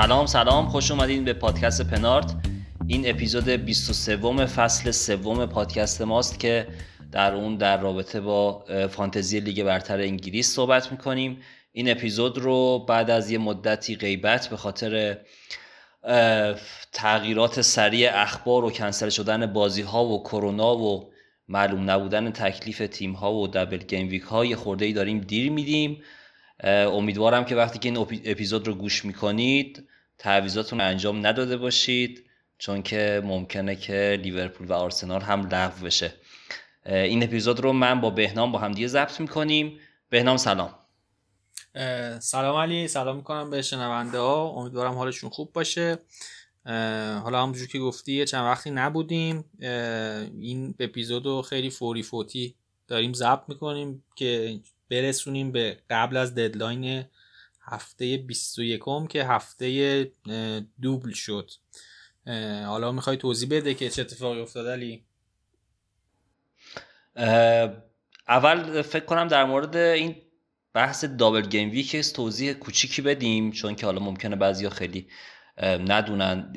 سلام 0.00 0.26
سلام. 0.26 0.68
خوش 0.68 0.90
اومدین 0.90 1.24
به 1.24 1.32
پادکست 1.32 1.90
پنارت. 1.90 2.34
این 2.86 3.10
اپیزود 3.10 3.48
23 3.48 4.46
فصل 4.46 4.90
سوم 4.90 5.46
پادکست 5.46 6.02
ماست 6.02 6.40
که 6.40 6.66
در 7.12 7.34
اون 7.34 7.56
در 7.56 7.80
رابطه 7.80 8.20
با 8.20 8.64
فانتزی 8.90 9.40
لیگ 9.40 9.62
برتر 9.62 10.00
انگلیس 10.00 10.54
صحبت 10.54 10.92
می‌کنیم. 10.92 11.38
این 11.72 11.90
اپیزود 11.90 12.38
رو 12.38 12.78
بعد 12.88 13.10
از 13.10 13.30
یه 13.30 13.38
مدتی 13.38 13.96
غیبت 13.96 14.48
به 14.48 14.56
خاطر 14.56 15.18
تغییرات 16.92 17.60
سریع 17.60 18.10
اخبار 18.14 18.64
و 18.64 18.70
کنسل 18.70 19.08
شدن 19.08 19.46
بازی 19.46 19.82
ها 19.82 20.04
و 20.04 20.22
کرونا 20.22 20.76
و 20.76 21.10
معلوم 21.48 21.90
نبودن 21.90 22.30
تکلیف 22.30 22.82
تیم 22.90 23.12
ها 23.12 23.34
و 23.34 23.48
double 23.48 23.78
gameweek 23.78 24.22
ها 24.22 24.44
یه 24.44 24.56
خورده 24.56 24.84
ای 24.84 24.92
داریم 24.92 25.18
دیر 25.18 25.52
میدیم. 25.52 26.02
امیدوارم 26.64 27.44
که 27.44 27.56
وقتی 27.56 27.78
که 27.78 27.88
این 27.88 28.06
اپیزود 28.24 28.66
رو 28.66 28.74
گوش 28.74 29.04
می‌کنید 29.04 29.86
تعویزاتون 30.20 30.80
انجام 30.80 31.26
نداده 31.26 31.56
باشید 31.56 32.24
چون 32.58 32.82
که 32.82 33.22
ممکنه 33.24 33.76
که 33.76 34.20
لیورپول 34.22 34.66
و 34.66 34.72
آرسنال 34.72 35.20
هم 35.20 35.46
لغو 35.46 35.84
بشه. 35.84 36.12
این 36.86 37.22
اپیزود 37.22 37.60
رو 37.60 37.72
من 37.72 38.00
با 38.00 38.10
بهنام 38.10 38.52
با 38.52 38.58
هم 38.58 38.72
دیگه 38.72 38.86
ضبط 38.86 39.20
می‌کنیم. 39.20 39.78
بهنام 40.10 40.36
سلام. 40.36 40.74
سلام 42.18 42.56
علی 42.56 42.88
سلام 42.88 43.16
می‌کنم 43.16 43.50
به 43.50 43.62
شنونده 43.62 44.18
ها. 44.18 44.48
امیدوارم 44.48 44.94
حالشون 44.94 45.30
خوب 45.30 45.52
باشه. 45.52 45.98
حالا 47.22 47.42
همونجور 47.42 47.66
که 47.66 47.78
گفتی 47.78 48.24
چند 48.24 48.44
وقتی 48.44 48.70
نبودیم. 48.70 49.44
این 50.40 50.74
اپیزود 50.80 51.26
رو 51.26 51.42
خیلی 51.42 51.70
فوری 51.70 52.02
فوتی 52.02 52.54
داریم 52.88 53.12
ضبط 53.12 53.42
می‌کنیم 53.48 54.04
که 54.16 54.60
برسونیم 54.90 55.52
به 55.52 55.78
قبل 55.90 56.16
از 56.16 56.34
deadline 56.34 57.04
هفته 57.70 58.16
21 58.16 58.82
که 59.08 59.24
هفته 59.24 60.12
دوبل 60.82 61.12
شد. 61.12 61.50
حالا 62.66 62.92
می‌خوای 62.92 63.16
توضیح 63.16 63.48
بده 63.48 63.74
که 63.74 63.90
چه 63.90 64.02
اتفاقی 64.02 64.40
افتاد 64.40 64.66
علی؟ 64.66 65.04
اول 68.28 68.82
فکر 68.82 69.04
کنم 69.04 69.28
در 69.28 69.44
مورد 69.44 69.76
این 69.76 70.16
بحث 70.74 71.04
double 71.04 71.42
gameweek 71.42 71.96
توضیح 71.96 72.52
کوچیکی 72.52 73.02
بدیم 73.02 73.52
چون 73.52 73.74
که 73.74 73.86
حالا 73.86 74.00
ممکنه 74.00 74.36
بعضیا 74.36 74.70
خیلی 74.70 75.08
ندونن. 75.62 76.52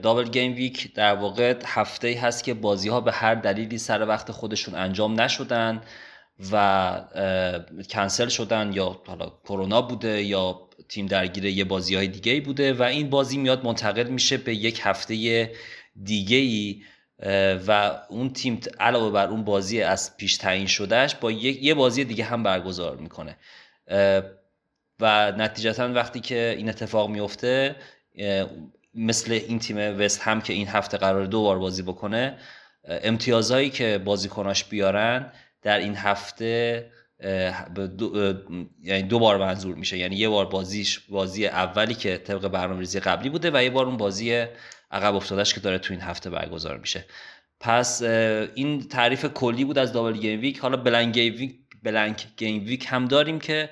double 0.00 0.28
gameweek 0.28 0.94
در 0.94 1.14
واقع 1.14 1.58
هفته 1.64 2.08
ای 2.08 2.14
هست 2.14 2.44
که 2.44 2.54
بازی 2.54 2.88
ها 2.88 3.00
به 3.00 3.12
هر 3.12 3.34
دلیلی 3.34 3.78
سر 3.78 4.08
وقت 4.08 4.32
خودشون 4.32 4.74
انجام 4.74 5.20
نشدن. 5.20 5.80
و 6.52 7.00
کنسل 7.90 8.28
شدن 8.28 8.70
یا 8.74 9.00
حالا 9.06 9.32
کرونا 9.44 9.82
بوده 9.82 10.22
یا 10.22 10.68
تیم 10.88 11.06
درگیر 11.06 11.44
یه 11.44 11.64
بازی 11.64 11.94
های 11.94 12.08
دیگه 12.08 12.40
بوده 12.40 12.72
و 12.72 12.82
این 12.82 13.10
بازی 13.10 13.38
میاد 13.38 13.64
منتقل 13.64 14.08
میشه 14.08 14.36
به 14.36 14.54
یک 14.54 14.80
هفته 14.82 15.52
دیگه 16.02 16.36
ای 16.36 16.82
و 17.66 18.00
اون 18.08 18.32
تیم 18.32 18.60
علاوه 18.80 19.10
بر 19.10 19.26
اون 19.26 19.44
بازی 19.44 19.82
از 19.82 20.16
پیش 20.16 20.36
تعیین 20.36 20.66
شدهش 20.66 21.14
با 21.14 21.30
یه 21.30 21.74
بازی 21.74 22.04
دیگه 22.04 22.24
هم 22.24 22.42
برگزار 22.42 22.96
می‌کنه. 22.96 23.36
و 25.00 25.32
نتیجتا 25.32 25.92
وقتی 25.92 26.20
که 26.20 26.54
این 26.58 26.68
اتفاق 26.68 27.10
میفته 27.10 27.76
مثل 28.94 29.32
این 29.32 29.58
تیم 29.58 30.00
وست 30.00 30.20
هم 30.20 30.40
که 30.40 30.52
این 30.52 30.68
هفته 30.68 30.96
قرار 30.96 31.26
دو 31.26 31.42
بار 31.42 31.58
بازی 31.58 31.82
بکنه 31.82 32.38
امتیازهایی 32.84 33.70
که 33.70 33.98
بازیکناش 34.04 34.64
بیارن 34.64 35.32
در 35.64 35.78
این 35.78 35.96
هفته 35.96 36.90
دو، 37.98 38.34
یعنی 38.82 39.02
دو 39.02 39.18
بار 39.18 39.38
منظور 39.38 39.74
میشه. 39.74 39.98
یعنی 39.98 40.16
یه 40.16 40.28
بار 40.28 40.46
بازیش 40.46 40.98
بازی 40.98 41.46
اولی 41.46 41.94
که 41.94 42.18
طبق 42.18 42.48
برنامه‌ریزی 42.48 43.00
قبلی 43.00 43.28
بوده 43.28 43.50
و 43.54 43.62
یه 43.62 43.70
بار 43.70 43.86
اون 43.86 43.96
بازی 43.96 44.46
عقب 44.90 45.14
افتادش 45.14 45.54
که 45.54 45.60
داره 45.60 45.78
تو 45.78 45.92
این 45.92 46.02
هفته 46.02 46.30
برگزار 46.30 46.78
میشه. 46.78 47.04
پس 47.60 48.02
این 48.54 48.88
تعریف 48.88 49.24
کلی 49.24 49.64
بود 49.64 49.78
از 49.78 49.92
double 49.92 50.16
gameweek. 50.16 50.58
حالا 50.58 50.76
blank 50.76 51.14
gameweek 51.14 51.54
blank 51.82 52.26
gameweek 52.36 52.86
هم 52.88 53.04
داریم 53.04 53.38
که 53.38 53.70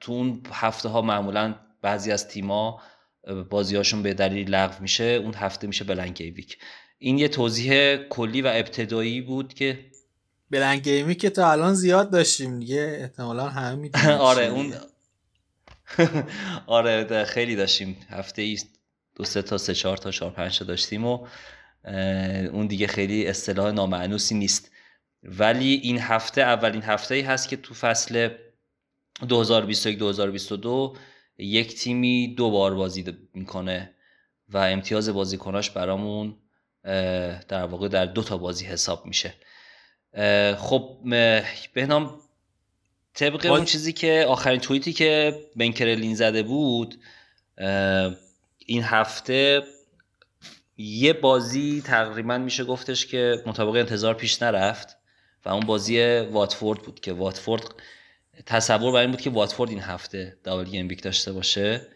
تو 0.00 0.12
اون 0.12 0.42
هفته 0.52 0.88
ها 0.88 1.02
معمولا 1.02 1.54
بعضی 1.82 2.12
از 2.12 2.28
تیما 2.28 2.82
بازیهاشون 3.50 4.02
به 4.02 4.14
دلیل 4.14 4.54
لغو 4.54 4.82
میشه. 4.82 5.04
اون 5.04 5.34
هفته 5.34 5.66
میشه 5.66 5.84
بلنک 5.84 6.14
گیم 6.14 6.34
ویک. 6.34 6.58
این 6.98 7.18
یه 7.18 7.28
توضیح 7.28 7.96
کلی 7.96 8.42
و 8.42 8.46
ابتدایی 8.54 9.20
بود 9.20 9.54
که 9.54 9.78
بلنگ 10.54 10.82
گیمی 10.82 11.14
که 11.14 11.30
تا 11.30 11.52
الان 11.52 11.74
زیاد 11.74 12.10
داشتیم 12.10 12.58
دیگه 12.58 12.98
احتمالا 13.00 13.48
همه 13.48 13.90
آره 14.30 14.46
اون 14.46 14.74
آره 16.66 17.24
خیلی 17.24 17.56
داشتیم. 17.56 17.96
هفته 18.10 18.42
ای 18.42 18.58
دو 19.14 19.24
سه 19.24 19.42
تا 19.42 19.58
سه 19.58 19.74
چهار 19.74 19.96
تا 19.96 20.10
چهار 20.10 20.30
پنج 20.30 20.58
تا 20.58 20.64
داشتیم 20.64 21.04
و 21.04 21.26
اون 22.52 22.66
دیگه 22.66 22.86
خیلی 22.86 23.26
اصطلاح 23.26 23.70
نامعنوسی 23.70 24.34
نیست. 24.34 24.70
ولی 25.22 25.74
این 25.74 25.98
هفته 25.98 26.40
اولین 26.40 26.82
هفته 26.82 27.14
ای 27.14 27.20
هست 27.20 27.48
که 27.48 27.56
تو 27.56 27.74
فصل 27.74 28.28
2021 29.28 29.98
2022 29.98 30.96
یک 31.38 31.74
تیمی 31.74 32.34
دو 32.34 32.50
بار 32.50 32.74
بازی 32.74 33.04
می‌کنه 33.34 33.94
و 34.48 34.58
امتیاز 34.58 35.08
بازیکناش 35.08 35.70
برامون 35.70 36.36
در 37.48 37.64
واقع 37.64 37.88
در 37.88 38.06
دو 38.06 38.22
تا 38.22 38.38
بازی 38.38 38.64
حساب 38.64 39.06
میشه. 39.06 39.34
خب 40.56 40.98
بهنام 41.74 42.20
طبق 43.14 43.46
اون 43.46 43.64
چیزی 43.64 43.92
که 43.92 44.24
آخرین 44.28 44.60
توییتی 44.60 44.92
که 44.92 45.40
بنکرلین 45.56 46.14
زده 46.14 46.42
بود 46.42 47.00
این 48.66 48.82
هفته 48.82 49.62
یه 50.76 51.12
بازی 51.12 51.82
تقریبا 51.86 52.38
میشه 52.38 52.64
گفتش 52.64 53.06
که 53.06 53.42
مطابق 53.46 53.74
انتظار 53.76 54.14
پیش 54.14 54.42
نرفت 54.42 54.96
و 55.44 55.48
اون 55.48 55.66
بازی 55.66 56.18
واتفورد 56.18 56.82
بود 56.82 57.00
که 57.00 57.12
واتفورد 57.12 57.62
تصور 58.46 58.92
بر 58.92 59.00
این 59.00 59.10
بود 59.10 59.20
که 59.20 59.30
واتفورد 59.30 59.70
این 59.70 59.80
هفته 59.80 60.36
دابل 60.44 60.64
گیم 60.64 60.88
بیک 60.88 61.02
داشته 61.02 61.32
باشه. 61.32 61.86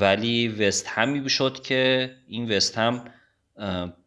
ولی 0.00 0.48
وست 0.48 0.86
همی 0.88 1.30
شد 1.30 1.62
که 1.62 2.10
این 2.28 2.52
وست 2.52 2.78
هم 2.78 3.04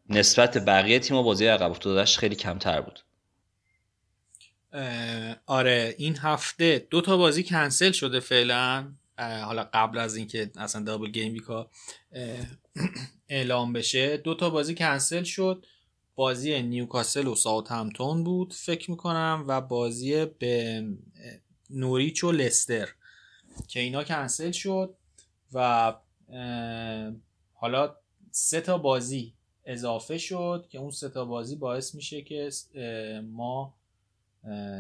نسبت 0.10 0.58
بقیه 0.66 1.00
تیم 1.00 1.22
بازی 1.22 1.46
عقب 1.46 1.72
افتادش 1.72 2.18
خیلی 2.18 2.36
کمتر 2.36 2.82
بود. 2.82 3.03
آره 5.46 5.96
این 5.98 6.18
هفته 6.18 6.88
دو 6.90 7.02
تا 7.02 7.18
بازی 7.18 7.44
کنسل 7.44 7.92
شده 7.92 8.20
فعلا. 8.20 8.94
حالا 9.18 9.70
قبل 9.74 9.98
از 9.98 10.16
اینکه 10.16 10.52
اصلا 10.56 10.84
دابل 10.84 11.12
گیم 11.12 11.34
بیکا 11.34 11.70
اعلام 13.30 13.74
بشه 13.74 14.18
دو 14.18 14.36
تا 14.36 14.50
بازی 14.50 14.76
کنسل 14.76 15.24
شد. 15.24 15.66
بازی 16.16 16.62
نیوکاسل 16.62 17.28
و 17.28 17.36
ساوت 17.36 17.72
همتون 17.72 18.24
بود 18.24 18.54
فکر 18.54 18.92
می‌کنم 18.92 19.46
و 19.48 19.62
بازی 19.62 20.26
به 20.26 20.84
نوریچ 21.70 22.24
و 22.24 22.32
لستر 22.32 22.90
که 23.68 23.80
اینا 23.80 24.04
کنسل 24.04 24.52
شد. 24.52 24.96
و 25.54 25.94
حالا 27.54 27.96
سه 28.32 28.62
تا 28.62 28.78
بازی 28.78 29.34
اضافه 29.66 30.18
شد 30.18 30.68
که 30.70 30.78
اون 30.78 30.92
سه 30.92 31.10
تا 31.10 31.26
بازی 31.26 31.56
باعث 31.56 31.96
میشه 31.96 32.22
که 32.22 32.50
ما 33.32 33.74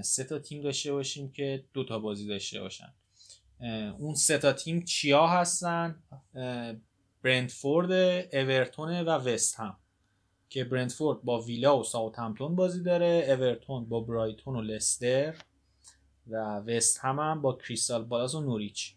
سه 0.03 0.23
تا 0.23 0.39
تیم 0.39 0.61
داشته 0.61 0.91
باشیم 0.91 1.31
که 1.31 1.63
دو 1.73 1.83
تا 1.83 1.99
بازی 1.99 2.27
داشته 2.27 2.59
باشن. 2.59 2.93
اون 3.97 4.15
سه 4.15 4.37
تا 4.37 4.53
تیم 4.53 4.81
چیا 4.83 5.27
هستن؟ 5.27 6.03
برنتفورد 7.23 7.91
اورتون 8.33 8.99
و 8.99 9.09
وست 9.09 9.59
هم. 9.59 9.77
که 10.49 10.63
برنتفورد 10.63 11.21
با 11.21 11.41
ویلا 11.41 11.79
و 11.79 11.83
ساوثهمپتون 11.83 12.55
بازی 12.55 12.83
داره 12.83 13.25
اورتون 13.27 13.85
با 13.85 13.99
برایتون 13.99 14.55
و 14.55 14.61
لستر 14.61 15.35
و 16.27 16.35
وست 16.37 16.99
هم, 17.01 17.19
هم 17.19 17.41
با 17.41 17.53
کریستال 17.53 18.03
پالاس 18.03 18.35
و 18.35 18.41
نوریچ. 18.41 18.95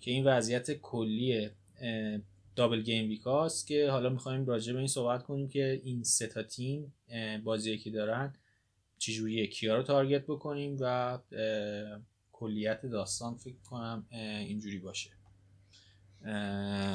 که 0.00 0.10
این 0.10 0.24
وضعیت 0.26 0.72
کلی 0.72 1.50
double 2.56 2.82
gameweek 2.82 3.08
است 3.08 3.66
که 3.66 3.90
حالا 3.90 4.08
می‌خوایم 4.08 4.46
راجع 4.46 4.72
به 4.72 4.78
این 4.78 4.88
صحبت 4.88 5.22
کنیم 5.22 5.48
که 5.48 5.80
این 5.84 6.02
سه 6.02 6.26
تا 6.26 6.42
تیم 6.42 6.94
بازی 7.44 7.78
که 7.78 7.90
دارن 7.90 8.34
چجوریه 8.98 9.46
کیا 9.46 9.76
رو 9.76 9.82
target 9.82 10.22
بکنیم 10.22 10.76
و 10.80 11.18
کلیت 12.32 12.86
داستان 12.86 13.36
فکر 13.36 13.62
کنم 13.70 14.06
اینجوری 14.46 14.78
باشه. 14.78 15.10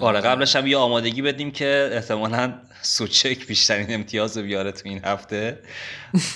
آره 0.01 0.21
قبلش 0.21 0.55
هم 0.55 0.67
یه 0.67 0.77
آمادگی 0.77 1.21
بدیم 1.21 1.51
که 1.51 1.89
احتمالا 1.93 2.61
سوچک 2.81 3.47
بیشترین 3.47 3.85
امتیاز 3.89 4.37
رو 4.37 4.43
بیاره 4.43 4.71
تو 4.71 4.89
این 4.89 5.01
هفته 5.05 5.59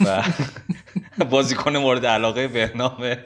و 0.06 0.24
بازیکن 1.32 1.78
مورد 1.78 2.06
علاقه 2.06 2.48
بهنامه 2.48 3.26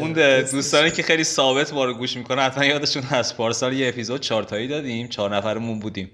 اون 0.00 0.12
دوستانی 0.52 0.90
که 0.90 1.02
خیلی 1.02 1.24
ثابت 1.24 1.72
ما 1.72 1.84
رو 1.84 1.94
گوش 1.94 2.16
می‌کنه 2.16 2.42
حتما 2.42 2.64
یادشون 2.64 3.02
هست 3.02 3.36
پارسال 3.36 3.72
یه 3.72 3.88
اپیزود 3.88 4.20
چهارتایی 4.20 4.68
دادیم 4.68 5.08
چهار 5.08 5.36
نفرمون 5.36 5.80
بودیم. 5.80 6.10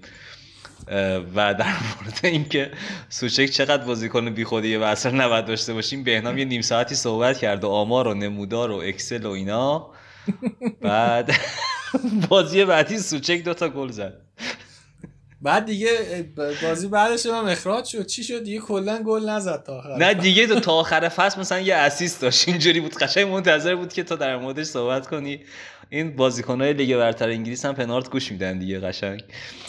و 1.35 1.53
در 1.53 1.65
مورد 1.65 2.19
اینکه 2.23 2.71
سوچک 3.09 3.45
چقدر 3.45 3.83
بازیکن 3.83 4.29
بیخودیه 4.29 4.79
و 4.79 4.83
اصلا 4.83 5.25
نباید 5.25 5.45
داشته 5.45 5.73
باشیم 5.73 6.03
بهنام 6.03 6.37
یه 6.37 6.45
نیم 6.45 6.61
ساعتی 6.61 6.95
صحبت 6.95 7.37
کرد 7.37 7.63
و 7.63 7.69
آمار 7.69 8.07
و 8.07 8.13
نمودار 8.13 8.71
و 8.71 8.75
اکسل 8.75 9.25
و 9.25 9.29
اینا. 9.29 9.89
بعد 10.81 11.31
بازی 12.29 12.65
بعدی 12.65 12.97
سوچک 12.97 13.43
دوتا 13.43 13.69
گل 13.69 13.91
زد. 13.91 14.13
بعد 15.41 15.65
دیگه 15.65 15.89
بازی 16.63 16.87
بعدش 16.87 17.25
هم 17.25 17.45
اخراج 17.45 17.85
شد. 17.85 18.05
چی 18.05 18.23
شد؟ 18.23 18.43
دیگه 18.43 18.59
کلا 18.59 19.03
گل 19.03 19.29
نزد 19.29 19.63
تا 19.63 19.77
آخر. 19.77 19.95
نه 19.97 20.13
دیگه 20.13 20.47
تو 20.47 20.59
تا 20.59 20.73
آخر 20.73 21.09
فصل 21.09 21.39
مثلا 21.39 21.59
یه 21.59 21.75
اسیست 21.75 22.21
داشت. 22.21 22.47
اینجوری 22.47 22.79
بود. 22.79 22.97
قشنگ 22.97 23.27
منتظر 23.27 23.75
بود 23.75 23.93
که 23.93 24.03
تو 24.03 24.15
در 24.15 24.37
موردش 24.37 24.65
صحبت 24.65 25.07
کنی. 25.07 25.43
این 25.89 26.15
بازیکن‌های 26.15 26.73
لیگ 26.73 26.97
برتر 26.97 27.29
انگلیس 27.29 27.65
هم 27.65 27.75
پنارت 27.75 28.09
گوش 28.09 28.31
میدن 28.31 28.59
دیگه 28.59 28.79
قشنگ. 28.79 29.23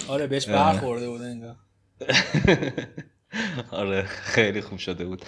آره 0.08 0.26
بهش 0.26 0.48
برخورده 0.48 1.08
بود 1.08 1.22
انگار. 1.22 1.56
آره 3.80 4.02
خیلی 4.02 4.60
خوب 4.60 4.78
شده 4.78 5.04
بود. 5.04 5.22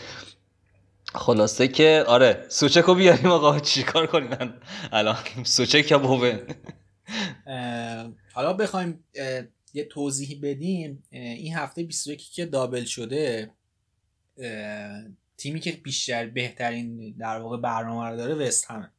خلاصه 1.15 1.69
که 1.69 2.05
آره 2.07 2.45
سوچکو 2.49 2.95
بیاریم 2.95 3.27
آقا. 3.27 3.61
چیکار 3.61 4.07
کنیم؟ 4.07 4.55
الان 4.93 5.17
سوچک 5.45 5.91
یا 5.91 5.99
بوون؟ 5.99 6.39
حالا 8.35 8.53
بخوایم 8.53 9.05
یه 9.75 9.85
توضیحی 9.85 10.35
بدیم 10.35 11.03
این 11.11 11.55
هفته 11.55 11.83
21 11.83 12.31
که 12.33 12.47
دابل 12.47 12.85
شده 12.85 13.51
تیمی 15.37 15.61
که 15.61 15.73
بیشتر 15.73 16.27
بهترین 16.27 17.15
در 17.19 17.41
واقع 17.41 17.57
برنامه 17.57 18.09
رو 18.09 18.17
داره 18.17 18.35
وست 18.35 18.71
همه. 18.71 18.91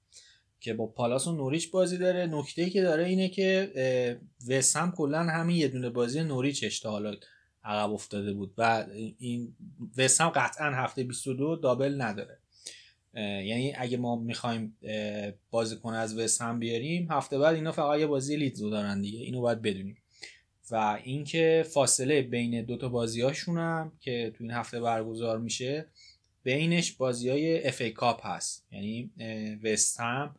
که 0.60 0.74
با 0.74 0.88
پالاس 0.88 1.28
و 1.28 1.32
نوریچ 1.32 1.72
بازی 1.72 1.98
داره. 1.98 2.26
نکته 2.26 2.70
که 2.70 2.82
داره 2.82 3.06
اینه 3.06 3.30
که 3.30 4.20
وست 4.48 4.78
هم 4.78 4.92
کلا 4.92 5.24
همین 5.24 5.56
یه 5.56 5.68
دونه 5.68 5.90
بازی 5.90 6.24
نوریچ 6.24 6.84
تا 6.84 6.92
حالا 6.92 7.16
عقب 7.64 7.94
افتاده 7.94 8.34
بود 8.34 8.54
و 8.58 8.86
این 9.18 9.56
وست 9.98 10.22
هم 10.22 10.30
قطعا 10.30 10.66
هفته 10.66 11.04
22 11.04 11.56
دابل 11.56 12.02
نداره. 12.02 12.40
یعنی 13.16 13.74
اگه 13.78 13.98
ما 13.98 14.16
می‌خوایم 14.16 14.78
بازیکن 15.52 15.94
از 15.94 16.18
وست 16.18 16.42
هم 16.42 16.60
بیاریم 16.60 17.12
هفته 17.12 17.38
بعد 17.38 17.56
اینا 17.56 17.72
فقط 17.72 18.00
یه 18.00 18.08
بازی 18.08 18.36
لیدزو 18.36 18.70
دارن 18.70 19.02
دیگه. 19.02 19.20
اینو 19.20 19.42
باید 19.42 19.62
بدونیم. 19.62 19.98
و 20.74 21.00
اینکه 21.04 21.66
فاصله 21.74 22.22
بین 22.22 22.62
دوتا 22.62 22.90
بازی 22.90 23.22
هاشون 23.22 23.92
که 24.00 24.34
تو 24.38 24.44
این 24.44 24.52
هفته 24.52 24.80
برگزار 24.80 25.40
میشه 25.40 25.86
بینش 26.44 26.92
بازی 26.92 27.30
های 27.30 27.68
اف 27.68 27.82
ای 27.82 27.92
کاپ 27.92 28.26
هست. 28.26 28.68
یعنی 28.72 29.12
وست 29.64 30.00
هم 30.00 30.36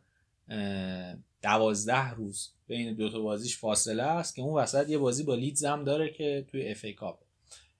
دوازده 1.41 2.13
روز 2.13 2.49
بین 2.67 2.93
دوتا 2.93 3.19
بازیش 3.19 3.57
فاصله 3.57 4.03
است 4.03 4.35
که 4.35 4.41
اون 4.41 4.53
وسط 4.53 4.89
یه 4.89 4.97
بازی 4.97 5.23
با 5.23 5.35
لیدز 5.35 5.65
هم 5.65 5.83
داره 5.83 6.09
که 6.09 6.45
توی 6.47 6.67
اف 6.67 6.85
ای 6.85 6.93
کاپ. 6.93 7.19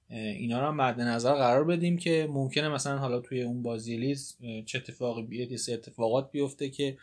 اینا 0.09 0.59
رو 0.59 0.67
هم 0.67 0.75
مد 0.75 1.01
نظر 1.01 1.33
قرار 1.33 1.63
بدیم 1.63 1.97
که 1.97 2.27
ممکنه 2.31 2.69
مثلا 2.69 2.97
حالا 2.97 3.19
توی 3.19 3.41
اون 3.41 3.61
بازی 3.61 3.97
لیدز 3.97 4.35
چه 4.65 4.77
اتفاقی 4.77 5.21
بیاد 5.21 5.51
یه 5.51 5.59
اتفاقات 5.69 6.31
بیفته 6.31 6.69
که 6.69 6.97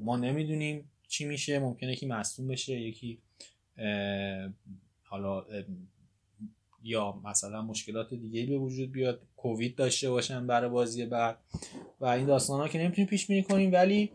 ما 0.00 0.16
نمی‌دونیم 0.16 0.90
چی 1.08 1.24
میشه 1.24 1.58
ممکنه 1.58 1.92
یکی 1.92 2.06
مصدوم 2.06 2.48
بشه 2.48 2.80
یکی 2.80 3.18
حالا 5.02 5.44
یا 6.82 7.20
مثلا 7.24 7.62
مشکلات 7.62 8.14
دیگه 8.14 8.46
به 8.46 8.58
وجود 8.58 8.92
بیاد 8.92 9.20
کووید 9.36 9.76
داشته 9.76 10.10
باشن 10.10 10.46
برای 10.46 10.70
بازی 10.70 11.06
بعد. 11.06 11.36
و 12.00 12.06
این 12.06 12.26
داستان 12.26 12.60
ها 12.60 12.68
که 12.68 12.78
نمی‌تونیم 12.78 13.08
پیش 13.08 13.26
بینی 13.26 13.42
کنیم 13.42 13.72
ولی 13.72 14.10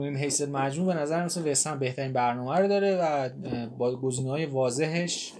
حیث 0.00 0.42
مجموع 0.42 0.94
به 0.94 1.00
نظر 1.00 1.24
مثل 1.24 1.50
وستن 1.50 1.78
بهترین 1.78 2.12
برنامه 2.12 2.58
رو 2.58 2.68
داره 2.68 2.96
و 2.96 3.28
با 3.68 3.96
گزینه 3.96 4.30
های 4.30 4.46
واضحش 4.46 5.32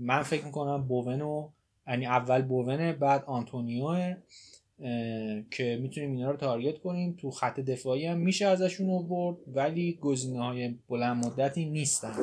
من 0.00 0.22
فکر 0.22 0.44
می‌کنم 0.44 0.82
بوون 0.88 1.20
و 1.20 1.48
یعنی 1.88 2.06
اول 2.06 2.42
بوونه 2.42 2.92
بعد 2.92 3.24
آنتونیو 3.24 4.14
که 5.50 5.78
می‌تونیم 5.82 6.12
اینا 6.12 6.30
رو 6.30 6.36
تارگت 6.36 6.78
کنیم. 6.78 7.16
تو 7.20 7.30
خط 7.30 7.60
دفاعی 7.60 8.06
هم 8.06 8.18
میشه 8.18 8.46
ازشون 8.46 8.90
آورد 8.90 9.36
ولی 9.46 9.98
گزینه 10.00 10.44
های 10.44 10.74
بلند 10.88 11.26
مدتی 11.26 11.64
نیستن. 11.64 12.14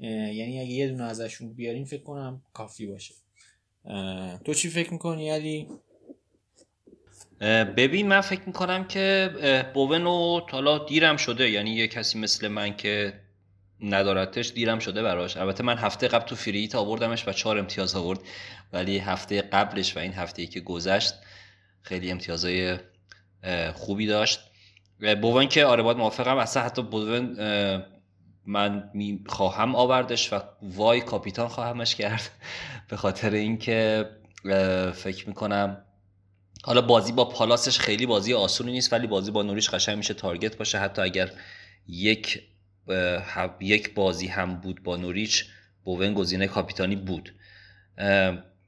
یعنی 0.00 0.60
اگه 0.60 0.70
یه 0.70 0.88
دونه 0.88 1.04
ازشون 1.04 1.52
بیاریم 1.52 1.84
فکر 1.84 2.02
کنم 2.02 2.42
کافی 2.52 2.86
باشه. 2.86 3.14
تو 4.44 4.54
چی 4.54 4.68
فکر 4.68 4.92
می‌کنی 4.92 5.30
علی؟ 5.30 5.68
ببین 7.76 8.08
من 8.08 8.20
فکر 8.20 8.42
می‌کنم 8.46 8.84
که 8.84 9.30
بوون 9.74 10.06
و 10.06 10.40
حالا 10.50 10.78
دیرم 10.78 11.16
شده. 11.16 11.50
یعنی 11.50 11.70
یه 11.70 11.88
کسی 11.88 12.18
مثل 12.18 12.48
من 12.48 12.76
که 12.76 13.20
ندارتش 13.80 14.52
دیرم 14.52 14.78
شده 14.78 15.02
براش. 15.02 15.36
البته 15.36 15.62
من 15.62 15.78
هفته 15.78 16.08
قبل 16.08 16.26
تو 16.26 16.36
فریت 16.36 16.74
آوردمش 16.74 17.28
و 17.28 17.32
چهار 17.32 17.58
امتیاز 17.58 17.94
آورد. 17.94 18.20
ولی 18.72 18.98
هفته 18.98 19.42
قبلش 19.42 19.96
و 19.96 20.00
این 20.00 20.12
هفته 20.12 20.46
که 20.46 20.60
گذشت 20.60 21.14
خیلی 21.82 22.10
امتیازهای 22.10 22.78
خوبی 23.74 24.06
داشت. 24.06 24.40
بوون 25.22 25.48
که 25.48 25.64
آره 25.64 25.82
باید 25.82 25.96
موافقم. 25.96 26.36
اصلا 26.36 26.62
حتی 26.62 26.82
بوون 26.82 27.36
من 28.48 28.90
می 28.94 29.20
خواهم 29.26 29.76
آوردش 29.76 30.32
و 30.32 30.40
وای 30.62 31.00
کاپیتان 31.00 31.48
خواهمش 31.48 31.94
کرد 31.94 32.30
به 32.90 32.96
خاطر 32.96 33.30
اینکه 33.30 34.08
فکر 34.94 35.28
می‌کنم 35.28 35.84
حالا 36.64 36.80
بازی 36.80 37.12
با 37.12 37.24
پالاسش 37.24 37.78
خیلی 37.78 38.06
بازی 38.06 38.34
آسونی 38.34 38.72
نیست 38.72 38.92
ولی 38.92 39.06
بازی 39.06 39.30
با 39.30 39.42
نوریش 39.42 39.70
قشنگ 39.70 39.96
میشه 39.96 40.14
تارگت 40.14 40.56
باشه. 40.56 40.78
حتی 40.78 41.02
اگر 41.02 41.30
یک 41.88 42.42
یک 43.60 43.94
بازی 43.94 44.26
هم 44.26 44.60
بود 44.60 44.82
با 44.82 44.96
نوریچ 44.96 45.44
بوون 45.84 46.14
گزینه 46.14 46.46
کاپیتانی 46.46 46.96
بود. 46.96 47.34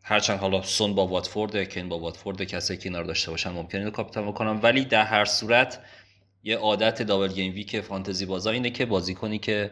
هرچند 0.02 0.38
حالا 0.38 0.62
سون 0.62 0.94
با 0.94 1.06
واتفورد 1.06 1.74
کن 1.74 1.88
با 1.88 1.98
واتفورد 1.98 2.42
کسی 2.42 2.76
که 2.76 2.88
اینا 2.88 3.02
داشته 3.02 3.30
باشن 3.30 3.50
ممکنه 3.50 3.90
کاپیتان 3.90 4.26
بکنم. 4.28 4.60
ولی 4.62 4.84
در 4.84 5.04
هر 5.04 5.24
صورت 5.24 5.78
یه 6.44 6.56
عادت 6.56 7.02
دابل 7.02 7.28
گیم 7.28 7.54
ویک 7.54 7.80
فانتزی 7.80 8.26
بازا 8.26 8.50
اینه 8.50 8.70
که 8.70 8.86
بازیکنی 8.86 9.38
که 9.38 9.70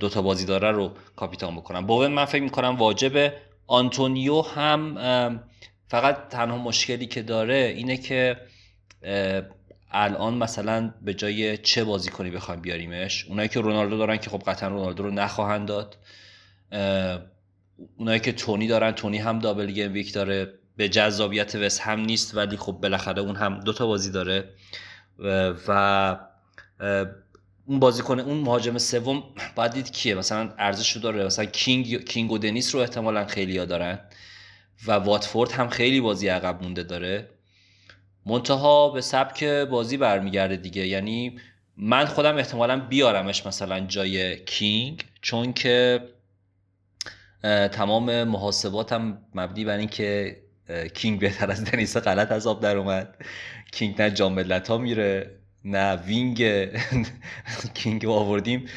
دوتا 0.00 0.22
بازی 0.22 0.46
داره 0.46 0.70
رو 0.70 0.92
کاپیتان 1.16 1.56
بکنم 1.56 1.86
بوون 1.86 2.10
من 2.10 2.24
فکر 2.24 2.42
می‌کنم 2.42 2.76
واجبه 2.76 3.34
آنتونیو 3.66 4.42
هم 4.42 4.94
فقط 5.88 6.28
تنها 6.28 6.58
مشکلی 6.58 7.06
که 7.06 7.22
داره 7.22 7.74
اینه 7.76 7.96
که 7.96 8.36
الان 9.90 10.34
مثلا 10.34 10.94
به 11.02 11.14
جای 11.14 11.58
چه 11.58 11.84
بازیکنی 11.84 12.30
بخوایم 12.30 12.60
بیاریمش؟ 12.60 13.24
اونایی 13.28 13.48
که 13.48 13.60
رونالدو 13.60 13.98
دارن 13.98 14.16
که 14.16 14.30
خب 14.30 14.42
قطعا 14.46 14.68
رونالدو 14.68 15.02
رو 15.02 15.10
نخواهند 15.10 15.68
داد. 15.68 15.96
اونایی 17.96 18.20
که 18.20 18.32
تونی 18.32 18.66
دارن 18.66 18.92
تونی 18.92 19.18
هم 19.18 19.38
دابل 19.38 19.70
گیم 19.70 19.92
ویک 19.92 20.12
داره. 20.12 20.54
به 20.76 20.88
جذابیت 20.88 21.54
وس 21.54 21.80
هم 21.80 22.00
نیست 22.00 22.36
ولی 22.36 22.56
خب 22.56 22.72
بالاخره 22.72 23.22
اون 23.22 23.36
هم 23.36 23.60
دوتا 23.60 23.86
بازی 23.86 24.10
داره. 24.10 24.48
و 25.68 26.18
اون 27.66 27.80
بازیکن 27.80 28.20
اون 28.20 28.36
مهاجم 28.36 28.78
سوم 28.78 29.22
باید 29.54 29.72
دید 29.72 29.90
کیه؟ 29.90 30.14
مثلا 30.14 30.54
ارزش 30.58 30.92
رو 30.92 31.00
داره. 31.00 31.24
مثلا 31.24 31.44
کینگ 31.44 32.04
کینگ 32.04 32.32
و 32.32 32.38
دنیس 32.38 32.74
رو 32.74 32.80
احتمالا 32.80 33.26
خیلی 33.26 33.58
ها 33.58 33.64
دارن. 33.64 33.98
و 34.86 34.92
واتفورد 34.92 35.52
هم 35.52 35.68
خیلی 35.68 36.00
بازی 36.00 36.28
عقب 36.28 36.62
مونده 36.62 36.82
داره. 36.82 37.28
منتها 38.26 38.88
به 38.88 39.00
سبک 39.00 39.44
بازی 39.44 39.96
برمیگرده 39.96 40.56
دیگه. 40.56 40.86
یعنی 40.86 41.38
من 41.76 42.04
خودم 42.04 42.36
احتمالا 42.36 42.80
بیارمش 42.80 43.46
مثلا 43.46 43.80
جای 43.80 44.44
کینگ 44.44 45.04
چون 45.22 45.52
که 45.52 46.00
تمام 47.72 48.24
محاسباتم 48.24 49.18
مبنی 49.34 49.64
بر 49.64 49.76
اینکه 49.76 50.36
کینگ 50.94 51.20
بهتر 51.20 51.50
از 51.50 51.64
دنیس 51.64 51.96
غلط 51.96 52.32
از 52.32 52.46
آب 52.46 52.62
در 52.62 52.76
اومد. 52.76 53.14
کینگ 53.72 54.02
نه 54.02 54.10
جام 54.10 54.38
ها 54.68 54.78
میره 54.78 55.38
نه 55.64 55.96
wing 55.96 56.68
کینگ 57.74 58.04
رو 58.04 58.12
آوردیم. 58.12 58.68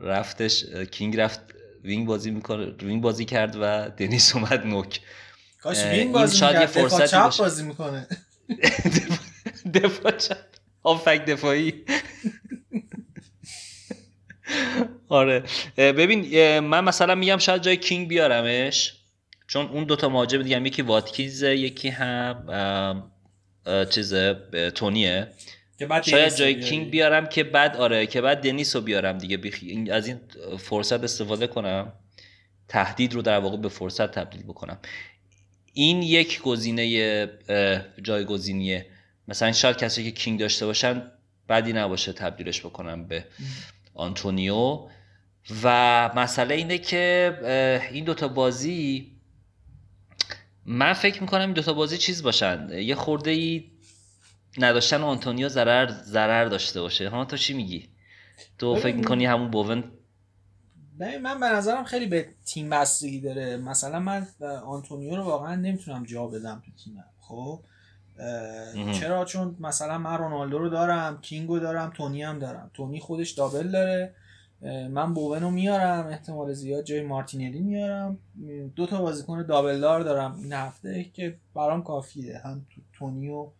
رفتش 0.00 0.64
کینگ 0.90 1.16
رفت 1.16 1.40
wing 1.84 2.06
بازی 2.06 2.30
می‌کنه 2.30 2.66
wing 2.66 3.02
بازی 3.02 3.24
کرد 3.24 3.56
و 3.60 3.90
دنیس 3.96 4.34
اومد 4.36 4.66
نوک. 4.66 5.00
کاش 5.62 5.84
wing 5.84 6.12
بازی 6.12 6.46
می‌کرد 6.46 6.62
دفاع 6.62 7.06
چپ 7.06 7.36
بازی 7.38 7.62
می‌کنه. 7.62 8.06
دفاع 9.74 10.12
چپ. 10.12 10.36
هافبک 10.82 11.24
دفاعی. 11.24 11.72
آره. 15.08 15.42
ببین 15.76 16.58
من 16.60 16.84
مثلا 16.84 17.14
میگم 17.14 17.38
شاید 17.38 17.62
جای 17.62 17.76
کینگ 17.76 18.08
بیارمش 18.08 18.94
چون 19.46 19.66
اون 19.66 19.84
دوتا 19.84 20.08
مهاجم 20.08 20.42
دیگه 20.42 20.60
یکی 20.60 20.82
واتکیزه 20.82 21.56
یکی 21.56 21.88
هم 21.88 23.10
چیزه 23.90 24.36
تونیه. 24.74 25.28
شاید 26.04 26.34
جای 26.36 26.60
کینگ 26.60 26.90
بیارم 26.90 27.26
که 27.26 27.44
بعد 27.44 27.76
آره 27.76 28.06
که 28.06 28.20
بعد 28.20 28.42
دنیس 28.42 28.76
رو 28.76 28.82
بیارم 28.82 29.18
دیگه. 29.18 29.36
بخی... 29.36 29.90
از 29.90 30.06
این 30.06 30.20
فرصت 30.58 31.04
استفاده 31.04 31.46
کنم. 31.46 31.92
تهدید 32.68 33.14
رو 33.14 33.22
در 33.22 33.38
واقع 33.38 33.56
به 33.56 33.68
فرصت 33.68 34.10
تبدیل 34.10 34.42
بکنم. 34.42 34.78
این 35.72 36.02
یک 36.02 36.40
گزینه 36.40 37.28
جایگزینیه. 38.02 38.86
مثلا 39.28 39.52
شاید 39.52 39.76
کسی 39.76 40.04
که 40.04 40.10
کینگ 40.10 40.40
داشته 40.40 40.66
باشن 40.66 41.02
بدی 41.48 41.72
نباشه 41.72 42.12
تبدیلش 42.12 42.60
بکنم 42.60 43.08
به 43.08 43.24
آنتونیو. 43.94 44.88
و 45.62 46.10
مسئله 46.16 46.54
اینه 46.54 46.78
که 46.78 47.34
این 47.92 48.04
دوتا 48.04 48.28
بازی 48.28 49.12
من 50.70 50.92
فکر 50.92 51.20
می‌کنم 51.20 51.40
این 51.40 51.52
دوتا 51.52 51.72
بازی 51.72 51.98
چیز 51.98 52.22
باشن. 52.22 52.68
یه 52.72 52.94
خورده 52.94 53.30
ای 53.30 53.70
نداشتن 54.58 55.02
آنتونیو 55.02 55.48
ضرر 55.48 55.92
ضرر 55.92 56.44
داشته 56.44 56.80
باشه. 56.80 57.08
ها 57.08 57.24
تو 57.24 57.36
چی 57.36 57.54
میگی؟ 57.54 57.88
تو 58.58 58.76
فکر 58.76 58.96
می‌کنی 58.96 59.26
همون 59.26 59.50
بوون؟ 59.50 59.84
من 60.98 61.40
به 61.40 61.46
نظرم 61.46 61.84
خیلی 61.84 62.06
به 62.06 62.28
تیم 62.44 62.70
بستگی 62.70 63.20
داره. 63.20 63.56
مثلا 63.56 64.00
من 64.00 64.26
آنتونیو 64.66 65.16
رو 65.16 65.22
واقعا 65.22 65.54
نمی‌تونم 65.54 66.04
جا 66.04 66.26
بدم 66.26 66.62
تو 66.66 66.84
تیمم 66.84 67.04
خب؟ 67.20 67.60
چرا؟ 68.92 69.24
چون 69.24 69.56
مثلا 69.60 69.98
من 69.98 70.18
رونالدو 70.18 70.58
رو 70.58 70.68
دارم 70.68 71.20
کینگو 71.20 71.58
دارم 71.58 71.92
تونی 71.96 72.22
هم 72.22 72.38
دارم. 72.38 72.70
تونی 72.74 73.00
خودش 73.00 73.30
double 73.30 73.68
داره. 73.68 74.14
من 74.62 75.14
بوون 75.14 75.42
رو 75.42 75.50
میارم 75.50 76.06
احتمال 76.06 76.52
زیاد 76.52 76.84
جای 76.84 77.02
مارتینلی 77.02 77.60
میارم. 77.60 78.18
دو 78.76 78.86
تا 78.86 79.02
بازیکن 79.02 79.42
دابل 79.42 79.80
دار 79.80 80.00
دارم 80.00 80.36
این 80.36 80.52
هفته 80.52 81.04
که 81.04 81.38
برام 81.54 81.82
کافیه 81.82 82.38
هم 82.38 82.66
تونی 82.92 83.28
و 83.28 83.50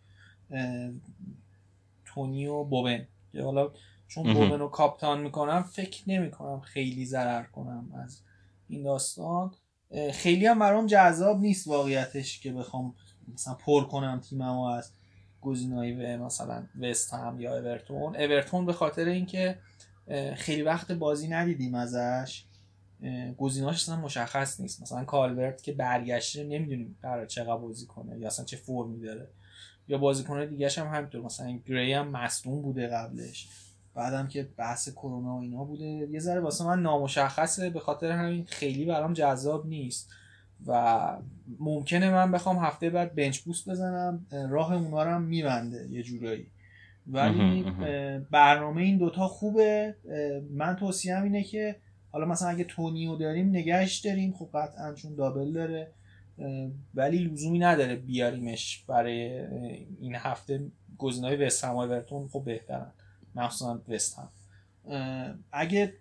تونی 2.05 2.47
و 2.47 2.63
بوون. 2.63 3.07
که 3.31 3.43
حالا 3.43 3.71
چون 4.07 4.33
بوون 4.33 4.59
رو 4.59 4.67
کاپتان 4.67 5.21
می‌کنم 5.21 5.63
فکر 5.63 6.03
نمی‌کنم 6.07 6.59
خیلی 6.59 7.05
ضرر 7.05 7.43
کنم 7.43 7.91
از 8.03 8.21
این 8.67 8.83
داستان. 8.83 9.51
خیلی 10.13 10.45
هم 10.45 10.59
برام 10.59 10.87
جذاب 10.87 11.39
نیست 11.39 11.67
واقعیتش 11.67 12.39
که 12.39 12.53
بخوام 12.53 12.95
مثلا 13.33 13.53
پر 13.53 13.83
کنم 13.83 14.19
تیممو 14.19 14.63
از 14.63 14.91
گزینه‌های 15.41 16.17
مثلا 16.17 16.63
وست 16.81 17.13
هم 17.13 17.39
یا 17.39 17.57
اورتون. 17.57 18.15
اورتون 18.15 18.65
به 18.65 18.73
خاطر 18.73 19.05
اینکه 19.05 19.57
خیلی 20.35 20.61
وقت 20.61 20.91
بازی 20.91 21.27
ندیدیم 21.27 21.75
ازش. 21.75 22.43
گزینه‌اش 23.37 23.75
اصلا 23.75 23.95
مشخص 23.95 24.59
نیست. 24.59 24.81
مثلا 24.81 25.03
کالورت 25.03 25.63
که 25.63 25.73
برگشته 25.73 26.43
نمی‌دونیم 26.43 26.97
قرار 27.01 27.25
چقدر 27.25 27.57
بازی 27.57 27.85
کنه 27.85 28.19
یا 28.19 28.27
اصلا 28.27 28.45
چه 28.45 28.57
فرمی 28.57 28.99
داره. 28.99 29.27
یا 29.87 29.97
بازیکن‌های 29.97 30.47
دیگه 30.47 30.69
هم 30.69 30.87
همینطور. 30.87 31.21
مثلا 31.21 31.59
گری 31.65 31.93
هم 31.93 32.07
مصدوم 32.07 32.61
بوده 32.61 32.87
قبلش. 32.87 33.49
بعدم 33.93 34.27
که 34.27 34.49
بحث 34.57 34.89
کرونا 34.89 35.35
و 35.35 35.41
اینا 35.41 35.63
بوده. 35.63 35.85
یه 35.85 36.19
ذره 36.19 36.39
واسه 36.39 36.65
من 36.65 36.81
نامشخصه. 36.81 37.69
به 37.69 37.79
خاطر 37.79 38.11
همین 38.11 38.45
خیلی 38.45 38.85
برام 38.85 39.13
جذاب 39.13 39.67
نیست. 39.67 40.09
و 40.67 41.17
ممکنه 41.59 42.09
من 42.09 42.31
بخوام 42.31 42.57
هفته 42.57 42.89
بعد 42.89 43.15
بنچ 43.15 43.39
بوست 43.39 43.69
بزنم. 43.69 44.25
راه 44.49 44.73
اونا 44.73 45.03
رو 45.03 45.11
هم 45.11 45.21
میبنده 45.21 45.87
یه 45.91 46.03
جورایی. 46.03 46.47
ولی 47.09 47.65
برنامه 48.31 48.81
این 48.81 48.97
دوتا 48.97 49.27
خوبه. 49.27 49.95
من 50.51 50.75
توصیهم 50.75 51.23
اینه 51.23 51.43
که 51.43 51.75
حالا 52.11 52.25
مثلا 52.25 52.49
اگه 52.49 52.63
تونیو 52.63 53.15
داریم 53.15 53.49
نگهش 53.49 53.99
داریم 53.99 54.33
خب 54.33 54.49
قطعا 54.53 54.93
چون 54.93 55.15
دابل 55.15 55.51
داره. 55.51 55.91
ولی 56.95 57.17
لزومی 57.17 57.59
نداره 57.59 57.95
بیاریمش 57.95 58.83
برای 58.87 59.45
این 59.99 60.15
هفته. 60.15 60.65
گزینه‌های 60.97 61.45
وست 61.45 61.63
هم 61.63 61.75
ورتون 61.75 62.27
خب 62.27 62.43
بهترن. 62.45 62.91
مخصوصا 63.35 63.81
وست 63.87 64.19
هم. 64.19 64.29
اگه 65.51 65.93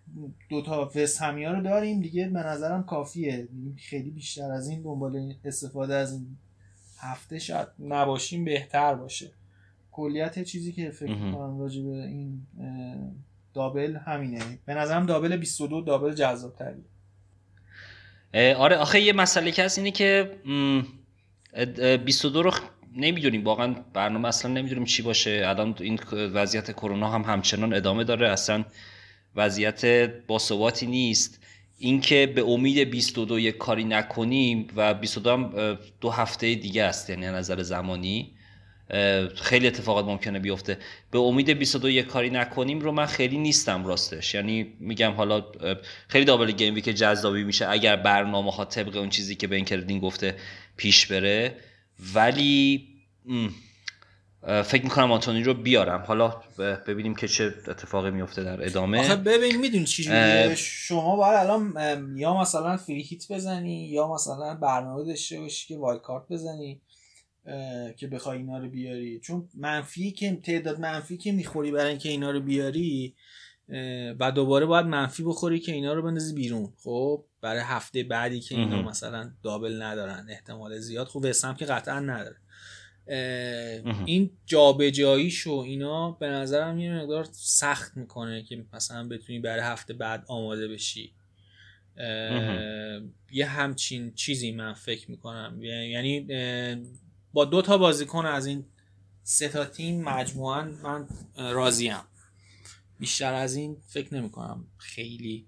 دوتا 0.50 0.90
وست 0.96 1.22
همیا 1.22 1.52
رو 1.52 1.62
داریم 1.62 2.00
دیگه 2.00 2.28
به 2.28 2.38
نظرم 2.38 2.82
کافیه. 2.82 3.48
خیلی 3.76 4.10
بیشتر 4.10 4.50
از 4.50 4.68
این 4.68 4.82
دنبال 4.82 5.34
استفاده 5.44 5.94
از 5.94 6.12
این 6.12 6.36
هفته 6.98 7.38
شاید 7.38 7.68
نباشیم 7.78 8.44
بهتر 8.44 8.94
باشه. 8.94 9.30
کلیت 9.98 10.42
چیزی 10.42 10.72
که 10.72 10.90
فکر 10.90 11.14
کنم 11.14 11.58
راجع 11.58 11.82
به 11.82 11.88
این 11.88 12.46
دابل 13.54 13.96
همینه. 13.96 14.58
به 14.66 14.74
نظرم 14.74 15.06
دابل 15.06 15.36
22 15.36 15.80
دابل 15.80 16.14
جذاب 16.14 16.54
تریه 16.56 16.84
آره 18.56 18.76
آخه 18.76 19.00
یه 19.00 19.12
مسئله 19.12 19.50
که 19.50 19.64
هست 19.64 19.78
اینه 19.78 19.90
که 19.90 20.30
22 22.04 22.42
رو 22.42 22.50
نمی‌دونیم. 22.96 23.44
واقعا 23.44 23.74
برنامه 23.94 24.28
اصلا 24.28 24.52
نمی‌دونیم 24.52 24.84
چی 24.84 25.02
باشه. 25.02 25.42
الان 25.46 25.74
این 25.80 25.98
وضعیت 26.12 26.72
کرونا 26.72 27.10
هم 27.10 27.22
همچنان 27.22 27.74
ادامه 27.74 28.04
داره. 28.04 28.28
اصلا 28.28 28.64
وضعیت 29.36 29.84
باثباتی 30.26 30.86
نیست. 30.86 31.44
اینکه 31.78 32.32
به 32.34 32.42
امید 32.42 32.90
22 32.90 33.38
یک 33.38 33.56
کاری 33.56 33.84
نکنیم 33.84 34.66
و 34.76 34.94
22 34.94 35.30
هم 35.30 35.78
دو 36.00 36.10
هفته 36.10 36.54
دیگه 36.54 36.84
است 36.84 37.10
یعنی 37.10 37.26
نظر 37.26 37.62
زمانی. 37.62 38.37
خیلی 39.34 39.66
اتفاقات 39.66 40.04
ممکنه 40.04 40.38
بیفته. 40.38 40.78
به 41.10 41.18
امید 41.18 41.50
22 41.50 41.90
یک 41.90 42.06
کاری 42.06 42.30
نکنیم 42.30 42.80
رو 42.80 42.92
من 42.92 43.06
خیلی 43.06 43.38
نیستم 43.38 43.86
راستش. 43.86 44.34
یعنی 44.34 44.74
میگم 44.80 45.12
حالا 45.12 45.44
خیلی 46.08 46.24
double 46.24 46.50
gameweek 46.50 46.94
جذابی 46.94 47.44
میشه 47.44 47.68
اگر 47.68 47.96
برنامه 47.96 48.52
ها 48.52 48.64
طبق 48.64 48.96
اون 48.96 49.08
چیزی 49.08 49.34
که 49.34 49.46
بن 49.46 49.64
کرلین 49.64 49.98
گفته 49.98 50.36
پیش 50.76 51.06
بره. 51.06 51.56
ولی 52.14 52.88
فکر 54.64 54.82
می‌کنم 54.84 55.12
آنتونیو 55.12 55.42
رو 55.42 55.54
بیارم. 55.54 56.04
حالا 56.06 56.42
ببینیم 56.86 57.14
که 57.14 57.28
چه 57.28 57.54
اتفاقی 57.68 58.10
میفته 58.10 58.44
در 58.44 58.66
ادامه. 58.66 59.00
آخه 59.00 59.16
ببین 59.16 59.56
می‌دونی 59.56 59.84
چی 59.84 60.04
شما 60.56 61.16
باید 61.16 61.34
الان 61.34 61.74
یا 62.16 62.40
مثلا 62.40 62.76
free 62.76 63.02
hit 63.02 63.32
بزنی 63.32 63.88
یا 63.88 64.14
مثلا 64.14 64.54
برنامه 64.54 65.04
داشته 65.04 65.40
باشی 65.40 65.68
که 65.68 65.76
wildcard 65.76 66.24
بزنی. 66.30 66.80
که 67.96 68.06
بخوای 68.06 68.38
اینا 68.38 68.58
رو 68.58 68.68
بیاری. 68.68 69.20
چون 69.20 69.48
منفی 69.54 70.12
که 70.12 70.36
تعداد 70.42 70.80
منفی 70.80 71.16
که 71.16 71.32
می‌خوری 71.32 71.70
برای 71.70 71.90
اینکه 71.90 72.08
اینا 72.08 72.30
رو 72.30 72.40
بیاری 72.40 73.14
و 74.20 74.32
دوباره 74.34 74.66
باید 74.66 74.86
منفی 74.86 75.22
بخوری 75.22 75.60
که 75.60 75.72
اینا 75.72 75.92
رو 75.92 76.02
بندازی 76.02 76.34
بیرون. 76.34 76.72
خب 76.84 77.24
برای 77.40 77.62
هفته 77.64 78.02
بعدی 78.02 78.40
که 78.40 78.54
اینا 78.54 78.82
مثلا 78.82 79.32
دابل 79.42 79.82
ندارن 79.82 80.26
احتمال 80.30 80.78
زیاد 80.78 81.06
خب 81.06 81.20
وسم 81.24 81.54
که 81.54 81.64
قطعا 81.64 82.00
نداره. 82.00 82.36
این 84.04 84.30
جابجاییشو 84.46 85.52
اینا 85.52 86.10
به 86.10 86.26
نظرم 86.26 86.78
یه 86.78 86.94
مقدار 86.94 87.28
سخت 87.32 87.96
می‌کنه 87.96 88.42
که 88.42 88.64
مثلا 88.72 89.08
بتونی 89.08 89.38
برای 89.38 89.62
هفته 89.62 89.94
بعد 89.94 90.24
آماده 90.26 90.68
بشی. 90.68 91.14
یه 93.32 93.46
همچین 93.46 94.14
چیزی 94.14 94.52
من 94.52 94.72
فکر 94.72 95.10
می‌کنم. 95.10 95.58
یعنی 95.62 96.26
با 97.38 97.44
دو 97.44 97.62
تا 97.62 97.78
بازیکن 97.78 98.26
از 98.26 98.46
این 98.46 98.64
سه 99.22 99.48
تا 99.48 99.64
تیم 99.64 100.02
مجموعا 100.04 100.70
من 100.82 101.08
راضیم. 101.36 101.96
بیشتر 102.98 103.34
از 103.34 103.54
این 103.54 103.76
فکر 103.86 104.14
نمی 104.14 104.30
کنم 104.30 104.64
خیلی 104.76 105.46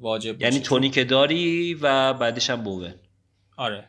واجب 0.00 0.40
یعنی 0.40 0.60
تونی 0.60 0.90
که 0.90 1.04
داری 1.04 1.74
و 1.74 2.12
بعدش 2.12 2.50
هم 2.50 2.62
بوه 2.62 2.94
آره 3.56 3.88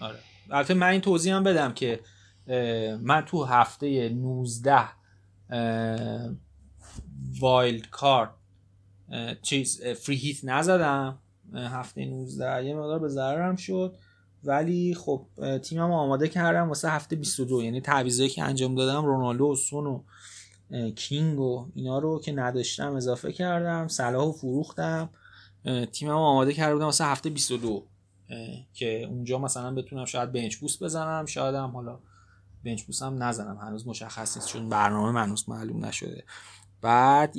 آره. 0.00 0.18
البته 0.50 0.74
من 0.74 0.86
این 0.86 1.00
توضیح 1.00 1.34
هم 1.34 1.44
بدم 1.44 1.72
که 1.72 2.00
من 3.00 3.24
تو 3.24 3.44
هفته 3.44 4.08
19 4.08 4.88
وایلد 7.40 7.90
کارت 7.90 8.30
چیز 9.42 9.82
فری 9.82 10.16
هیت 10.16 10.44
نزدم. 10.44 11.18
هفته 11.54 12.04
19 12.04 12.64
یه 12.64 12.74
مقدار 12.74 12.98
به 12.98 13.08
ضررم 13.08 13.56
شد. 13.56 13.98
ولی 14.44 14.94
خب 14.94 15.26
تیمم 15.62 15.92
آماده 15.92 16.28
کردم 16.28 16.68
واسه 16.68 16.90
هفته 16.90 17.16
22 17.16 17.62
یعنی 17.62 17.80
تعویضایی 17.80 18.28
که 18.28 18.42
انجام 18.42 18.74
دادم 18.74 19.04
رونالدو 19.04 19.46
و 19.46 19.54
سون 19.54 19.86
و 19.86 20.00
کینگ 20.90 21.40
و 21.40 21.66
اینا 21.74 21.98
رو 21.98 22.20
که 22.20 22.32
نداشتم 22.32 22.94
اضافه 22.94 23.32
کردم 23.32 23.88
صلاح 23.88 24.28
و 24.28 24.32
فروختم. 24.32 25.10
تیمم 25.92 26.10
آماده 26.10 26.52
کرده 26.52 26.74
بودم 26.74 26.84
واسه 26.84 27.04
هفته 27.04 27.30
22 27.30 27.86
که 28.74 29.06
اونجا 29.10 29.38
مثلا 29.38 29.74
بتونم 29.74 30.04
شاید 30.04 30.32
بنچ 30.32 30.56
بوست 30.56 30.82
بزنم 30.82 31.26
شاید 31.26 31.54
هم 31.54 31.70
حالا 31.70 31.98
بنچ 32.64 32.82
بوست 32.82 33.02
هم 33.02 33.22
نزنم. 33.22 33.58
هنوز 33.62 33.86
مشخص 33.86 34.36
نیست 34.36 34.48
چون 34.48 34.68
برنامه 34.68 35.10
من 35.10 35.22
هنوز 35.22 35.48
معلوم 35.48 35.84
نشده. 35.84 36.24
بعد 36.82 37.36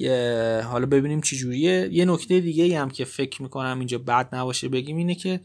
حالا 0.64 0.86
ببینیم 0.86 1.22
چی 1.22 1.38
جوریه 1.38 1.90
یه 1.94 2.06
نکته 2.06 2.40
دیگه 2.40 2.80
هم 2.80 2.90
که 2.90 3.06
فکر 3.06 3.42
می‌کنم 3.42 3.80
اینجا 3.80 3.98
بد 3.98 4.36
نباشه 4.36 4.70
بگیم 4.70 4.98
اینه 4.98 5.16
که 5.16 5.40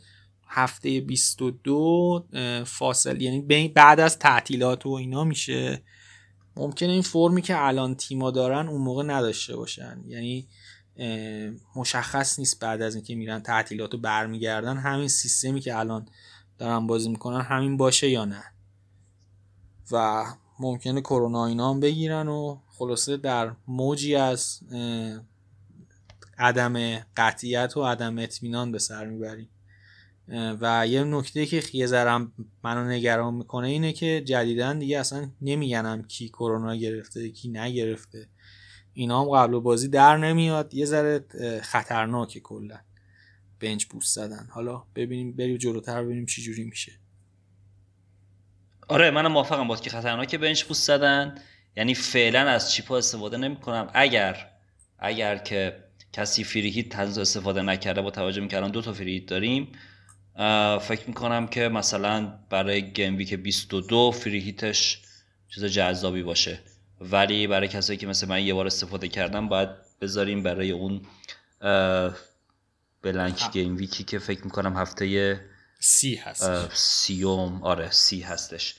هفته 0.49 1.00
22 1.00 2.26
فاصل 2.67 3.21
یعنی 3.23 3.69
بعد 3.69 4.00
از 4.00 4.19
تعطیلات 4.19 4.87
و 4.87 4.91
اینا 4.91 5.25
میشه. 5.25 5.83
ممکنه 6.57 6.93
این 6.93 7.03
فرمی 7.03 7.43
که 7.43 7.65
الان 7.65 7.95
تیما 7.95 8.31
دارن 8.31 8.69
اون 8.69 8.81
موقع 8.81 9.03
نداشته 9.03 9.57
باشن. 9.57 10.03
یعنی 10.07 10.49
مشخص 11.76 12.38
نیست 12.38 12.61
بعد 12.61 12.83
از 12.83 12.95
اینکه 12.95 13.15
میرن 13.15 13.41
تعطیلات 13.41 13.93
رو 13.93 14.00
برمیگردن 14.00 14.76
همین 14.76 15.09
سیستمی 15.09 15.61
که 15.61 15.79
الان 15.79 16.09
دارن 16.59 16.87
بازی 16.87 17.09
می‌کنن 17.09 17.41
همین 17.41 17.76
باشه 17.76 18.11
یا 18.11 18.25
نه. 18.25 18.45
و 19.93 20.25
ممکنه 20.61 21.00
کرونا 21.00 21.47
اینا 21.47 21.71
هم 21.71 21.81
بگیرن 21.81 22.29
و 22.29 22.59
خلاصه 22.69 23.17
در 23.17 23.53
موجی 23.69 24.15
از 24.15 24.61
عدم 26.38 26.99
قطعیت 27.17 27.76
و 27.76 27.85
عدم 27.85 28.19
اطمینان 28.19 28.73
به 28.73 28.79
سر 28.79 29.07
می‌بریم. 29.07 29.49
و 30.28 30.87
یه 30.88 31.04
نکته 31.04 31.47
که 31.47 31.62
یه 31.73 31.87
ذرم 31.87 32.33
منو 32.64 32.88
نگران 32.88 33.35
می‌کنه 33.35 33.68
اینه 33.68 33.92
که 33.92 34.23
جدیدن 34.26 34.78
دیگه 34.78 34.99
اصلا 34.99 35.30
نمیگنم 35.42 36.02
کی 36.02 36.28
کرونا 36.28 36.76
گرفته 36.76 37.30
کی 37.30 37.49
نگرفته. 37.49 38.28
اینا 38.92 39.23
هم 39.23 39.28
قبل 39.28 39.59
بازی 39.59 39.88
در 39.88 40.16
نمیاد. 40.16 40.75
یه 40.75 40.85
ذره 40.85 41.25
خطرناکه 41.62 42.40
کلا. 42.40 42.78
بنچ 43.61 43.85
بوست 43.85 44.14
زدن. 44.14 44.49
حالا 44.50 44.83
ببینیم 44.95 45.33
بریم 45.33 45.56
جلوتر 45.56 46.04
ببینیم 46.04 46.26
چی 46.26 46.42
جوری 46.42 46.64
میشه. 46.64 46.92
آره 48.88 49.11
منم 49.11 49.33
موافقم 49.33 49.68
باز 49.68 49.80
که 49.80 49.90
خطرناکه 49.90 50.38
bench 50.38 50.64
boost 50.64 50.87
زدن. 50.87 51.38
یعنی 51.76 51.95
فعلا 51.95 52.40
از 52.40 52.73
chip 52.73 52.93
ا 52.93 52.99
استفاده 52.99 53.37
نمی‌کنم. 53.37 53.90
اگر 53.95 54.50
اگر 54.99 55.38
که 55.38 55.85
کسی 56.12 56.45
free 56.45 56.71
hit 56.71 56.97
استفاده 56.99 57.62
نکرده 57.62 58.02
با 58.02 58.11
توجه 58.11 58.40
می 58.40 58.49
دو 58.49 58.83
تا 58.83 58.92
free 58.93 59.21
داریم 59.21 59.73
فکر 60.81 61.02
می‌کنم 61.07 61.47
که 61.47 61.69
مثلا 61.69 62.38
برای 62.50 62.93
gameweek 62.93 63.35
22 63.35 64.11
free 64.11 64.40
hit 64.40 64.78
ش 64.78 65.02
چیز 65.55 65.64
جذابی 65.64 66.23
باشه. 66.23 66.59
ولی 67.00 67.47
برای 67.47 67.69
کسایی 67.69 67.99
که 67.99 68.07
مثل 68.07 68.28
من 68.28 68.45
یه 68.45 68.55
بار 68.55 68.66
استفاده 68.66 69.09
کردم 69.09 69.49
باید 69.49 69.69
بذاریم 70.00 70.43
برای 70.43 70.71
اون 70.71 71.00
blank 73.02 73.52
gameweek 73.52 73.76
ی 73.76 74.05
که 74.05 74.19
فکر 74.19 74.45
می‌کنم 74.45 74.76
هفته 74.76 75.40
سی 75.81 76.14
هست 76.14 76.75
سیوم. 76.75 77.62
آره 77.62 77.90
سی 77.90 78.21
هستش. 78.21 78.75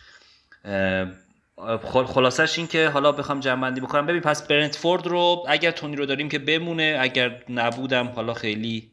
خلاصش 2.08 2.58
این 2.58 2.68
که 2.68 2.90
حالا 2.90 3.12
بخوام 3.12 3.40
جمع 3.40 3.62
بندی 3.62 3.82
بکنم. 3.82 4.06
ببین 4.06 4.22
پس 4.22 4.48
برنتفورد 4.48 5.08
رو 5.08 5.46
اگر 5.48 5.72
تونی 5.72 5.96
رو 5.96 6.06
داریم 6.06 6.30
که 6.30 6.40
بمونه 6.40 6.98
اگر 7.00 7.44
نبودم 7.50 8.08
حالا 8.08 8.34
خیلی 8.34 8.92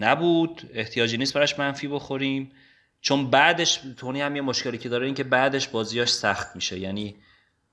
نبود. 0.00 0.70
احتیاجی 0.74 1.16
نیست 1.16 1.34
براش 1.34 1.58
منفی 1.58 1.88
بخوریم. 1.88 2.52
چون 3.00 3.30
بعدش 3.30 3.80
تونی 3.96 4.20
هم 4.20 4.36
یه 4.36 4.42
مشکلی 4.42 4.78
که 4.78 4.88
داره 4.88 5.06
این 5.06 5.14
که 5.14 5.24
بعدش 5.24 5.68
بازیاش 5.68 6.08
سخت 6.08 6.56
میشه. 6.56 6.78
یعنی 6.78 7.16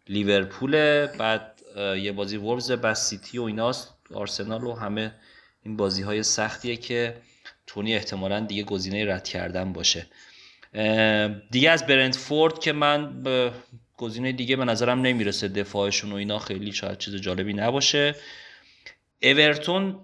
لیورپول 0.08 1.06
بعد 1.06 1.62
یه 1.78 2.12
بازی 2.12 2.38
وولوز 2.38 2.72
بعد 2.72 2.94
سیتی 2.94 3.38
و 3.38 3.44
ایناست 3.44 3.94
آرسنال 4.14 4.64
و 4.64 4.74
همه 4.74 5.12
این 5.64 5.78
بازی 5.78 6.02
های 6.02 6.24
سختیه 6.24 6.76
که 6.76 7.18
تونی 7.68 7.96
احتمالا 7.96 8.40
دیگه 8.40 8.64
گزینه 8.64 9.14
رد 9.14 9.28
کردن 9.28 9.74
باشه. 9.74 10.08
دیگه 11.52 11.70
از 11.70 11.88
برنتفورد 11.88 12.60
که 12.60 12.74
من 12.74 13.24
گزینه 13.98 14.32
دیگه 14.32 14.56
به 14.56 14.66
نظرم 14.66 15.02
نمی‌رسه 15.02 15.48
دفاعشون 15.48 16.12
و 16.12 16.16
اینا 16.16 16.40
خیلی 16.40 16.72
شاید 16.72 16.98
چیز 16.98 17.16
جالبی 17.16 17.54
نباشه. 17.54 18.16
اورتون 19.22 20.00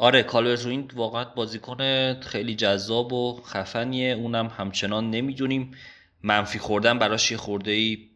آره 0.00 0.22
کالورت 0.22 0.66
این 0.66 0.90
واقعا 0.94 1.24
بازیکن 1.24 2.20
خیلی 2.20 2.54
جذاب 2.54 3.12
و 3.12 3.42
خفنیه. 3.42 4.14
اونم 4.14 4.46
همچنان 4.46 5.10
نمی‌دونیم. 5.10 5.76
منفی 6.22 6.58
خوردن 6.58 6.98
براش 6.98 7.30
یه 7.30 7.36
خورده 7.36 7.70
ای 7.70 8.08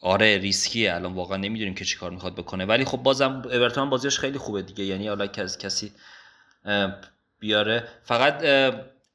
آره 0.00 0.38
ریسکیه. 0.38 0.94
الان 0.94 1.12
واقعا 1.12 1.36
نمی‌دونیم 1.36 1.74
که 1.74 1.84
چی 1.84 1.96
کار 1.96 2.10
می‌خواد 2.10 2.34
بکنه. 2.34 2.64
ولی 2.64 2.84
خب 2.84 2.98
بازم 2.98 3.42
اورتون 3.44 3.90
بازیش 3.90 4.18
خیلی 4.18 4.38
خوبه 4.38 4.62
دیگه. 4.62 4.84
یعنی 4.84 5.08
حالا 5.08 5.26
کسی 5.26 5.58
کسی 5.58 5.92
بیاره. 7.38 7.88
فقط 8.02 8.44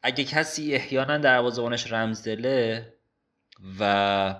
اگه 0.02 0.24
کسی 0.24 0.76
احیانا 0.76 1.18
دروازه‌بانش 1.18 1.92
رمزدله 1.92 2.94
و 3.80 4.36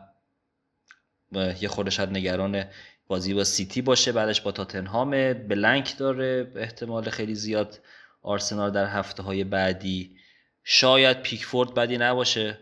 یه 1.62 1.68
خورده 1.68 1.90
شاید 1.92 2.10
نگران 2.10 2.66
بازی 3.08 3.34
با 3.34 3.44
سیتی 3.44 3.82
باشه 3.82 4.12
بعدش 4.12 4.42
با 4.42 4.52
تاتنهام. 4.52 5.34
بلنک 5.34 5.98
داره 5.98 6.52
احتمال 6.56 7.10
خیلی 7.10 7.36
زیاد 7.36 7.80
آرسنال 8.22 8.72
در 8.72 8.86
هفته 8.86 9.24
های 9.24 9.44
بعدی. 9.44 10.16
شاید 10.64 11.22
پیکفورد 11.22 11.74
بدی 11.74 11.98
نباشه. 11.98 12.58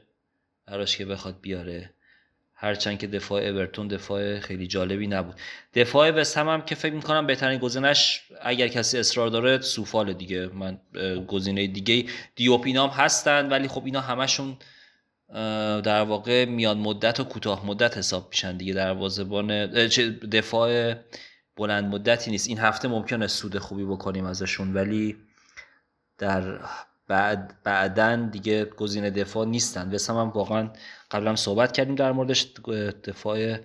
براش 0.67 0.97
که 0.97 1.05
بخواد 1.05 1.35
بیاره. 1.41 1.89
هرچند 2.57 2.99
که 2.99 3.07
دفاع 3.07 3.43
اورتون 3.43 3.87
دفاع 3.87 4.39
خیلی 4.39 4.67
جالبی 4.67 5.07
نبود. 5.07 5.35
دفاع 5.73 6.11
وستهم 6.11 6.49
هم 6.49 6.61
که 6.61 6.75
فکر 6.75 6.93
می‌کنم 6.93 7.27
بهترین 7.27 7.59
گزینش 7.59 8.21
اگر 8.41 8.67
کسی 8.67 8.97
اصرار 8.97 9.29
داره 9.29 9.61
سوفال 9.61 10.13
دیگه. 10.13 10.47
من 10.47 10.77
گزینه 11.27 11.67
دیگه 11.67 12.05
دیوپینام 12.35 12.89
هستن 12.89 13.49
ولی 13.49 13.67
خب 13.67 13.85
اینا 13.85 14.01
همشون 14.01 14.57
در 15.83 16.01
واقع 16.01 16.45
میان 16.45 16.77
مدت 16.77 17.19
و 17.19 17.23
کوتاه 17.23 17.65
مدت 17.65 17.97
حساب 17.97 18.27
میشن 18.29 18.57
دیگه 18.57 18.73
دروازه‌بان 18.73 19.65
دفاع 20.31 20.93
بلند 21.57 21.93
مدتی 21.93 22.31
نیست. 22.31 22.47
این 22.47 22.57
هفته 22.59 22.87
ممکنه 22.87 23.27
سود 23.27 23.57
خوبی 23.57 23.85
بکنیم 23.85 24.25
ازشون 24.25 24.73
ولی 24.73 25.15
در 26.17 26.59
بعد 27.07 27.57
بعدا 27.63 28.15
دیگه 28.15 28.65
گزینه 28.65 29.09
دفاع 29.09 29.45
نیستن. 29.45 29.93
وسام 29.93 30.17
هم 30.17 30.29
واقعا 30.29 30.69
قبلا 31.11 31.35
صحبت 31.35 31.71
کردیم 31.71 31.95
در 31.95 32.11
موردش 32.11 32.47
دفاع 33.03 33.57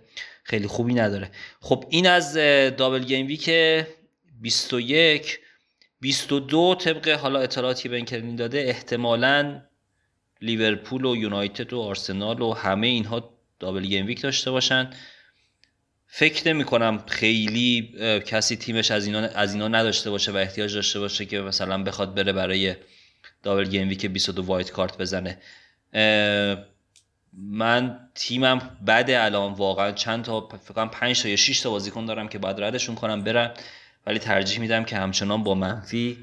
خیلی 0.43 0.67
خوبی 0.67 0.95
نداره. 0.95 1.31
خب 1.61 1.85
این 1.89 2.07
از 2.07 2.35
دابل 2.77 3.05
گیم 3.05 3.27
ویک 3.27 3.51
21 4.41 5.41
22 6.01 6.75
طبق 6.75 7.09
حالا 7.09 7.41
اطلاعاتی 7.41 7.89
به 7.89 7.97
این 7.97 8.37
داده 8.37 8.59
احتمالاً 8.59 9.63
لیورپول 10.43 11.05
و 11.05 11.17
یونایتد 11.17 11.73
و 11.73 11.81
آرسنال 11.81 12.43
و 12.43 12.53
همه 12.53 12.87
اینها 12.87 13.31
دابل 13.59 13.83
گیم 13.83 14.07
ویک 14.07 14.21
داشته 14.21 14.51
باشن. 14.51 14.91
فکر 16.07 16.49
نمی 16.49 16.65
کنم 16.65 17.05
خیلی 17.07 17.95
کسی 18.27 18.57
تیمش 18.57 18.91
از 18.91 19.07
اینا 19.07 19.19
از 19.19 19.55
اینا 19.55 19.69
نداشته 19.69 20.11
باشه 20.11 20.33
و 20.33 20.37
احتیاج 20.37 20.75
داشته 20.75 21.01
باشه 21.01 21.27
که 21.27 21.41
مثلا 21.41 21.83
بخواد 21.83 22.15
بره 22.15 22.33
برای 22.33 22.77
دابل 23.43 23.65
گیم 23.65 23.89
ویک 23.89 24.07
22 24.07 24.43
وایت 24.43 24.71
کارت 24.71 24.99
بزنه. 24.99 25.39
من 27.33 28.09
تیمم 28.15 28.79
بعد 28.83 29.11
الان 29.11 29.53
واقعا. 29.53 29.93
چند 29.93 30.25
تا 30.25 30.49
فکر 30.49 30.75
کنم 30.75 30.89
5 30.89 31.23
تا 31.23 31.29
یا 31.29 31.37
6 31.37 31.61
تا 31.61 31.71
بازیکن 31.71 32.05
دارم 32.05 32.29
که 32.29 32.39
بعد 32.39 32.61
ردشون 32.63 32.95
کنم 32.95 33.25
برم. 33.25 33.55
ولی 34.07 34.19
ترجیح 34.19 34.61
میدم 34.61 34.85
که 34.85 34.97
همچنان 34.97 35.43
با 35.43 35.55
منفی 35.55 36.19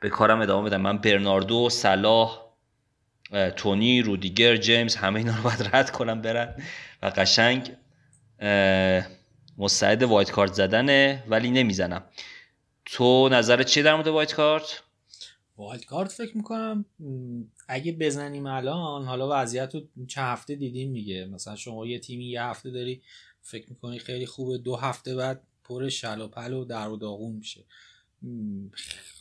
به 0.00 0.08
کارم 0.08 0.40
ادامه 0.40 0.68
بدم. 0.68 0.80
من 0.80 0.98
برناردو 0.98 1.70
صلاح 1.70 2.51
تونی 3.56 4.02
رودیگر 4.02 4.56
جیمز 4.56 4.94
همه 4.94 5.18
اینا 5.18 5.36
رو 5.36 5.42
باید 5.42 5.70
رد 5.72 5.90
کنم 5.90 6.22
برن. 6.22 6.62
و 7.02 7.06
قشنگ 7.06 7.72
مستعد 9.58 10.02
wildcard 10.02 10.52
زدنه 10.52 11.24
ولی 11.28 11.50
نمی‌زنم. 11.50 12.04
تو 12.84 13.28
نظر 13.28 13.62
چیه 13.62 13.82
در 13.82 13.94
مورد 13.94 14.06
وایت 14.06 14.34
کارت؟ 14.34 14.82
وایت 15.56 15.84
کارت 15.84 16.12
فکر 16.12 16.36
می‌کنم 16.36 16.84
اگه 17.68 17.92
بزنیم 17.92 18.46
الان 18.46 19.04
حالا 19.04 19.28
وضعیت 19.30 19.74
رو 19.74 19.80
چه 20.06 20.20
هفته 20.20 20.54
دیدیم 20.54 20.92
دیگه. 20.92 21.24
مثلا 21.24 21.56
شما 21.56 21.86
یه 21.86 21.98
تیمی 21.98 22.24
یه 22.24 22.42
هفته 22.42 22.70
داری 22.70 23.02
فکر 23.42 23.70
می‌کنی 23.70 23.98
خیلی 23.98 24.26
خوبه 24.26 24.58
دو 24.58 24.76
هفته 24.76 25.14
بعد 25.14 25.42
پر 25.64 25.88
شل 25.88 26.20
و 26.20 26.28
پل 26.28 26.52
و 26.52 26.64
در 26.64 26.88
و 26.88 26.96
داغون 26.96 27.32
میشه. 27.32 27.64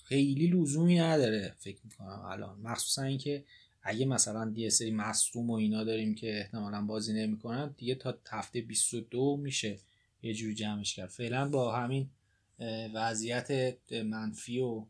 خیلی 0.05 0.47
لزومی 0.47 0.99
نداره 0.99 1.55
فکر 1.59 1.79
می‌کنم 1.83 2.25
الان. 2.31 2.59
مخصوصا 2.63 3.03
اینکه 3.03 3.43
اگه 3.83 4.05
مثلا 4.05 4.53
یه 4.55 4.69
سری 4.69 4.91
مصدوم 4.91 5.49
و 5.49 5.53
اینا 5.53 5.83
داریم 5.83 6.15
که 6.15 6.39
احتمالا 6.39 6.81
بازی 6.81 7.13
نمی‌کنن 7.13 7.75
دیگه 7.77 7.95
تا 7.95 8.17
هفته 8.29 8.61
22 8.61 9.37
میشه 9.37 9.79
یه 10.21 10.33
جوری 10.33 10.53
جمعش 10.53 10.95
کرد. 10.95 11.09
فعلا 11.09 11.49
با 11.49 11.75
همین 11.75 12.09
وضعیت 12.93 13.77
منفی 13.93 14.59
و 14.59 14.85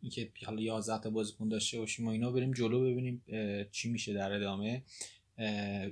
اینکه 0.00 0.30
حالا 0.46 0.60
11 0.60 0.98
تا 0.98 1.10
بازیکن 1.10 1.48
داشته 1.48 1.78
باشیم 1.78 2.06
و 2.06 2.10
اینا 2.10 2.30
بریم 2.30 2.52
جلو 2.52 2.80
ببینیم 2.80 3.22
چی 3.70 3.90
میشه 3.90 4.12
در 4.12 4.32
ادامه. 4.32 4.82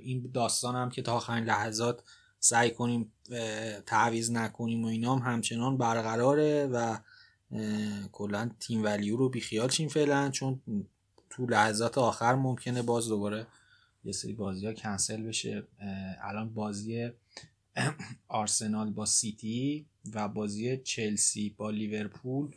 این 0.01 0.31
داستان 0.33 0.75
هم 0.75 0.89
که 0.89 1.01
تا 1.01 1.13
آخرین 1.13 1.43
لحظات 1.43 2.03
سعی 2.39 2.71
کنیم 2.71 3.13
تعویز 3.85 4.31
نکنیم 4.31 4.83
و 4.83 4.87
اینا 4.87 5.15
هم 5.15 5.33
همچنان 5.33 5.77
برقراره 5.77 6.67
و 6.67 6.97
کلا 8.11 8.49
تیم 8.59 8.83
ولیو 8.83 9.17
رو 9.17 9.29
بیخیال 9.29 9.69
چیم 9.69 9.89
فعلا 9.89 10.29
چون 10.29 10.61
تو 11.35 11.45
لحظات 11.45 11.97
آخر 11.97 12.35
ممکنه 12.35 12.81
باز 12.81 13.07
دوباره 13.07 13.47
یه 14.05 14.11
سری 14.11 14.33
بازی 14.33 14.65
ها 14.65 14.73
کنسل 14.73 15.23
بشه. 15.23 15.63
الان 16.21 16.53
بازی 16.53 17.09
آرسنال 18.27 18.89
با 18.89 19.05
سیتی 19.05 19.85
و 20.13 20.27
بازی 20.27 20.77
چلسی 20.77 21.49
با 21.57 21.69
لیورپول 21.69 22.55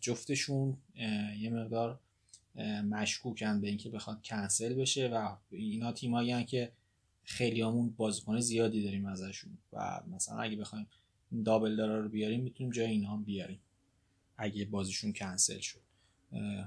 جفتشون 0.00 0.76
یه 1.38 1.50
مقدار 1.50 2.00
مشکوکن 2.90 3.60
به 3.60 3.68
اینکه 3.68 3.90
بخواد 3.90 4.22
کنسل 4.24 4.74
بشه 4.74 5.08
و 5.08 5.36
اینا 5.50 5.92
تیمایی 5.92 6.44
که 6.44 6.72
خیلی 7.24 7.62
همون 7.62 7.90
بازیکن 7.90 8.40
زیادی 8.40 8.84
داریم 8.84 9.06
ازشون 9.06 9.58
و 9.72 10.00
مثلا 10.10 10.38
اگه 10.38 10.56
بخوایم 10.56 10.86
دابل 11.44 11.76
دارا 11.76 12.00
رو 12.00 12.08
بیاریم 12.08 12.42
می‌تونیم 12.42 12.72
جای 12.72 12.86
اینا 12.86 13.10
هم 13.10 13.24
بیاریم 13.24 13.60
اگه 14.36 14.64
بازیشون 14.64 15.12
کنسل 15.12 15.58
شد. 15.58 15.89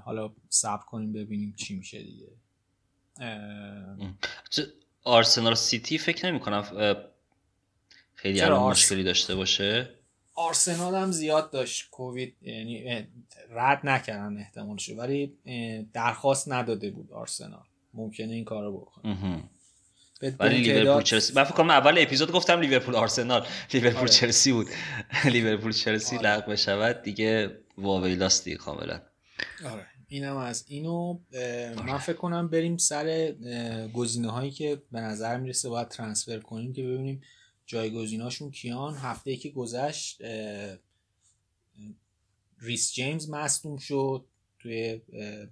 حالا 0.04 0.30
صبر 0.48 0.82
کنیم 0.84 1.12
ببینیم 1.12 1.54
چی 1.56 1.76
میشه 1.76 2.02
دیگه. 2.02 2.26
آرسنال 5.04 5.54
سیتی 5.54 5.98
فکر 5.98 6.26
نمی 6.30 6.40
کنم 6.40 6.96
خیلی 8.14 8.40
الان 8.40 8.70
مشکلی 8.70 9.04
داشته 9.04 9.34
باشه؟ 9.34 9.90
آرسنال 10.34 10.94
هم 10.94 11.10
زیاد 11.10 11.50
داشت 11.50 11.90
کووید 11.90 12.36
یعنی 12.42 13.06
رد 13.50 13.80
نکردن 13.86 14.38
احتمالشو 14.38 14.96
ولی 14.96 15.36
درخواست 15.92 16.52
نداده 16.52 16.90
بود 16.90 17.12
آرسنال. 17.12 17.64
ممکنه 17.94 18.32
این 18.32 18.44
کارو 18.44 18.78
بکنه. 18.80 19.42
ولی 20.38 20.58
لیورپول 20.58 21.02
چلسی 21.02 21.32
من 21.36 21.44
فکر 21.44 21.54
کنم 21.54 21.70
اول 21.70 21.98
اپیزود 21.98 22.32
گفتم 22.32 22.60
لیورپول 22.60 22.94
آرسنال. 22.94 23.46
لیورپول 23.74 24.00
آره. 24.00 24.08
چلسی 24.08 24.52
بود. 24.52 24.66
لیورپول 25.32 25.72
چلسی 25.72 26.16
آره. 26.16 26.36
لغو 26.36 26.50
بشود 26.50 27.02
دیگه 27.02 27.58
واویلاست 27.78 28.44
دیگه 28.44 28.56
کاملا. 28.56 29.00
آره. 29.64 29.86
اینم 30.08 30.36
از 30.36 30.64
اینو 30.68 31.18
من 31.86 31.98
فکر 31.98 32.16
کنم 32.16 32.48
بریم 32.48 32.76
سر 32.76 33.32
گزینه 33.94 34.30
هایی 34.30 34.50
که 34.50 34.82
به 34.92 35.00
نظر 35.00 35.36
می‌رسه 35.36 35.68
باید 35.68 35.88
ترانسفر 35.88 36.38
کنیم 36.38 36.72
که 36.72 36.82
ببینیم 36.82 37.22
جایگزیناشون 37.66 38.50
کیان. 38.50 38.94
هفته 38.94 39.30
ای 39.30 39.36
که 39.36 39.50
گذشت 39.50 40.22
ریس 42.60 42.92
جیمز 42.92 43.30
مصدوم 43.30 43.76
شد 43.76 44.24
توی 44.58 45.00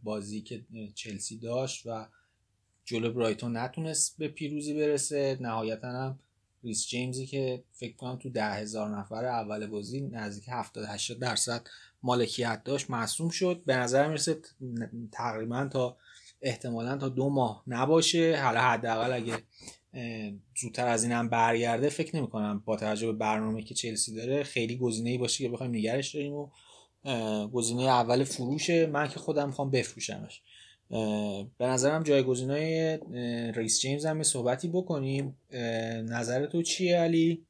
بازی 0.03 0.41
که 0.41 0.65
چلسی 0.95 1.39
داشت 1.39 1.87
و 1.87 2.07
جلو 2.85 3.13
برایتون 3.13 3.57
نتونست 3.57 4.19
به 4.19 4.29
پیروزی 4.29 4.75
برسه. 4.75 5.39
نهایتا 5.41 5.89
هم 5.89 6.19
ریس 6.65 6.87
جیمزی 6.87 7.27
که 7.27 7.65
فکر 7.73 7.97
کنم 7.97 8.17
تو 8.17 8.31
ده 8.31 8.53
هزار 8.53 8.99
نفر 8.99 9.25
اول 9.25 9.67
بازی 9.67 10.01
نزدیک 10.01 10.45
70 10.49 10.85
80 10.89 11.19
درصد 11.19 11.67
مالکیت 12.03 12.65
داشت 12.65 12.91
معصوم 12.91 13.29
شد. 13.29 13.63
به 13.67 13.77
نظر 13.77 14.09
می‌رسه 14.09 14.39
تقریبا 15.13 15.69
تا 15.73 15.97
احتمالا 16.43 16.97
تا 16.97 17.09
دو 17.09 17.29
ماه 17.29 17.63
نباشه. 17.67 18.41
حالا 18.43 18.61
حداقل 18.61 19.13
اگه 19.13 19.39
زودتر 20.61 20.89
از 20.89 21.05
اینم 21.05 21.29
برگرده 21.29 21.89
فکر 21.89 22.17
نمی 22.17 22.29
کنم 22.29 22.63
با 22.65 22.77
توجه 22.77 23.07
به 23.07 23.13
برنامه 23.13 23.63
که 23.63 23.75
چلسی 23.75 24.15
داره 24.15 24.43
خیلی 24.43 24.77
گزینه 24.77 25.11
ای 25.11 25.19
باشه 25.19 25.45
که 25.45 25.51
بخوایم 25.51 25.75
نگرش 25.75 26.15
داریم 26.15 26.33
و 26.33 26.49
گزینه 27.49 27.83
اول 27.83 28.25
فروشه. 28.25 28.87
من 28.87 29.09
که 29.09 29.19
خودم 29.19 29.47
می‌خوام 29.47 29.71
بفروشمش. 29.71 30.43
به 31.59 31.67
نظرم 31.67 32.03
جایگزینای 32.03 32.99
ریس 33.53 33.81
جیمز 33.81 34.07
هم 34.07 34.23
صحبتی 34.23 34.69
بکنیم. 34.69 35.37
نظر 36.05 36.47
تو 36.47 36.63
چیه 36.63 36.97
علی؟ 36.97 37.47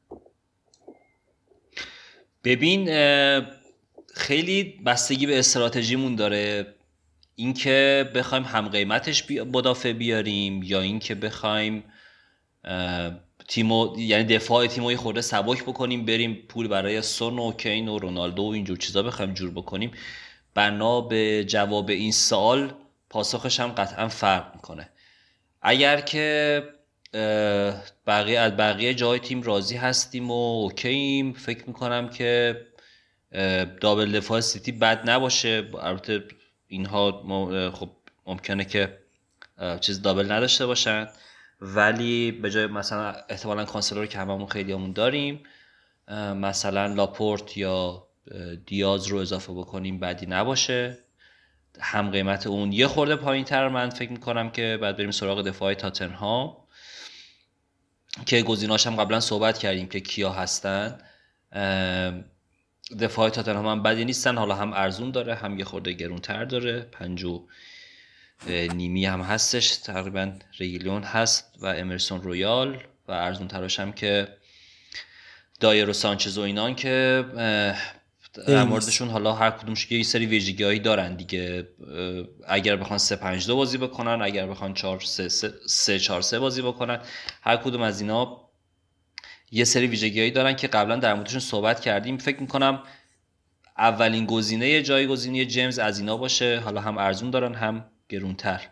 ببین 2.45 2.85
خیلی 4.15 4.65
بستگی 4.87 5.27
به 5.27 5.39
استراتژیمون 5.39 6.17
داره. 6.17 6.75
اینکه 7.35 8.11
بخوایم 8.15 8.45
هم 8.45 8.69
قیمتش 8.69 9.25
مدافع 9.31 9.93
بیاریم 9.93 10.63
یا 10.63 10.81
اینکه 10.81 11.15
بخوایم 11.15 11.85
تیمو 13.49 13.95
یعنی 13.99 14.25
دفاع 14.25 14.67
تیمو 14.67 14.97
خورده 14.97 15.21
سبک 15.21 15.63
بکنیم 15.63 16.05
بریم 16.05 16.35
پول 16.49 16.69
برای 16.69 17.03
سون 17.03 17.39
و 17.39 17.53
کین 17.53 17.89
و 17.89 17.99
رونالدو 17.99 18.43
و 18.43 18.51
اینجور 18.51 18.77
چیزا 18.77 19.03
بخوایم 19.03 19.35
جور 19.35 19.51
بکنیم. 19.51 19.91
بنا 20.55 21.01
به 21.01 21.45
جواب 21.45 21.91
این 21.91 22.13
سال 22.13 22.75
پاسخش 23.11 23.61
هم 23.61 23.69
قطعا 23.69 24.09
فرق 24.09 24.55
می‌کنه. 24.55 24.89
اگر 25.63 26.01
که 26.01 26.63
بقیه 28.07 28.39
از 28.39 28.57
بقیه 28.57 28.95
جای 28.95 29.19
تیم 29.19 29.43
راضی 29.43 29.77
هستیم 29.77 30.31
و 30.31 30.63
اوکییم 30.63 31.33
فکر 31.33 31.65
می‌کنم 31.67 32.09
که 32.09 32.61
دابل 33.81 34.13
دفاع 34.13 34.41
سیتی 34.41 34.73
بد 34.73 35.11
نباشه. 35.11 35.69
البته 35.83 36.25
اینها 36.69 37.71
خب 37.71 37.91
ممکنه 38.27 38.65
که 38.65 38.99
چیز 39.81 40.03
دابل 40.03 40.33
نداشته 40.33 40.67
باشن. 40.67 41.09
ولی 41.61 42.33
به 42.33 42.51
جای 42.51 42.67
مثلا 42.67 43.15
احتمالا 43.29 43.65
کانسلور 43.65 44.07
که 44.07 44.19
هممون 44.19 44.47
خیلی 44.47 44.73
همون 44.73 44.93
داریم 44.93 45.43
مثلا 46.37 46.87
لاپورت 46.87 47.57
یا 47.57 48.09
دیاز 48.67 49.07
رو 49.07 49.19
اضافه 49.19 49.53
بکنیم 49.53 50.01
بدی 50.01 50.27
نباشه. 50.27 50.99
هم 51.81 52.11
قیمت 52.11 52.47
اون 52.47 52.73
یه 52.73 52.87
خورده 52.87 53.17
پایین 53.17 53.45
تر 53.45 53.69
من 53.69 53.91
فکر 53.91 54.13
می‌کنم 54.13 54.51
که 54.51 54.79
بعد 54.83 54.97
بریم 54.97 55.11
سراغ 55.11 55.43
دفاع 55.43 55.75
ها 56.15 56.69
که 58.27 58.43
گزیناش 58.43 58.87
هم 58.87 58.97
قبلا 58.97 59.21
صحبت 59.21 59.59
کردیم 59.59 59.89
که 59.89 60.01
کیا 60.01 60.33
هستن. 60.33 60.99
دفاع 63.01 63.31
تاتنهام 63.31 63.67
هم 63.67 63.83
بدی 63.83 64.05
نیستن. 64.05 64.39
حالا 64.39 64.55
هم 64.55 64.73
ارزون 64.73 65.11
داره 65.11 65.35
هم 65.35 65.59
یه 65.59 65.65
خورده 65.65 65.93
گرونتر 65.93 66.45
داره. 66.45 66.81
پنجو 66.81 67.47
نیمی 68.75 69.07
هم 69.07 69.21
هستش. 69.21 69.77
تقریبا 69.77 70.33
رگیلون 70.59 71.03
هست 71.03 71.55
و 71.61 71.67
امرسون 71.67 72.23
رویال 72.23 72.83
و 73.09 73.13
ارزون 73.13 73.49
تراش 73.49 73.81
هم 73.81 73.93
که 73.93 74.29
دایر 75.61 75.89
و 75.89 75.93
سانچز 75.93 76.39
و 76.39 76.41
اینان 76.41 76.75
که 76.75 77.25
در 78.47 78.65
موردشون 78.65 79.09
حالا 79.09 79.33
هر 79.33 79.51
کدومش 79.51 79.93
یه 79.93 80.03
سری 80.03 80.27
ویژگی 80.27 80.79
دارن 80.79 81.17
دیگه. 81.17 81.69
اگر 82.49 82.77
بخوان 82.77 82.99
3 82.99 83.17
5 83.17 83.47
2 83.47 83.57
بازی 83.57 83.79
بکنن 83.79 84.23
اگر 84.23 84.47
بخوان 84.47 84.75
4 84.75 85.01
3 85.01 85.29
3 85.67 85.99
4 85.99 86.21
3 86.23 86.39
بازی 86.39 86.63
بکنن 86.63 87.01
هر 87.43 87.57
کدوم 87.57 87.83
از 87.83 88.01
اینا 88.01 88.41
یه 89.55 89.65
سری 89.65 89.87
ویژگی 89.87 90.31
دارن 90.31 90.57
که 90.57 90.69
قبلا 90.69 90.97
در 90.97 91.15
موردشون 91.15 91.41
صحبت 91.41 91.81
کردیم. 91.81 92.19
فکر 92.19 92.41
می‌کنم 92.41 92.83
اولین 93.79 94.27
گزینه 94.27 94.83
جایگزینی 94.83 95.47
جیمز 95.47 95.79
از 95.79 95.99
اینا 95.99 96.17
باشه. 96.17 96.59
حالا 96.59 96.81
هم 96.81 96.99
ارزون 96.99 97.31
دارن 97.31 97.55
هم 97.55 97.85
گرونتر. 98.09 98.69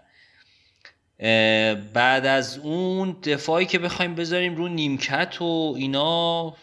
بعد 1.94 2.26
از 2.26 2.58
اون 2.58 3.16
دفاعی 3.22 3.66
که 3.66 3.78
بخوایم 3.78 4.14
بذاریم 4.14 4.56
رو 4.56 4.68
نیمکت 4.68 5.42
و 5.42 5.74
اینا 5.78 6.56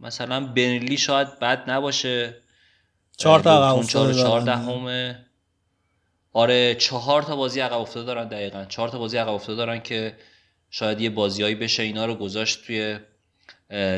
مثلا 0.00 0.46
بنلی 0.46 0.96
شاید 0.96 1.38
بد 1.38 1.70
نباشه. 1.70 2.36
چهار 3.16 3.40
تا 3.40 3.82
چهار 3.82 4.44
آره 6.32 6.74
چهار 6.74 7.22
تا 7.22 7.36
بازی 7.36 7.60
عقب 7.60 7.78
افتاده 7.78 8.06
دارن 8.06 8.28
دقیقا. 8.28 8.64
چهار 8.64 8.88
تا 8.88 8.98
بازی 8.98 9.16
عقب 9.16 9.32
افتاده 9.32 9.56
دارن 9.56 9.80
که 9.80 10.16
شاید 10.70 11.00
یه 11.00 11.10
بازیایی 11.10 11.54
بشه 11.54 11.82
اینا 11.82 12.06
رو 12.06 12.14
گذاشت 12.14 12.66
توی 12.66 12.98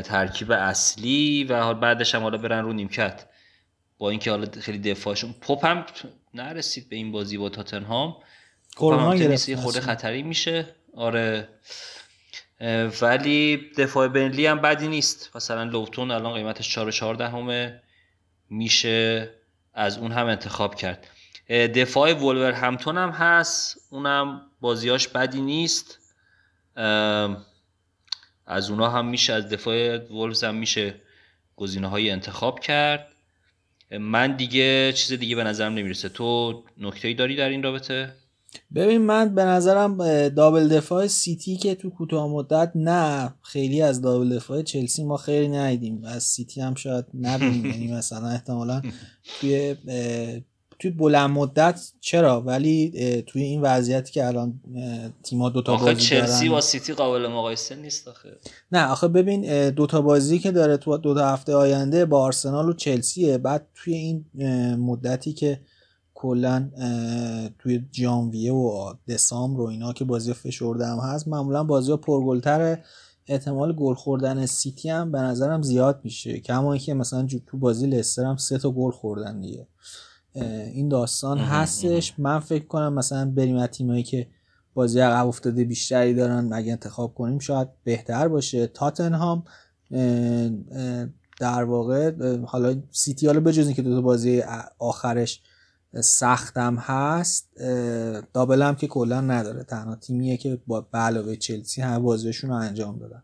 ترکیب 0.04 0.52
اصلی 0.52 1.44
و 1.44 1.60
حال 1.60 1.74
بعدش 1.74 2.14
هم 2.14 2.22
حالا 2.22 2.38
برن 2.38 2.64
رو 2.64 2.72
نیمکت. 2.72 3.26
با 3.98 4.10
اینکه 4.10 4.30
حالا 4.30 4.46
خیلی 4.60 4.78
دفاعشون 4.78 5.34
پاپ 5.40 5.66
هم 5.66 5.86
نرسید 6.34 6.88
به 6.88 6.96
این 6.96 7.12
بازی 7.12 7.38
با 7.38 7.48
تاتنهام. 7.48 8.16
کرونا 8.76 9.16
گرفت 9.16 9.54
خورده 9.54 9.80
خطری 9.80 10.22
میشه. 10.22 10.74
آره. 10.94 11.48
ولی 13.02 13.70
دفاع 13.76 14.08
بنلی 14.08 14.46
هم 14.46 14.60
بدی 14.60 14.88
نیست. 14.88 15.36
مثلا 15.36 15.62
لوتون 15.62 16.10
الان 16.10 16.34
قیمتش 16.34 16.70
4 16.70 16.90
14 16.90 17.28
همه 17.28 17.82
میشه 18.50 19.30
از 19.74 19.98
اون 19.98 20.12
هم 20.12 20.26
انتخاب 20.26 20.74
کرد. 20.74 21.06
دفاع 21.50 22.12
ولور 22.12 22.52
همتون 22.52 22.98
هم 22.98 23.10
هست. 23.10 23.78
اونم 23.90 24.40
بازیاش 24.60 25.08
بدی 25.08 25.40
نیست. 25.40 25.98
از 28.48 28.70
اونا 28.70 28.90
هم 28.90 29.08
میشه 29.08 29.32
از 29.32 29.48
دفاع 29.48 29.98
ولز 30.12 30.44
هم 30.44 30.54
میشه 30.54 30.94
گزینه 31.56 31.88
های 31.88 32.10
انتخاب 32.10 32.60
کرد. 32.60 33.06
من 34.00 34.36
دیگه 34.36 34.92
چیز 34.92 35.18
دیگه 35.18 35.36
به 35.36 35.44
نظرم 35.44 35.74
نمی‌رسه. 35.74 36.08
تو 36.08 36.62
نکته 36.78 37.14
داری 37.14 37.36
در 37.36 37.48
این 37.48 37.62
رابطه؟ 37.62 38.12
ببین 38.74 38.98
من 38.98 39.34
به 39.34 39.44
نظرم 39.44 39.96
دابل 40.28 40.68
دفاع 40.68 41.06
سیتی 41.06 41.56
که 41.56 41.74
تو 41.74 41.90
کوتاه 41.90 42.28
مدت 42.28 42.72
نه 42.74 43.34
خیلی 43.42 43.82
از 43.82 44.02
دابل 44.02 44.36
دفاع 44.36 44.62
چلسی 44.62 45.04
ما 45.04 45.16
خیلی 45.16 45.48
ندیدیم. 45.48 46.04
از 46.04 46.22
سیتی 46.22 46.60
هم 46.60 46.74
شاید 46.74 47.04
نبینیم. 47.14 47.66
یعنی 47.72 47.92
مثلا 47.92 48.28
احتمالا 48.28 48.82
توی 49.40 49.76
توی 50.78 50.90
بلند 50.90 51.30
مدت 51.30 51.92
چرا؟ 52.00 52.40
ولی 52.40 52.92
توی 53.26 53.42
این 53.42 53.60
وضعیتی 53.60 54.12
که 54.12 54.26
الان 54.26 54.60
تیم‌ها 55.22 55.48
دو 55.48 55.62
تا 55.62 55.76
بازی 55.76 56.00
چلسی 56.00 56.48
با 56.48 56.60
سیتی 56.60 56.92
قابل 56.92 57.26
مقایسه 57.26 57.74
نیست 57.74 58.08
آخه. 58.08 58.36
نه 58.72 58.86
آخه 58.86 59.08
ببین 59.08 59.70
دو 59.70 59.86
تا 59.86 60.00
بازی 60.00 60.38
که 60.38 60.50
داره 60.50 60.76
تو 60.76 60.98
دو 60.98 61.14
تا 61.14 61.28
هفته 61.28 61.54
آینده 61.54 62.04
با 62.04 62.22
آرسنال 62.22 62.68
و 62.68 62.72
چلسیه. 62.72 63.38
بعد 63.38 63.66
توی 63.74 63.94
این 63.94 64.24
مدتی 64.74 65.32
که 65.32 65.60
کلا 66.14 66.70
توی 67.58 67.84
جانویه 67.92 68.52
و 68.52 68.94
دسامبر 69.08 69.60
و 69.60 69.66
اینا 69.66 69.92
که 69.92 70.04
بازی 70.04 70.32
فشرده 70.32 70.86
هم 70.86 70.98
هست 70.98 71.28
معمولا 71.28 71.64
بازی 71.64 71.90
ها 71.90 71.96
پرگلتره. 71.96 72.84
احتمال 73.26 73.72
گل 73.72 73.94
خوردن 73.94 74.46
سیتی 74.46 74.88
هم 74.88 75.12
به 75.12 75.18
نظرم 75.18 75.62
زیاد 75.62 76.00
میشه. 76.04 76.40
کما 76.40 76.76
که 76.76 76.94
مثلا 76.94 77.26
تو 77.46 77.58
بازی 77.58 77.86
لستر 77.86 78.24
هم 78.24 78.36
سه 78.36 78.58
تا 78.58 78.70
گل 78.70 78.90
خوردن 78.90 79.40
دیگه. 79.40 79.66
این 80.34 80.88
داستان 80.88 81.38
هستش. 81.38 82.14
من 82.18 82.40
فکر 82.40 82.64
کنم 82.66 82.92
مثلا 82.94 83.30
بریم 83.30 83.56
از 83.56 83.68
تیمایی 83.68 84.02
که 84.02 84.26
بازی 84.74 85.00
عقب 85.00 85.26
افتاده 85.26 85.64
بیشتری 85.64 86.14
دارن 86.14 86.52
اگه 86.52 86.72
انتخاب 86.72 87.14
کنیم 87.14 87.38
شاید 87.38 87.68
بهتر 87.84 88.28
باشه. 88.28 88.66
تاتنهام 88.66 89.44
در 91.40 91.64
واقع 91.64 92.12
حالا 92.44 92.82
سیتی 92.90 93.26
حالا 93.26 93.40
بجز 93.40 93.66
اینکه 93.66 93.82
دو 93.82 93.94
تا 93.94 94.00
بازی 94.00 94.42
آخرش 94.78 95.42
سختم 96.00 96.76
هست 96.76 97.48
دابل 98.32 98.62
هم 98.62 98.74
که 98.74 98.86
کلا 98.86 99.20
نداره. 99.20 99.64
تنها 99.64 99.96
تیمیه 99.96 100.36
که 100.36 100.60
با 100.66 100.86
علاوه 100.94 101.36
چلسی 101.36 101.82
همه 101.82 101.98
بازیشون 101.98 102.50
رو 102.50 102.56
انجام 102.56 102.98
دادن. 102.98 103.22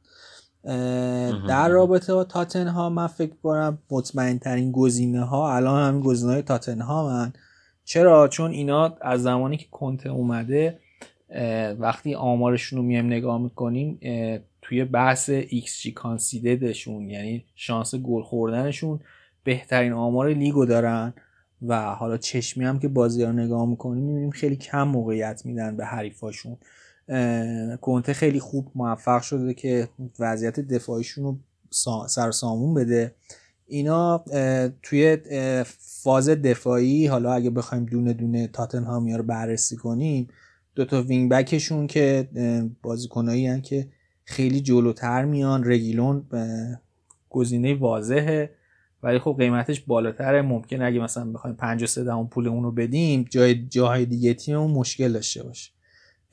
در 1.49 1.69
رابطه 1.69 2.15
با 2.15 2.25
تاتنهام 2.25 2.93
من 2.93 3.07
فکر 3.07 3.33
کنم 3.43 3.79
مطمئن 3.91 4.39
ترین 4.39 4.73
گزینه 4.73 5.25
ها 5.25 5.57
الان 5.57 5.89
همین 5.89 6.01
گزینه 6.01 6.33
های 6.33 6.43
تاتنهامن 6.43 7.33
چرا؟ 7.85 8.29
چون 8.29 8.51
اینا 8.51 8.97
از 9.01 9.23
زمانی 9.23 9.57
که 9.57 9.67
کنته 9.71 10.09
اومده 10.09 10.79
وقتی 11.79 12.15
آمارشون 12.15 12.79
رو 12.79 12.85
میایم 12.85 13.07
نگاه 13.07 13.43
می‌کنیم 13.43 13.99
توی 14.63 14.85
بحث 14.85 15.31
XG 15.31 15.89
کانسیددشون 15.95 17.11
یعنی 17.11 17.45
شانس 17.55 17.95
گل 17.95 18.23
خوردنشون 18.23 19.01
بهترین 19.45 19.93
آمار 19.93 20.29
لیگو 20.29 20.65
دارن. 20.65 21.15
و 21.67 21.95
حالا 21.95 22.17
چشمی 22.17 22.65
هم 22.65 22.79
که 22.79 22.89
بازی 22.89 23.25
رو 23.25 23.33
نگاه 23.33 23.67
می‌کنیم 23.67 24.05
می‌بینیم 24.05 24.31
خیلی 24.31 24.57
کم 24.57 24.83
موقعیت 24.83 25.47
میدن 25.47 25.77
به 25.77 25.85
حریفاشون. 25.85 26.57
کنته 27.81 28.13
خیلی 28.13 28.41
خوب 28.41 28.71
موفق 28.75 29.23
شده 29.23 29.55
که 29.55 29.89
وضعیت 30.19 30.61
دفاعیشون 30.61 31.25
رو 31.25 31.39
سر 32.09 32.31
سامون 32.31 32.75
بده. 32.75 33.15
اینا 33.67 34.25
توی 34.83 35.19
فاز 35.79 36.29
دفاعی 36.29 37.07
حالا 37.07 37.33
اگه 37.33 37.51
بخوایم 37.51 37.85
دونه 37.85 38.13
دونه 38.13 38.47
تاتنهامیا 38.47 39.17
رو 39.17 39.23
بررسی 39.23 39.77
کنیم 39.77 40.29
دوتا 40.75 41.03
wing-back 41.03 41.31
شون 41.31 41.87
که 41.87 42.29
بازیکنایی 42.83 43.47
هن 43.47 43.61
که 43.61 43.89
خیلی 44.25 44.61
جلوتر 44.61 45.25
میان. 45.25 45.65
رگیلون 45.65 46.25
گزینه 47.31 47.75
واضحه 47.75 48.51
ولی 49.03 49.19
خب 49.19 49.37
قیمتش 49.39 49.81
بالاتره. 49.81 50.43
ممکن 50.43 50.83
اگه 50.83 51.01
مثلا 51.01 51.33
بخوایم 51.33 51.57
53 51.57 52.05
دهم 52.05 52.29
پول 52.29 52.49
اونو 52.49 52.71
بدیم 52.71 53.27
جای 53.31 53.55
جاهای 53.55 54.07
دیگه 54.07 54.35
تیم 54.35 54.59
مشکل 54.59 55.13
داشته 55.13 55.43
باشه. 55.43 55.71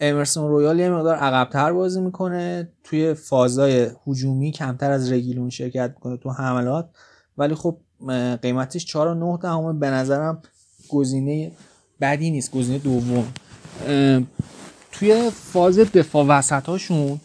امرسون 0.01 0.49
رویال 0.49 0.79
یه 0.79 0.89
مقدار 0.89 1.15
عقبتر 1.15 1.73
بازی 1.73 2.01
می‌کنه. 2.01 2.69
توی 2.83 3.13
فازای 3.13 3.87
هجومی 4.07 4.51
کمتر 4.51 4.91
از 4.91 5.11
رگیلون 5.11 5.49
شرکت 5.49 5.93
می‌کنه 5.95 6.17
تو 6.17 6.29
حملات. 6.29 6.89
ولی 7.37 7.55
خب 7.55 7.77
قیمتش 8.41 8.85
4 8.85 9.07
و 9.07 9.13
9 9.13 9.37
دهم 9.41 9.79
به 9.79 9.89
نظرم 9.89 10.41
گزینه 10.89 11.51
بدی 12.01 12.31
نیست 12.31 12.51
گزینه 12.51 12.77
دوم. 12.77 13.33
توی 14.91 15.29
فاز 15.29 15.79
دفاع 15.79 16.25
وسط 16.25 16.65
هاشون 16.65 17.21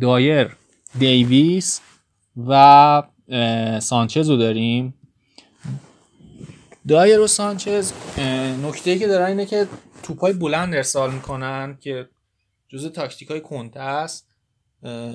دایر 0.00 0.56
دیویس 0.98 1.80
و 2.48 3.02
سانچز 3.80 4.30
رو 4.30 4.36
داریم. 4.36 4.94
دایر 6.88 7.20
و 7.20 7.26
سانچز 7.26 7.92
نکته 8.64 8.98
که 8.98 9.06
دارن 9.06 9.26
اینه 9.26 9.46
که 9.46 9.66
توپای 10.08 10.32
بلند 10.32 10.74
ارسال 10.74 11.14
می‌کنن 11.14 11.78
که 11.80 12.08
جز 12.68 12.92
تاکتیک 12.92 13.28
های 13.28 13.40
کنته 13.40 13.80
است. 13.80 14.34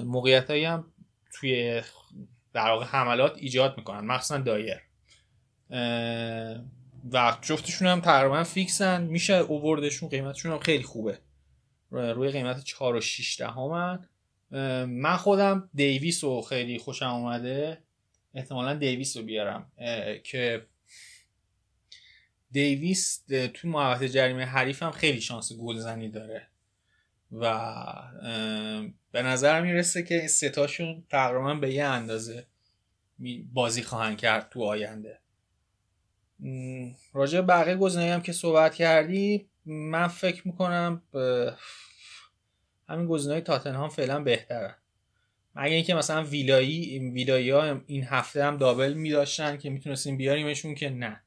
موقعیت 0.05 0.49
هایی 0.49 0.65
هم 0.65 0.85
توی 1.33 1.81
در 2.53 2.69
واقع 2.69 2.85
حملات 2.85 3.37
ایجاد 3.37 3.77
می‌کنن 3.77 4.05
مخصوصا 4.05 4.37
دایر. 4.37 4.81
و 7.11 7.37
جفتشون 7.41 7.87
هم 7.87 8.01
تقریبا 8.01 8.43
فیکسن. 8.43 9.03
میشه 9.03 9.33
اووردشون 9.33 10.09
قیمتشون 10.09 10.51
هم 10.51 10.59
خیلی 10.59 10.83
خوبه. 10.83 11.17
روی 11.91 12.29
قیمت 12.29 12.63
4 12.63 12.95
و 12.95 13.01
6 13.01 13.39
دهمن. 13.39 14.07
من 14.85 15.17
خودم 15.17 15.69
دیویس 15.73 16.23
رو 16.23 16.41
خیلی 16.41 16.77
خوشم 16.77 17.09
اومده. 17.09 17.77
احتمالا 18.33 18.73
دیویس 18.73 19.17
رو 19.17 19.23
بیارم 19.23 19.71
که 20.23 20.65
دیویس 22.53 23.23
تو 23.53 23.67
محوطه 23.67 24.09
جریمه 24.09 24.45
حریف 24.45 24.83
هم 24.83 24.91
خیلی 24.91 25.21
شانس 25.21 25.53
گلزنی 25.53 26.09
داره. 26.09 26.47
و 27.31 27.73
به 29.11 29.21
نظر 29.21 29.61
می‌رسه 29.61 30.03
که 30.03 30.27
ستاشون 30.27 31.03
تقریبا 31.09 31.53
به 31.53 31.73
یه 31.73 31.85
اندازه 31.85 32.47
بازی 33.53 33.83
خواهند 33.83 34.17
کرد 34.17 34.49
تو 34.49 34.63
آینده. 34.63 35.19
راجع 37.13 37.41
بقیه 37.41 37.75
گزینه 37.75 38.13
هم 38.13 38.21
که 38.21 38.31
صحبت 38.31 38.75
کردی 38.75 39.49
من 39.65 40.07
فکر 40.07 40.47
می‌کنم 40.47 41.01
همین 42.89 43.07
گزینه 43.07 43.33
های 43.33 43.41
تاتنهام 43.41 43.89
فعلا 43.89 44.19
بهتره 44.19 44.75
مگه 45.55 45.75
اینکه 45.75 45.95
مثلا 45.95 46.23
ویلایی 46.23 46.99
ویلایی 46.99 47.49
ها 47.49 47.81
این 47.87 48.03
هفته 48.03 48.45
هم 48.45 48.57
دابل 48.57 48.93
می 48.93 49.09
داشتن 49.09 49.57
که 49.57 49.69
می‌تونستیم 49.69 50.17
بیاریمشون 50.17 50.75
که 50.75 50.89
نه. 50.89 51.22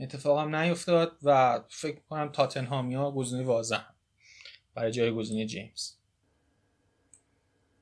اتفاق 0.00 0.38
هم 0.38 0.56
نیفتاد 0.56 1.16
و 1.22 1.60
فکر 1.68 2.00
کنم 2.10 2.28
تاتنهامی 2.28 2.94
ها 2.94 3.10
گزینه 3.12 3.44
واضح 3.44 3.80
برای 4.74 4.92
جای 4.92 5.12
گزینه 5.12 5.46
جیمز. 5.46 5.92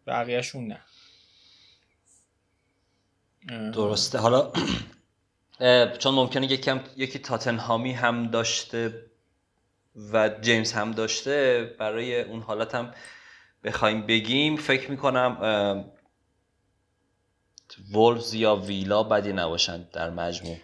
بقیهشون 0.07 0.67
نه. 0.67 0.81
درسته. 3.71 4.19
حالا 4.19 4.53
چون 5.99 6.15
ممکنه 6.15 6.53
یکم 6.53 6.81
یکی 6.97 7.19
تاتنهامی 7.19 7.93
هم 7.93 8.31
داشته 8.31 9.11
و 10.13 10.29
جیمز 10.29 10.73
هم 10.73 10.93
داشته 10.93 11.65
برای 11.79 12.23
اون 12.23 12.41
حالت 12.43 12.75
هم 12.75 12.95
بخوایم 13.65 14.07
بگیم 14.07 14.57
فکر 14.57 14.91
می‌کنم 14.91 15.39
وولفز 17.93 18.35
یا 18.35 18.57
ویلا 18.57 19.03
بدی 19.03 19.33
نباشند 19.33 19.91
در 19.91 20.11
مجموع 20.11 20.57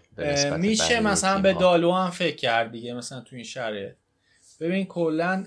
میشه 0.57 1.01
مثلا 1.01 1.41
به 1.41 1.53
دالو 1.53 1.93
هم 1.93 2.11
فکر 2.11 2.37
کرد 2.37 2.73
دیگه 2.73 2.95
مثلا 2.95 3.21
تو 3.21 3.37
این 3.37 3.45
شرایط. 3.45 3.93
ببین 4.61 4.85
کلا 4.85 5.45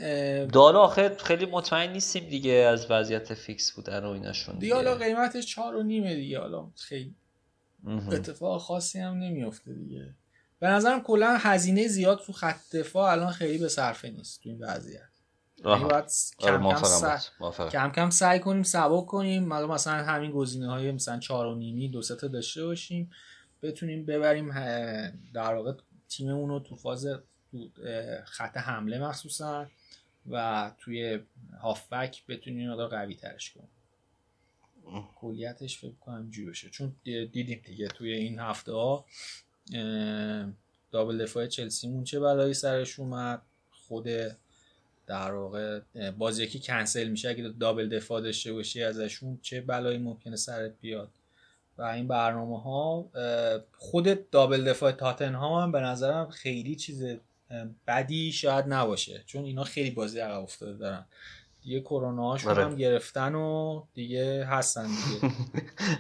دالو 0.54 0.78
آخه 0.78 1.16
خیلی 1.24 1.46
مطمئن 1.46 1.92
نیستیم 1.92 2.30
دیگه 2.30 2.52
از 2.52 2.92
وضعیت 2.92 3.34
فیکس 3.34 3.72
بودن 3.72 4.06
و 4.06 4.10
ایناشون 4.10 4.60
دیگه 4.60 4.76
حالا 4.76 4.96
قیمتش 4.96 5.46
چهار 5.46 5.76
و 5.76 5.84
نیمه 5.84 6.16
دیگه 6.16 6.40
حالا 6.40 6.72
خیلی 6.76 7.16
اتفاق 8.12 8.62
خاصی 8.62 9.00
هم 9.00 9.18
نمیافته 9.18 9.74
دیگه. 9.74 10.16
به 10.60 10.68
نظرم 10.68 11.02
کلا 11.02 11.38
هزینه 11.40 11.88
زیاد 11.88 12.20
تو 12.20 12.34
خط 12.34 12.76
دفاع 12.76 13.12
الان 13.12 13.32
خیلی 13.32 13.58
به 13.58 13.68
صرفه 13.68 14.10
نیست 14.10 14.44
تو 14.44 14.50
این 14.50 14.64
وضعیت. 14.64 15.07
باید 15.64 16.12
کم 16.40 16.74
کم, 16.74 16.84
سعی... 16.84 17.20
کم 17.70 17.92
کم 17.92 18.10
سعی 18.10 18.40
کنیم 18.40 18.64
سبک 18.64 19.06
کنیم. 19.06 19.48
مثلا 19.48 19.94
همین 19.94 20.32
گزینه 20.32 20.70
های 20.70 20.92
مثلا 20.92 21.20
چهار 21.20 21.46
و 21.46 21.56
نیمی 21.56 21.90
دو 21.90 22.02
تا 22.02 22.28
داشته 22.28 22.66
باشیم. 22.66 23.12
بتونیم 23.62 24.06
ببریم 24.06 24.52
در 25.34 25.56
واقع 25.56 25.74
تیممون 26.10 26.50
رو 26.50 26.60
تو 26.60 26.76
فاز 26.76 27.08
تو 27.52 27.70
خط 28.26 28.58
حمله 28.58 29.00
مخصوصا 29.00 29.68
و 30.32 30.72
توی 30.78 31.20
هافبک 31.62 32.24
بتونیم 32.28 32.72
مقدار 32.72 32.90
قوی 32.90 33.16
ترش 33.16 33.54
کنیم. 33.54 33.70
کلیتش 35.16 35.80
فکر 35.80 35.96
کنم 36.02 36.30
جوری 36.30 36.50
بشه. 36.50 36.70
چون 36.70 36.96
دیدیم 37.04 37.62
دیگه 37.66 37.88
توی 37.88 38.14
این 38.14 38.40
هفته 38.40 38.72
ها 38.72 39.06
دابل 40.92 41.24
دفاع 41.24 41.48
چلسیمون 41.48 42.04
چه 42.04 42.20
بلایی 42.20 42.54
سرش 42.54 43.00
اومد. 43.00 43.42
خود 43.88 44.08
در 45.08 45.34
واقع 45.34 45.80
بازی 46.18 46.44
یکی 46.44 46.60
کنسل 46.60 47.08
میشه. 47.08 47.30
اگه 47.30 47.54
دابل 47.60 47.90
دفاع 47.90 48.22
داشته 48.22 48.54
باشی 48.54 48.84
ازشون 48.84 49.40
چه 49.42 49.62
بلایی 49.62 49.98
ممکنه 49.98 50.36
سرت 50.36 50.74
بیاد؟ 50.82 51.10
و 51.78 51.82
این 51.82 52.08
برنامه 52.08 52.62
ها 52.62 53.10
خود 53.78 54.30
دابل 54.30 54.64
دفاع 54.64 54.92
تاتنهام 54.92 55.64
هم 55.64 55.72
به 55.72 55.80
نظرم 55.80 56.30
خیلی 56.30 56.76
چیز 56.76 57.04
بدی 57.88 58.32
شاید 58.32 58.66
نباشه. 58.68 59.24
چون 59.26 59.44
اینا 59.44 59.64
خیلی 59.64 59.92
بازی 59.92 60.20
عقب 60.20 60.42
افتاده 60.42 60.74
دارن. 60.74 61.06
دیگه 61.64 61.80
کرونا 61.82 62.30
هاشون 62.30 62.52
آره. 62.52 62.64
هم 62.66 62.76
گرفتن 62.76 63.36
و 63.36 63.84
دیگه 63.94 64.46
هستن 64.46 64.88
دیگه. 64.88 65.34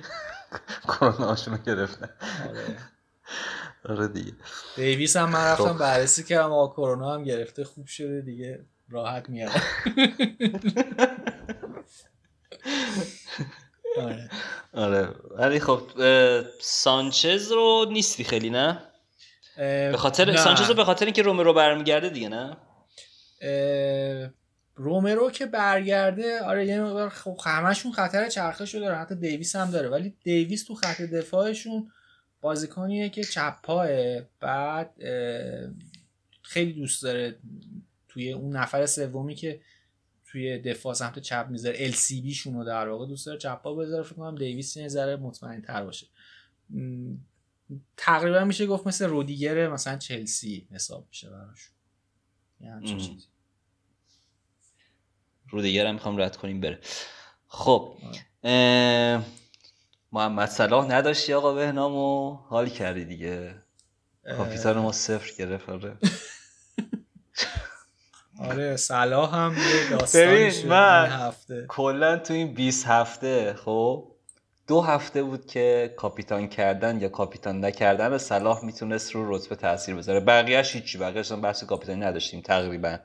کرونا 0.87 1.27
هاشون 1.27 1.59
گرفتن. 1.65 2.09
آره. 2.49 2.77
آره 3.89 4.07
دیگه. 4.07 4.33
دیویس 4.75 5.17
هم 5.17 5.29
من 5.29 5.45
رفتم 5.45 5.73
خب. 5.73 5.79
بررسی 5.79 6.23
کردم. 6.23 6.51
آقا 6.51 6.73
کرونا 6.73 7.13
هم 7.13 7.23
گرفته 7.23 7.63
خوب 7.63 7.85
شده 7.85 8.21
دیگه. 8.21 8.65
راحت 8.89 9.29
میاد. 9.29 9.51
آره. 13.97 14.29
آره. 14.73 15.09
ولی 15.37 15.59
خب 15.59 15.81
سانچز 16.61 17.51
رو 17.51 17.85
نیستی 17.91 18.23
خیلی 18.23 18.49
نه؟ 18.49 18.81
به 19.57 19.97
خاطر 19.97 20.35
سانچز 20.35 20.69
رو 20.69 20.73
به 20.73 20.83
خاطر 20.83 21.05
اینکه 21.05 21.21
رومرو 21.21 21.53
برمیگرده 21.53 22.09
دیگه 22.09 22.29
نه؟ 22.29 22.57
رومرو 24.75 25.31
که 25.31 25.45
برگرده 25.45 26.41
آره 26.43 26.65
یه 26.65 26.81
مقدار 26.81 27.09
خب 27.09 27.37
همشون 27.45 27.91
خطر 27.91 28.29
چرخه 28.29 28.65
شده 28.65 28.81
داره 28.81 28.97
حتی 28.97 29.15
دیویس 29.15 29.55
هم 29.55 29.71
داره. 29.71 29.89
ولی 29.89 30.13
دیویس 30.23 30.63
تو 30.63 30.75
خط 30.75 31.01
دفاعشون 31.01 31.91
بازیکنیه 32.41 33.09
که 33.09 33.23
چپ 33.23 33.61
پاه 33.63 33.87
بعد 34.39 34.93
خیلی 36.41 36.73
دوست 36.73 37.03
داره 37.03 37.35
توی 38.17 38.31
اون 38.33 38.55
نفر 38.55 38.85
سومی 38.85 39.35
که 39.35 39.61
توی 40.25 40.59
دفاع 40.59 40.93
سمت 40.93 41.19
چپ 41.19 41.47
می‌ذاره 41.49 41.75
ال 41.79 41.91
سی 41.91 42.21
بی 42.21 42.33
شونو 42.33 42.63
در 42.63 42.89
واقع 42.89 43.05
دوست 43.07 43.25
داره 43.25 43.37
چپ 43.37 43.61
پا 43.61 43.75
بذاره. 43.75 44.03
فکر 44.03 44.15
کنم 44.15 44.35
دیویس 44.35 44.77
یه 44.77 44.87
ذره 44.87 45.15
مطمئن 45.15 45.61
تر 45.61 45.83
باشه 45.83 46.07
تقریبا 47.97 48.43
میشه 48.43 48.65
گفت 48.65 48.87
مثل 48.87 49.05
رودیگر 49.05 49.69
مثلا 49.69 49.97
چلسی 49.97 50.67
حساب 50.71 51.07
میشه 51.09 51.29
براش. 51.29 51.69
یعنی 52.61 52.87
چیزی. 52.87 53.17
رودیگر 55.49 55.87
هم 55.87 55.93
می‌خوام 55.93 56.17
رد 56.21 56.37
کنیم 56.37 56.61
بره. 56.61 56.79
خب 57.47 57.97
آره. 58.43 59.23
محمد 60.11 60.49
صلاح 60.49 60.87
نداشتی 60.87 61.33
آقا 61.33 61.53
بهنامو؟ 61.53 62.33
حال 62.33 62.69
کردی 62.69 63.05
دیگه. 63.05 63.55
کاپیتان 64.23 64.77
ما 64.77 64.91
صفر 64.91 65.31
گرفت 65.37 65.69
آره. 65.69 65.97
آره 68.39 68.75
صلاح 68.75 69.35
هم 69.35 69.55
یه 69.57 69.89
داستانی 69.97 70.63
من 70.63 71.05
هفته. 71.05 71.65
کلا 71.67 72.17
تو 72.17 72.33
این 72.33 72.53
20 72.53 72.87
هفته 72.87 73.53
خب 73.53 74.07
دو 74.67 74.81
هفته 74.81 75.23
بود 75.23 75.45
که 75.45 75.93
کاپیتان 75.97 76.47
کردن 76.47 77.01
یا 77.01 77.09
کاپیتان 77.09 77.65
نکردن 77.65 78.17
صلاح 78.17 78.65
می‌تونست 78.65 79.11
رو 79.11 79.35
رتبه 79.35 79.55
تاثیر 79.55 79.95
بذاره. 79.95 80.19
بقیهش 80.19 80.75
هیچی 80.75 80.97
بقیهش 80.97 81.31
بحث 81.31 81.63
کاپیتانی 81.63 81.99
نداشتیم 81.99 82.41
تقریبا. 82.41 82.97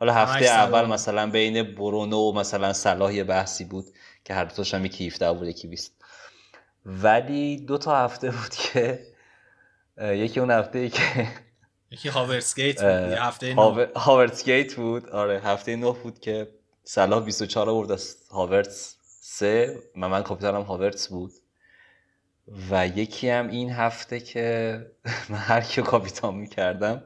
حالا 0.00 0.14
هفته 0.14 0.44
اول 0.44 0.84
مثلا 0.86 1.30
بین 1.30 1.74
برونو 1.74 2.16
و 2.16 2.32
مثلا 2.32 2.72
صلاح 2.72 3.14
یه 3.14 3.24
بحثی 3.24 3.64
بود 3.64 3.84
که 4.24 4.34
هر 4.34 4.44
دوتاش 4.44 4.74
هم 4.74 4.84
یکی 4.84 5.06
17 5.06 5.32
بود 5.32 5.48
یکی 5.48 5.68
20 5.68 5.92
ولی 6.86 7.56
دو 7.56 7.78
تا 7.78 7.96
هفته 7.96 8.30
بود 8.30 8.48
که 8.50 9.06
یکی 9.98 10.40
اون 10.40 10.50
هفته 10.50 10.78
ای 10.78 10.88
که 10.88 11.28
یکی 11.94 12.08
هاورسگیت 12.08 12.82
بود 12.82 13.12
هفته 13.18 13.54
هاورسگیت 13.96 14.74
بود. 14.74 15.08
آره 15.08 15.40
هفته 15.40 15.76
نه 15.76 15.92
بود 15.92 16.18
که 16.18 16.48
صلاح 16.84 17.24
24 17.24 17.70
آورد 17.70 17.92
از 17.92 18.16
هاورتس 18.30 18.96
سه. 19.20 19.78
و 19.96 20.08
من 20.08 20.22
کاپیتانم 20.22 20.62
هاورتس 20.62 21.08
بود. 21.08 21.32
و 22.70 22.86
یکی 22.86 23.28
هم 23.28 23.48
این 23.48 23.70
هفته 23.70 24.20
که 24.20 24.78
من 25.30 25.38
هر 25.38 25.60
کی 25.60 25.82
کاپیتان 25.82 26.34
می‌کردم 26.34 27.02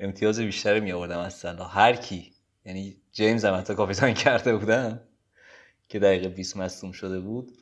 امتیاز 0.00 0.40
بیشتری 0.40 0.80
می 0.80 0.92
آوردم 0.92 1.18
از 1.18 1.34
صلاح. 1.34 1.78
هر 1.78 1.96
کی. 1.96 2.32
یعنی 2.64 2.96
جیمز 3.12 3.44
هم 3.44 3.54
حتی 3.54 3.74
کاپیتان 3.74 4.14
کرده 4.14 4.56
بودم 4.56 5.00
که 5.88 5.98
دقیقه 5.98 6.28
20 6.28 6.56
مصدوم 6.56 6.92
شده 6.92 7.20
بود 7.20 7.52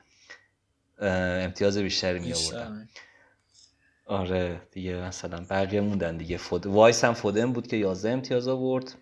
امتیاز 0.98 1.78
بیشتری 1.78 2.18
می 2.18 2.32
آوردم 2.32 2.88
آره 4.10 4.60
دیگه 4.72 4.96
مثلا 4.96 5.46
بقیه 5.50 5.80
موندن 5.80 6.16
دیگه. 6.16 6.36
فود... 6.36 6.66
vice 6.66 7.04
هم 7.04 7.14
فودن 7.14 7.52
بود 7.52 7.66
که 7.66 7.76
11 7.76 8.10
امتیاز 8.10 8.48
آورد 8.48 8.94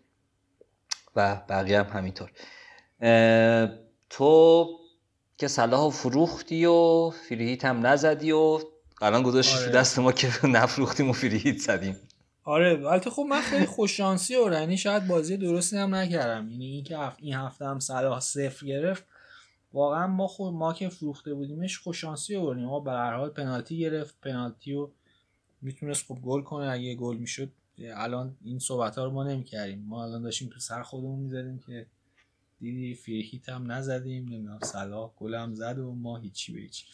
و 1.16 1.42
بقیه 1.48 1.78
هم 1.78 1.86
همینطور. 1.98 2.30
تو 4.10 4.66
که 5.36 5.48
صلاح 5.48 5.90
فروختی 5.90 6.66
و 6.66 7.10
free 7.10 7.41
hit 7.41 7.64
هم 7.64 7.86
نزدی 7.86 8.32
و 8.32 8.60
الان 9.02 9.22
گذاشتی 9.22 9.58
آره. 9.58 9.72
دست 9.72 9.98
ما 9.98 10.12
که 10.12 10.28
نفروختیم 10.56 11.10
و 11.10 11.12
free 11.12 11.39
hit 11.39 11.58
زدیم. 11.58 11.96
آره 12.44 12.86
البته 12.86 13.10
خب 13.10 13.26
من 13.30 13.40
خیلی 13.40 13.66
خوششانسی 13.66 14.36
و 14.36 14.52
یعنی 14.52 14.76
شاید 14.76 15.06
بازی 15.06 15.36
درستی 15.36 15.76
هم 15.76 15.94
نکردم. 15.94 16.48
یعنی 16.50 16.66
اینکه 16.66 16.98
این 17.18 17.34
هفته 17.34 17.64
هم 17.64 17.78
صلاح 17.78 18.20
صفر 18.20 18.66
گرفت 18.66 19.04
واقعا 19.72 20.06
ما 20.06 20.26
خود 20.26 20.54
ما 20.54 20.72
که 20.72 20.88
فروخته 20.88 21.34
بودیمش 21.34 21.78
خوششانسی 21.78 22.36
آوردیم. 22.36 22.64
ما 22.64 22.80
به 22.80 22.90
هر 22.90 23.16
حال 23.16 23.30
پنالتی 23.30 23.78
گرفت. 23.78 24.14
پنالتی 24.22 24.74
و 24.74 24.90
می‌تونست 25.62 26.06
خب 26.08 26.18
گل 26.22 26.42
کنه. 26.42 26.70
اگه 26.70 26.94
گل 26.94 27.16
می‌شد 27.16 27.52
الان 27.94 28.36
این 28.44 28.58
صحبت 28.58 28.98
ها 28.98 29.04
رو 29.04 29.10
ما 29.10 29.24
نمی‌کردیم. 29.24 29.84
ما 29.88 30.04
الان 30.04 30.22
داشتیم 30.22 30.48
تو 30.48 30.60
سر 30.60 30.82
خودمون 30.82 31.18
می‌زدیم 31.18 31.60
که 31.66 31.86
دیدی 32.60 32.94
فیرهیت 32.94 33.48
هم 33.48 33.72
نزدیم. 33.72 34.24
نمی‌دونم 34.24 34.58
صلاح 34.62 35.10
گل 35.16 35.34
هم 35.34 35.54
زد 35.54 35.78
و 35.78 35.92
ما 35.92 36.16
هیچی 36.16 36.52
به 36.52 36.60
هیچی. 36.60 36.84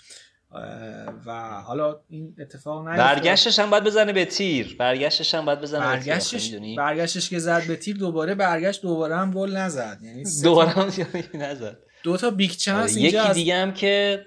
و 1.26 1.60
حالا 1.66 2.00
این 2.08 2.36
اتفاق 2.38 2.88
نیفتاد. 2.88 3.16
برگشتش 3.16 3.58
هم 3.58 3.70
باید 3.70 3.84
بزنه 3.84 4.12
به 4.12 4.24
تیر. 4.24 4.76
برگشتش 4.78 5.34
هم 5.34 5.44
باید 5.44 5.60
بزنه 5.60 5.80
برگشتش 5.80 6.50
به 6.50 6.58
تیر 6.58 6.76
برگشتش 6.76 7.30
که 7.30 7.38
زد 7.38 7.66
به 7.66 7.76
تیر 7.76 7.96
دوباره 7.96 8.34
برگشت 8.34 8.82
دوباره 8.82 9.16
هم 9.16 9.30
گل 9.30 9.56
نزد. 9.56 9.98
یعنی 10.02 10.24
دوباره 10.42 10.70
هم 10.70 10.90
نزد. 11.34 11.78
دو 12.02 12.16
تا 12.16 12.30
big 12.30 12.50
chance 12.50 12.96
اینجا 12.96 13.24
یکی 13.24 13.34
دیگه 13.34 13.56
هم 13.56 13.74
که 13.74 14.26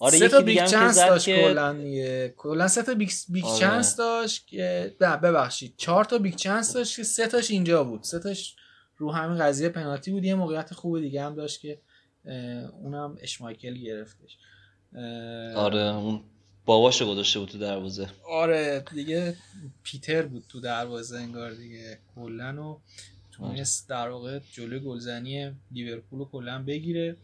آره 0.00 0.18
سه 0.18 0.28
تا 0.28 0.40
big 0.40 0.64
chance 0.64 0.96
داشت 0.96 1.24
که... 1.24 1.42
کلا 1.42 2.28
کلا 2.36 2.68
سه 2.68 2.82
تا 2.82 2.94
big, 2.94 3.10
big 3.28 3.44
آره. 3.44 3.60
chance 3.60 3.96
داشت 3.96 4.46
که 4.46 4.96
نه 5.00 5.16
ببخشید 5.16 5.74
چهار 5.76 6.04
تا 6.04 6.18
big 6.18 6.34
chance 6.34 6.72
داشت 6.72 6.96
که 6.96 7.02
سه 7.02 7.26
تاش 7.26 7.50
اینجا 7.50 7.84
بود. 7.84 8.02
سه 8.02 8.18
تاش 8.18 8.56
رو 8.96 9.12
همین 9.12 9.38
قضیه 9.38 9.68
پنالتی 9.68 10.10
بود. 10.10 10.24
یه 10.24 10.34
موقعیت 10.34 10.74
خوب 10.74 11.00
دیگه 11.00 11.22
هم 11.22 11.34
داشت 11.34 11.60
که 11.60 11.80
اونم 12.82 13.18
اشمایکل 13.20 13.74
گرفتش. 13.74 14.38
آره 15.56 15.96
اون 15.96 16.22
باباشو 16.64 17.06
گذاشته 17.10 17.38
بود 17.38 17.48
تو 17.48 17.58
دروازه. 17.58 18.08
آره 18.30 18.84
دیگه 18.94 19.36
پیتر 19.82 20.22
بود 20.22 20.44
تو 20.48 20.60
دروازه 20.60 21.18
انگار 21.18 21.50
دیگه 21.50 21.98
کلا 22.14 22.72
و 22.72 22.80
تونست 23.30 23.88
در 23.88 24.08
واقع 24.08 24.40
جلوی 24.52 24.78
گلزنی 24.78 25.52
لیورپول 25.72 26.18
رو 26.18 26.28
کلا 26.32 26.62
بگیره. 26.62 27.16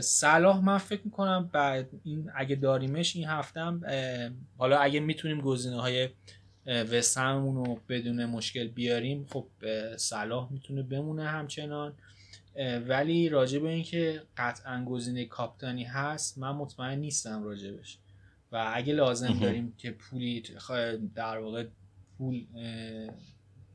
صلاح 0.00 0.64
من 0.64 0.78
فکر 0.78 1.00
می‌کنم 1.04 1.50
بعد 1.52 1.88
این 2.04 2.30
اگه 2.34 2.56
داریمش 2.56 3.16
این 3.16 3.24
هفتم 3.28 3.80
حالا 4.58 4.78
اگه 4.78 5.00
می‌تونیم 5.00 5.40
گزینه 5.40 5.80
های 5.80 6.08
وسممون 6.66 7.64
رو 7.64 7.80
بدون 7.88 8.24
مشکل 8.24 8.68
بیاریم 8.68 9.26
خب 9.30 9.46
صلاح 9.96 10.52
می‌تونه 10.52 10.82
بمونه 10.82 11.24
همچنان. 11.24 11.92
ولی 12.88 13.28
راجع 13.28 13.58
به 13.58 13.68
اینکه 13.68 14.22
قطعا 14.36 14.84
گزینه 14.84 15.24
کاپتانی 15.24 15.84
هست 15.84 16.38
من 16.38 16.50
مطمئن 16.50 16.98
نیستم 16.98 17.42
راجبش. 17.42 17.98
و 18.52 18.72
اگه 18.74 18.92
لازم 18.92 19.38
داریم 19.40 19.74
که 19.78 19.90
پولی 19.90 20.42
در 21.14 21.38
واقع 21.38 21.66
پول 22.18 22.46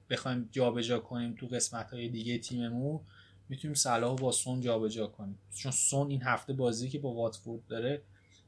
بخوایم 0.10 0.50
جابجا 0.52 1.00
کنیم 1.00 1.36
تو 1.40 1.48
قسمت 1.48 1.92
های 1.92 2.10
دیگه 2.10 2.38
تیممون 2.38 3.00
می‌تونیم 3.50 3.76
صلاح 3.76 4.16
با 4.16 4.32
سون 4.32 4.62
جابجا 4.62 5.08
کنیم. 5.08 5.40
چون 5.54 5.72
سون 5.72 6.10
این 6.10 6.24
هفته 6.24 6.54
بازی 6.54 6.90
که 6.90 7.00
با 7.00 7.14
واتفورد 7.14 7.66
داره 7.68 8.02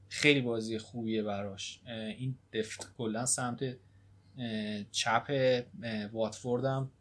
خیلی 0.08 0.42
بازی 0.42 0.78
خوبیه 0.78 1.24
براش. 1.24 1.82
این 1.88 2.38
دفت 2.54 2.94
کلا 2.98 3.26
سمت 3.26 3.78
چپ 4.92 5.64
واتفورد 6.14 6.66
هم 6.66 6.92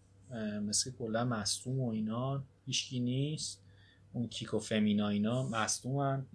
مثل 0.62 0.92
کلا 0.92 1.24
مصدوم 1.24 1.80
و 1.80 1.90
اینا 1.90 2.44
هیچکی 2.66 3.00
نیست. 3.00 3.64
اون 4.12 4.28
کیکو 4.28 4.58
فمینا 4.58 5.08
اینا 5.08 5.48
مصدومن. 5.48 6.26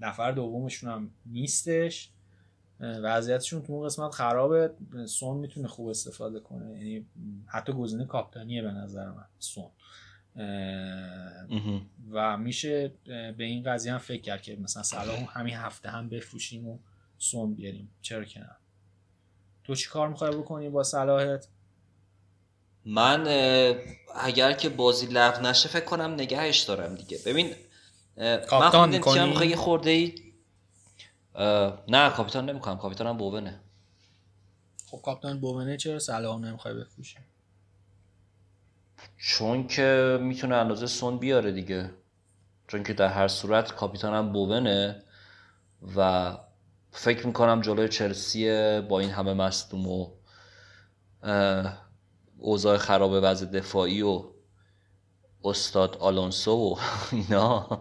نفر 0.00 0.32
دومشون 0.32 0.90
هم 0.90 1.10
نیستش. 1.26 2.10
وضعیتشون 2.80 3.62
تو 3.62 3.72
اون 3.72 3.86
قسمت 3.86 4.10
خرابه. 4.10 4.74
سون 5.06 5.36
می‌تونه 5.36 5.68
خوب 5.68 5.88
استفاده 5.88 6.40
کنه. 6.40 6.78
یعنی 6.78 7.06
حتی 7.46 7.72
گزینه 7.72 8.04
کاپتانیه 8.04 8.62
به 8.62 8.70
نظر 8.70 9.10
من 9.10 9.26
سون. 9.38 9.70
و 12.10 12.36
میشه 12.36 12.92
به 13.06 13.44
این 13.44 13.62
قضیه 13.62 13.92
هم 13.92 13.98
فکر 13.98 14.22
کرد 14.22 14.42
که 14.42 14.56
مثلا 14.56 14.82
صلاح 14.82 15.38
همین 15.38 15.54
هفته 15.54 15.90
هم 15.90 16.08
بفروشیم 16.08 16.68
و 16.68 16.78
سون 17.18 17.54
بیاریم. 17.54 17.90
چرا 18.02 18.24
که 18.24 18.40
نه؟ 18.40 18.50
تو 19.64 19.74
چی 19.74 19.88
کار 19.88 20.08
می‌خوای 20.08 20.30
بکنی 20.36 20.68
با 20.68 20.82
صلاحت؟ 20.82 21.48
من 22.84 23.26
اگر 24.14 24.52
که 24.52 24.68
بازی 24.68 25.06
لغو 25.06 25.42
نشه 25.42 25.68
فکر 25.68 25.84
کنم 25.84 26.14
نگهش 26.14 26.60
دارم 26.60 26.94
دیگه. 26.94 27.18
ببین 27.26 27.54
کاپیتان 28.48 28.88
می‌کنی؟ 28.88 29.56
خورده 29.56 29.90
ای 29.90 30.14
نه 31.88 32.10
کاپیتان 32.10 32.50
نمی‌کنم. 32.50 32.78
کاپیتانم 32.78 33.16
بوونه. 33.16 33.60
خب 34.86 35.00
کاپیتان 35.02 35.40
بوونه 35.40 35.76
چرا 35.76 35.98
صلاح 35.98 36.40
نمی‌خوای 36.40 36.74
بفروشی؟ 36.74 37.16
چون 39.18 39.66
که 39.66 40.18
می‌تونه 40.22 40.54
اندازه 40.54 40.86
سون 40.86 41.18
بیاره 41.18 41.52
دیگه. 41.52 41.90
چون 42.66 42.82
که 42.82 42.92
در 42.92 43.08
هر 43.08 43.28
صورت 43.28 43.74
کاپیتانم 43.74 44.32
بوونه 44.32 45.02
و 45.96 46.32
فکر 46.90 47.26
می‌کنم 47.26 47.60
جلوی 47.60 47.88
چلسی 47.88 48.46
با 48.80 49.00
این 49.00 49.10
همه 49.10 49.34
مصدوم 49.34 49.88
و 49.88 50.10
اوضاع 52.38 52.76
خراب 52.76 53.10
وضع 53.22 53.46
دفاعی 53.46 54.02
و 54.02 54.24
استاد 55.44 55.96
آلونسو 55.96 56.52
و 56.52 56.76
اینا 57.12 57.80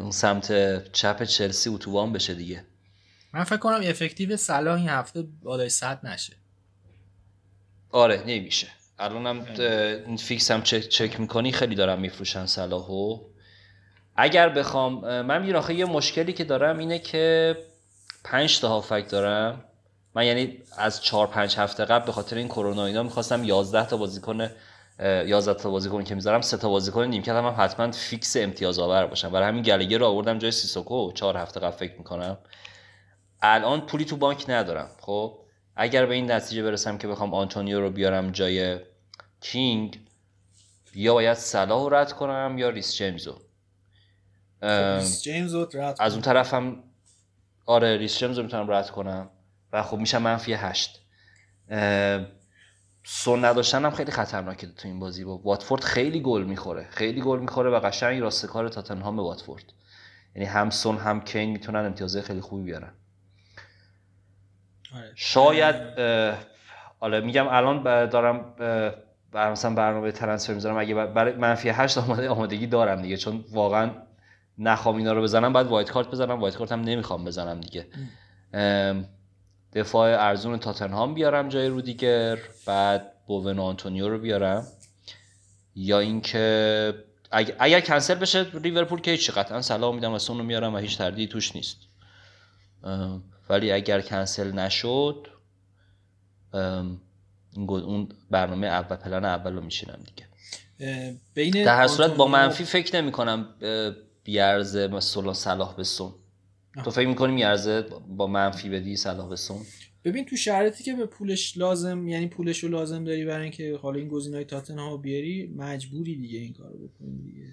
اون 0.00 0.10
سمت 0.10 0.52
چپ 0.92 1.22
چلسی 1.22 1.70
اتوبان 1.70 2.12
بشه 2.12 2.34
دیگه. 2.34 2.64
من 3.32 3.44
فکر 3.44 3.56
کنم 3.56 3.80
effective 3.84 4.36
صلاح 4.36 4.76
این 4.76 4.88
هفته 4.88 5.22
بالای 5.22 5.68
100 5.68 6.06
نشه. 6.06 6.36
آره 7.90 8.24
نمیشه. 8.26 8.68
الانم 8.98 9.46
این 10.06 10.16
فیکس 10.16 10.50
هم 10.50 10.62
چک, 10.62 10.88
چک 10.88 11.20
می‌کنی 11.20 11.52
خیلی 11.52 11.74
دارم 11.74 12.00
میفروشن 12.00 12.46
صلاحو. 12.46 13.18
اگر 14.16 14.48
بخوام 14.48 15.20
من 15.20 15.42
میگم 15.42 15.56
آخه 15.56 15.74
یه 15.74 15.84
مشکلی 15.84 16.32
که 16.32 16.44
دارم 16.44 16.78
اینه 16.78 16.98
که 16.98 17.56
پنج 18.24 18.60
تا 18.60 18.68
هافک 18.68 19.10
دارم. 19.10 19.64
من 20.14 20.26
یعنی 20.26 20.58
از 20.78 21.02
چهار 21.02 21.26
پنج 21.26 21.56
هفته 21.56 21.84
قبل 21.84 22.06
به 22.06 22.12
خاطر 22.12 22.36
این 22.36 22.48
کرونا 22.48 22.86
اینا 22.86 23.02
می‌خواستم 23.02 23.44
11 23.44 23.86
تا 23.86 23.96
بازیکن 23.96 24.50
11 25.00 25.54
تا 25.62 25.70
بازیکن 25.70 26.04
که 26.04 26.14
می‌ذارم 26.14 26.40
سه 26.40 26.56
تا 26.56 26.68
بازیکن 26.68 27.04
نیمکت 27.04 27.28
هم, 27.28 27.46
هم 27.46 27.54
حتما 27.58 27.90
فیکس 27.90 28.36
امتیاز 28.36 28.78
آور 28.78 29.06
باشم. 29.06 29.30
برای 29.30 29.48
همین 29.48 29.62
گلگر 29.62 29.98
رو 29.98 30.06
آوردم 30.06 30.38
جای 30.38 30.50
سیسوکو. 30.50 31.12
چهار 31.12 31.36
هفته 31.36 31.60
قبل 31.60 31.76
فکر 31.76 31.98
می‌کنم. 31.98 32.38
الان 33.42 33.80
پولی 33.80 34.04
تو 34.04 34.16
بانک 34.16 34.44
ندارم 34.48 34.90
خب؟ 35.00 35.38
اگر 35.80 36.06
به 36.06 36.14
این 36.14 36.30
نتیجه 36.30 36.62
برسم 36.62 36.98
که 36.98 37.08
بخوام 37.08 37.34
آنتونیو 37.34 37.80
رو 37.80 37.90
بیارم 37.90 38.30
جای 38.30 38.78
کینگ 39.40 40.00
یا 40.94 41.14
باید 41.14 41.36
صلاح 41.36 41.82
رو 41.82 41.94
رد 41.94 42.12
کنم 42.12 42.54
یا 42.58 42.68
ریس 42.68 42.94
جیمز 42.94 43.28
خب، 43.28 43.40
رد 45.74 45.96
از 46.00 46.12
اون 46.12 46.22
طرف 46.22 46.54
هم 46.54 46.82
آره 47.66 47.96
ریس 47.96 48.18
جیمز 48.18 48.38
رو 48.38 48.44
می‌تونم 48.44 48.70
رد 48.70 48.90
کنم. 48.90 49.30
و 49.72 49.82
خب 49.82 49.96
میشه 49.96 50.18
منفی 50.18 50.52
هشت. 50.52 51.00
سون 53.04 53.44
نداشتن 53.44 53.84
هم 53.84 53.90
خیلی 53.90 54.12
خطرناکه 54.12 54.66
تو 54.66 54.88
این 54.88 54.98
بازی. 54.98 55.24
با 55.24 55.38
واتفورد 55.38 55.84
خیلی 55.84 56.20
گل 56.20 56.44
می‌خوره. 56.44 56.86
خیلی 56.90 57.20
گل 57.20 57.38
می‌خوره 57.38 57.70
و 57.70 57.80
قشنگ 57.80 58.20
راستکار 58.20 58.68
تاتنهام 58.68 59.18
واتفورد. 59.18 59.72
یعنی 60.34 60.48
هم 60.48 60.70
سون 60.70 60.96
هم 60.96 61.20
کین 61.20 61.50
می‌تونن 61.50 61.86
امتیازه 61.86 62.22
خیلی 62.22 62.40
خوبی 62.40 62.62
بیارن. 62.62 62.92
شاید 65.14 65.74
حالا 67.00 67.20
میگم 67.20 67.48
الان 67.48 67.82
دارم 68.06 68.54
بر 69.32 69.50
مثلا 69.50 69.74
برنامه 69.74 70.12
ترنسفر 70.12 70.54
می‌ذارم. 70.54 70.78
اگه 70.78 70.94
برای 70.94 71.32
منفی 71.32 71.68
8 71.68 71.98
آماده 71.98 72.28
آمادگی 72.28 72.66
دارم 72.66 73.02
دیگه. 73.02 73.16
چون 73.16 73.44
واقعا 73.52 73.90
نخوام 74.58 74.96
اینا 74.96 75.12
رو 75.12 75.22
بزنم 75.22 75.52
بعد 75.52 75.66
وایت 75.66 75.90
کارت 75.90 76.10
بزنم. 76.10 76.40
وایت 76.40 76.56
کارت 76.56 76.72
هم 76.72 76.80
نمی‌خوام 76.80 77.24
بزنم 77.24 77.60
دیگه. 77.60 77.86
دفاع 79.72 80.10
ارزون 80.10 80.58
تاتنهام 80.58 81.14
بیارم 81.14 81.48
جای 81.48 81.68
رودیگر 81.68 82.38
بعد 82.66 83.12
بوون 83.26 83.58
آنتونیو 83.58 84.08
رو 84.08 84.18
بیارم. 84.18 84.66
یا 85.74 85.98
اینکه 85.98 86.94
اگر, 87.30 87.54
اگر 87.58 87.80
کنسل 87.80 88.14
بشه 88.14 88.42
لیورپول 88.42 89.00
که 89.00 89.10
هیچ 89.10 89.30
قطعا 89.30 89.62
سلام 89.62 89.94
میدم 89.94 90.12
و 90.12 90.18
رو 90.28 90.34
میارم 90.34 90.74
و 90.74 90.78
هیچ 90.78 90.98
تردیدی 90.98 91.26
توش 91.26 91.56
نیست. 91.56 91.76
ولی 93.50 93.72
اگر 93.72 94.00
کنسل 94.00 94.52
نشد 94.52 95.28
اون 97.54 98.08
برنامه 98.30 98.66
اول 98.66 98.96
پلان 98.96 99.24
اول 99.24 99.54
رو 99.54 99.60
میشینم 99.60 100.00
دیگه. 100.06 100.28
بین 101.34 101.64
در 101.64 101.76
هر 101.76 101.86
صورت 101.86 102.14
با 102.14 102.26
منفی 102.26 102.64
فکر 102.64 103.00
نمی 103.00 103.12
کنم 103.12 103.54
بیارزه 104.24 104.88
مثلا 104.88 105.32
صلاح 105.32 105.76
به 105.76 105.84
سون 105.84 106.14
تو 106.84 106.90
فکر 106.90 107.08
می‌کنی 107.08 107.32
میارزه 107.32 107.82
با 108.08 108.26
منفی 108.26 108.68
بدی 108.68 108.96
صلاح 108.96 109.28
به 109.28 109.36
سون 109.36 109.60
ببین 110.04 110.24
تو 110.24 110.36
شرایطی 110.36 110.84
که 110.84 110.94
به 110.94 111.06
پولش 111.06 111.58
لازم 111.58 112.08
یعنی 112.08 112.26
پولش 112.26 112.64
رو 112.64 112.68
لازم 112.68 113.04
داری 113.04 113.24
برای 113.24 113.42
اینکه 113.42 113.78
حالا 113.82 113.98
این 113.98 114.08
گزینه‌های 114.08 114.44
تاتنهام 114.44 115.02
بیاری 115.02 115.54
مجبوری 115.56 116.16
دیگه 116.16 116.38
این 116.38 116.52
کارو 116.52 116.88
بکنی 116.88 117.22
دیگه. 117.22 117.46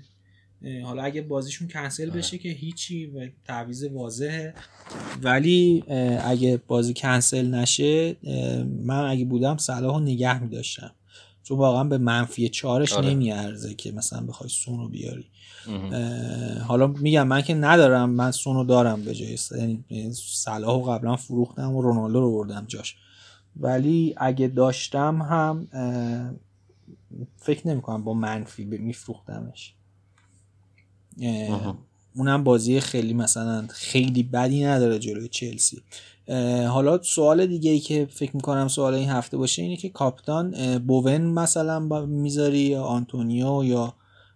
حالا 0.84 1.04
اگه 1.04 1.22
بازیشون 1.22 1.68
کنسل 1.68 2.10
آره. 2.10 2.20
بشه 2.20 2.38
که 2.38 2.50
هیچی 2.50 3.06
و 3.06 3.30
تعویض 3.46 3.84
واضحه. 3.84 4.54
ولی 5.22 5.84
اگه 6.24 6.62
بازی 6.68 6.94
کنسل 6.94 7.48
نشه 7.48 8.16
من 8.84 9.06
اگه 9.10 9.26
بودم 9.26 9.58
صلاح 9.58 9.94
رو 9.94 10.00
نگه 10.00 10.44
میداشتم. 10.44 10.92
چون 11.44 11.58
واقعا 11.58 11.84
به 11.84 11.98
منفی 11.98 12.50
چارش 12.50 12.94
آره. 12.94 13.10
نمیارزه 13.10 13.74
که 13.74 13.92
مثلا 13.92 14.26
بخوای 14.26 14.50
سونو 14.50 14.90
بیاری. 14.90 15.26
حالا 16.68 16.88
میگم 16.88 17.28
من 17.28 17.42
که 17.42 17.54
ندارم 17.54 18.10
من 18.10 18.32
سونو 18.32 18.64
دارم 18.64 19.02
به 19.02 19.16
جای 19.16 19.38
یعنی 19.52 20.14
صلاح 20.14 20.96
قبلا 20.96 21.16
فروختم 21.16 21.76
و 21.76 21.82
رونالدو 21.82 22.20
رو 22.20 22.32
بردم 22.32 22.66
جاش. 22.68 22.96
ولی 23.58 24.14
اگه 24.18 24.48
داشتم 24.48 25.22
هم 25.22 25.68
فکر 27.38 27.68
نمی 27.68 27.82
کنم 27.82 28.04
با 28.04 28.14
منفی 28.14 28.66
میفروختمش. 28.66 29.75
اونم 32.16 32.44
بازی 32.44 32.80
خیلی 32.80 33.14
مثلا 33.14 33.68
خیلی 33.68 34.24
بدی 34.24 34.66
نداره 34.66 35.00
جلوی 35.00 35.28
چلسی. 35.28 35.82
حالا 36.68 37.02
سوال 37.02 37.46
دیگه 37.46 37.72
ای 37.72 37.80
که 37.80 38.08
فکر 38.12 38.36
می‌کنم 38.36 38.68
سوال 38.68 38.94
این 38.94 39.10
هفته 39.10 39.38
باشه 39.38 39.62
اینه 39.62 39.78
که 39.78 39.90
کاپتان 39.90 40.78
بوون 40.78 41.22
مثلا 41.22 42.06
می‌ذاری 42.06 42.60
یا 42.60 42.84
آنتونیو 42.84 43.64
یا 43.64 43.94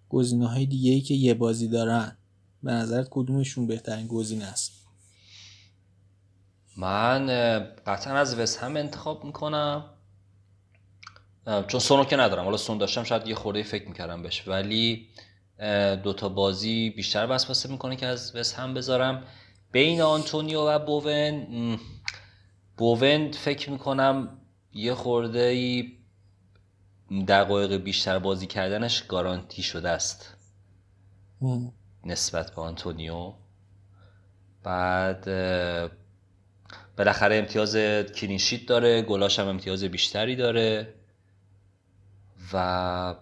گزینه 0.10 0.48
های 0.48 0.66
دیگه 0.66 0.92
ای 0.92 1.02
که 1.02 1.14
یه 1.14 1.34
بازی 1.34 1.68
دارن؟ 1.68 2.18
به 2.64 2.72
نظرت 2.72 3.08
کدومشون 3.12 3.68
بهترین 3.68 4.08
گزینه 4.08 4.46
است؟ 4.46 4.72
من 6.78 7.28
قطعا 7.88 8.14
از 8.14 8.40
وست 8.40 8.58
هم 8.58 8.78
انتخاب 8.78 9.24
می‌کنم. 9.24 9.86
چون 11.68 11.80
سونو 11.80 12.04
که 12.06 12.16
ندارم. 12.16 12.44
حالا 12.44 12.58
سون 12.58 12.78
داشتم 12.78 13.04
شاید 13.04 13.28
یه 13.28 13.36
خورده 13.36 13.64
فکر 13.64 13.88
می‌کردم 13.88 14.24
بهش. 14.24 14.48
ولی 14.48 15.08
دوتا 16.04 16.30
بازی 16.30 16.90
بیشتر 16.90 17.28
وسوسه 17.30 17.72
می‌کنه 17.72 17.96
که 17.96 18.06
از 18.06 18.36
وست 18.36 18.56
هم 18.56 18.74
بذارم. 18.74 19.24
بین 19.72 20.02
آنتونیو 20.02 20.62
و 20.62 20.80
بوون 20.80 21.80
بوون 22.78 23.32
فکر 23.32 23.70
می‌کنم 23.70 24.38
یه 24.74 24.94
خورده 24.94 25.40
ای 25.40 25.92
دقایق 27.28 27.76
بیشتر 27.76 28.20
بازی 28.20 28.48
کردنش 28.48 29.04
گارانتی 29.04 29.64
شده 29.64 29.90
است. 29.90 30.36
نسبت 32.06 32.56
به 32.56 32.62
آنتونیو. 32.62 33.34
بعد 34.64 35.26
بالاخره 36.98 37.36
امتیاز 37.36 37.76
clean 38.16 38.41
sheet 38.41 38.66
داره 38.66 39.02
گلاش 39.02 39.40
هم 39.40 39.48
امتیاز 39.48 39.84
بیشتری 39.84 40.36
داره. 40.36 40.94
و 42.54 43.16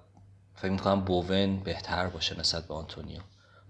فکر 0.58 0.72
می‌کنم 0.72 1.02
بوون 1.02 1.60
بهتر 1.60 2.08
باشه 2.08 2.40
نسبت 2.40 2.68
به 2.68 2.74
آنتونیو. 2.74 3.20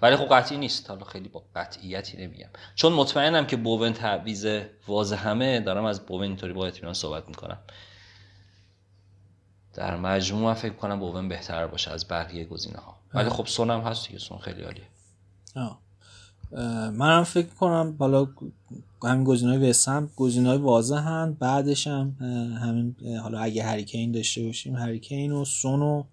ولی 0.01 0.15
خب 0.15 0.25
قطعی 0.25 0.57
نیست. 0.57 0.89
حالا 0.89 1.05
خیلی 1.05 1.29
با 1.29 1.43
قطعیتی 1.55 2.17
نمیگم. 2.17 2.49
چون 2.75 2.93
مطمئنم 2.93 3.47
که 3.47 3.57
بوون 3.57 3.93
تعویض 3.93 4.45
واضح 4.87 5.27
همه 5.27 5.59
دارم 5.59 5.85
از 5.85 6.05
بوون 6.05 6.23
اینطوری 6.23 6.53
با 6.53 6.67
اطمینان 6.67 6.93
صحبت 6.93 7.27
می‌کنم. 7.27 7.57
در 9.73 9.97
مجموع 9.97 10.53
فکر 10.53 10.73
کنم 10.73 10.99
بوون 10.99 11.29
بهتر 11.29 11.67
باشه 11.67 11.91
از 11.91 12.07
بقیه 12.07 12.45
گزینه 12.45 12.77
ها 12.77 12.97
ولی 13.13 13.29
خب 13.29 13.45
سون 13.45 13.69
هم 13.69 13.79
هست 13.79 14.07
دیگه 14.07 14.19
سون 14.19 14.37
خیلی 14.37 14.61
عالیه. 14.61 14.87
منم 16.91 17.23
فکر 17.23 17.47
کنم 17.47 17.95
حالا 17.99 18.27
همین 19.03 19.23
گزینه 19.23 19.51
های 19.51 19.69
وسم 19.69 20.09
گزینه 20.15 20.49
های 20.49 20.57
واضح 20.57 20.97
هم 20.97 21.33
بعدش 21.33 21.87
هم 21.87 22.15
همین 22.61 22.95
حالا 23.21 23.39
اگه 23.39 23.63
هریکین 23.63 24.11
داشته 24.11 24.43
باشیم 24.43 24.75
هریکین 24.75 25.31
و 25.31 25.45
سون 25.45 25.81
و 25.81 26.03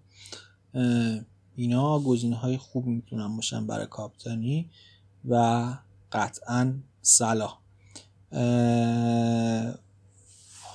اینا 1.55 1.99
گزینه 1.99 2.35
های 2.35 2.57
خوب 2.57 2.85
می‌تونن 2.85 3.35
باشن 3.35 3.67
برای 3.67 3.87
کاپتانی 3.87 4.69
و 5.29 5.65
قطعا 6.11 6.73
صلاح. 7.01 7.57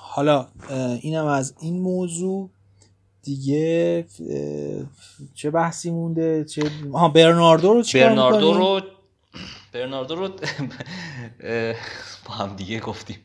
حالا 0.01 0.49
اینم 1.01 1.27
از 1.27 1.55
این 1.61 1.81
موضوع. 1.81 2.51
دیگه 3.23 4.07
چه 5.35 5.51
بحثی 5.51 5.91
مونده؟ 5.91 6.45
چه 6.45 6.71
ها 6.93 7.09
برناردو 7.09 7.75
رو 7.75 7.83
چه 7.83 8.05
برناردو 8.05 8.53
رو 8.53 8.81
برناردو 9.73 10.15
رو 10.15 10.29
با 12.27 12.35
هم 12.35 12.57
دیگه 12.57 12.81
گفتیم. 12.81 13.17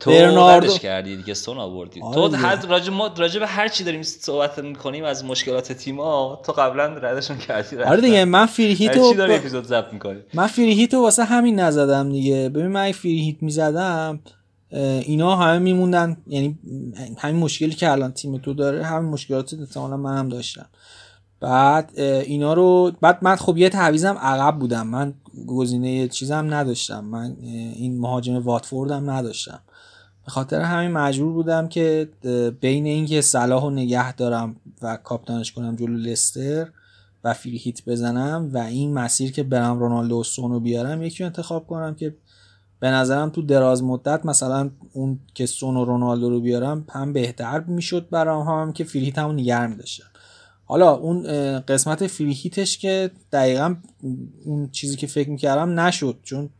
تو 0.00 0.10
برناردو 0.10 0.78
کردی 0.78 1.16
دیگه 1.16 1.34
سون 1.34 1.58
آوردی. 1.58 2.02
آره 2.02 2.14
تو 2.14 2.36
حد 2.36 2.64
راجع 2.64 2.92
ما 2.92 3.10
راجع 3.16 3.40
به 3.40 3.46
هر 3.46 3.68
چی 3.68 3.84
داریم 3.84 4.02
صحبت 4.02 4.58
می‌کنیم 4.58 5.04
از 5.04 5.24
مشکلات 5.24 5.72
تیم‌ها 5.72 6.42
تو 6.44 6.52
قبلا 6.52 6.84
ردشون 6.84 7.38
کردی 7.38 7.76
آره 7.76 8.00
دیگه 8.00 8.24
من 8.24 8.46
فری 8.46 8.74
هیتو 8.74 9.10
چی 9.10 9.16
داری 9.16 9.34
اپیزود 9.34 9.64
ضبط 9.64 9.92
می‌کنی؟ 9.92 10.18
من 10.34 10.46
فری 10.46 10.74
هیتو 10.74 11.02
واسه 11.02 11.24
همین 11.24 11.60
نزدم 11.60 12.12
دیگه. 12.12 12.48
ببین 12.48 12.66
من 12.66 12.92
فری 12.92 13.20
هیت 13.20 13.42
می‌زدم 13.42 14.20
اینا 14.70 15.36
همه 15.36 15.58
میموندن. 15.58 16.16
یعنی 16.26 16.58
همین 17.18 17.36
مشکلی 17.36 17.70
که 17.70 17.90
الان 17.90 18.12
تیم 18.12 18.38
تو 18.38 18.54
داره 18.54 18.84
همین 18.84 19.10
مشکلات 19.10 19.54
احتمالا 19.54 19.96
من 19.96 20.18
هم 20.18 20.28
داشتم. 20.28 20.66
بعد 21.40 21.92
اینا 22.00 22.54
رو 22.54 22.92
بعد 23.00 23.18
من 23.22 23.36
خب 23.36 23.58
یه 23.58 23.68
تعویزم 23.68 24.18
عقب 24.20 24.58
بودم. 24.58 24.86
من 24.86 25.14
گزینه 25.46 26.08
چیزم 26.08 26.54
نداشتم. 26.54 27.04
من 27.04 27.36
این 27.76 28.00
مهاجم 28.00 28.38
واتفوردم 28.38 29.10
نداشتم. 29.10 29.60
به 30.26 30.32
خاطر 30.32 30.60
همین 30.60 30.90
مجبور 30.90 31.32
بودم 31.32 31.68
که 31.68 32.08
بین 32.60 32.86
اینکه 32.86 33.20
صلاح 33.20 33.62
رو 33.62 33.70
نگه 33.70 34.12
دارم 34.12 34.56
و 34.82 34.96
کاپتانش 34.96 35.52
کنم 35.52 35.76
جلو 35.76 35.96
لستر 35.96 36.68
و 37.24 37.34
فری 37.34 37.56
هیت 37.56 37.84
بزنم 37.84 38.50
و 38.52 38.58
این 38.58 38.94
مسیر 38.94 39.32
که 39.32 39.42
برم 39.42 39.78
رونالدو 39.78 40.20
و 40.20 40.22
سونو 40.22 40.60
بیارم 40.60 41.02
یکی 41.02 41.24
انتخاب 41.24 41.66
کنم 41.66 41.94
که 41.94 42.14
به 42.80 42.90
نظرم 42.90 43.30
تو 43.30 43.42
دراز 43.42 43.82
مدت 43.82 44.26
مثلا 44.26 44.70
اون 44.92 45.18
که 45.34 45.46
سون 45.46 45.76
و 45.76 45.84
رونالدو 45.84 46.30
رو 46.30 46.40
بیارم 46.40 46.84
هم 46.90 47.12
بهتر 47.12 47.60
می‌شد 47.60 48.08
برام 48.10 48.46
هم 48.46 48.72
که 48.72 48.84
فریهیت 48.84 49.18
همون 49.18 49.40
نگر 49.40 49.66
میداشتم. 49.66 50.06
حالا 50.64 50.94
اون 50.94 51.22
قسمت 51.60 52.06
فریهیتش 52.06 52.78
که 52.78 53.10
دقیقا 53.32 53.76
اون 54.44 54.68
چیزی 54.72 54.96
که 54.96 55.06
فکر 55.06 55.30
می‌کردم 55.30 55.80
نشد 55.80 56.18
چون 56.22 56.50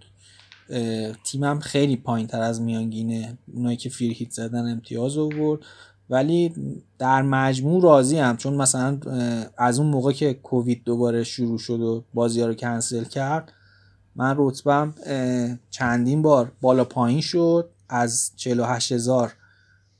تیمم 1.24 1.60
خیلی 1.60 1.96
پایین 1.96 2.26
تر 2.26 2.40
از 2.40 2.60
میانگینه 2.60 3.38
اونایی 3.54 3.76
که 3.76 3.88
فریهیت 3.90 4.30
زدن 4.30 4.70
امتیاز 4.72 5.18
آورد. 5.18 5.60
ولی 6.10 6.54
در 6.98 7.22
مجموع 7.22 7.82
راضی 7.82 8.18
هم 8.18 8.36
چون 8.36 8.54
مثلا 8.54 8.98
از 9.58 9.78
اون 9.78 9.88
موقع 9.88 10.12
که 10.12 10.34
کووید 10.34 10.84
دوباره 10.84 11.24
شروع 11.24 11.58
شد 11.58 11.80
و 11.80 12.04
بازی 12.14 12.40
ها 12.40 12.46
رو 12.46 12.54
کنسل 12.54 13.04
کرد 13.04 13.52
من 14.16 14.34
رتبم 14.38 14.94
چندین 15.70 16.22
بار 16.22 16.52
بالا 16.60 16.84
پایین 16.84 17.20
شد. 17.20 17.70
از 17.88 18.30
48 18.36 18.92
هزار 18.92 19.32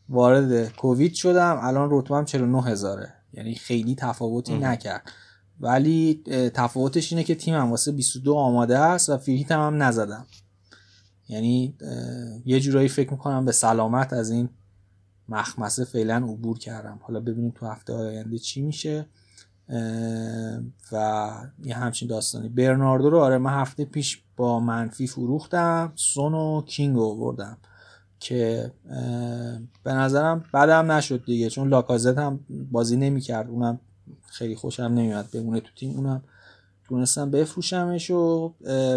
وارد 0.08 0.76
کووید 0.76 1.14
شدم 1.14 1.58
الان 1.62 1.88
رتبم 1.92 2.24
49 2.24 2.62
هزاره. 2.62 3.12
یعنی 3.32 3.54
خیلی 3.54 3.94
تفاوتی 3.94 4.58
نکرد. 4.58 5.02
ولی 5.60 6.22
تفاوتش 6.54 7.12
اینه 7.12 7.24
که 7.24 7.34
تیمم 7.34 7.70
واسه 7.70 7.92
22 7.92 8.34
آماده 8.34 8.78
است 8.78 9.08
و 9.10 9.16
فریت 9.16 9.52
هم, 9.52 9.60
هم 9.60 9.82
نزدم. 9.82 10.26
یعنی 11.29 11.74
یه 12.45 12.61
جورایی 12.61 12.89
فکر 12.89 13.11
می‌کنم 13.11 13.45
به 13.45 13.53
سلامت 13.53 14.12
از 14.12 14.31
این 14.31 14.49
مخمسه 15.29 15.85
فعلا 15.85 16.16
عبور 16.16 16.59
کردم. 16.59 16.99
حالا 17.03 17.20
ببینیم 17.20 17.53
تو 17.55 17.66
هفته 17.66 17.93
آینده 17.93 18.39
چی 18.39 18.62
میشه. 18.62 19.07
و 20.93 21.31
یه 21.64 21.74
همچین 21.74 22.09
داستانی. 22.09 22.49
برناردو 22.49 23.11
رو 23.11 23.18
آره 23.18 23.39
من 23.39 23.61
هفته 23.61 23.85
پیش 23.85 24.22
با 24.37 24.61
منفی 24.61 25.07
فروختم. 25.07 25.93
سون 25.95 26.35
و 26.35 26.62
کینگ 26.62 26.99
آوردم 26.99 27.57
که 28.20 28.72
به 29.83 29.93
نظرم 29.93 30.45
بعدم 30.53 30.93
نشد 30.93 31.24
دیگه 31.24 31.51
چون 31.51 31.68
لاکازت 31.68 32.18
هم 32.18 32.41
بازی 32.70 32.97
نمی‌کرد. 32.97 33.49
اونم 33.49 33.81
خیلی 34.27 34.55
خوشم 34.55 34.83
نمیاد 34.83 35.29
بمونه 35.35 35.61
تو 35.61 35.70
تیم. 35.77 35.97
اونم 35.97 36.22
تونستم 36.89 37.30
بفروشمش 37.30 38.11
و 38.11 38.55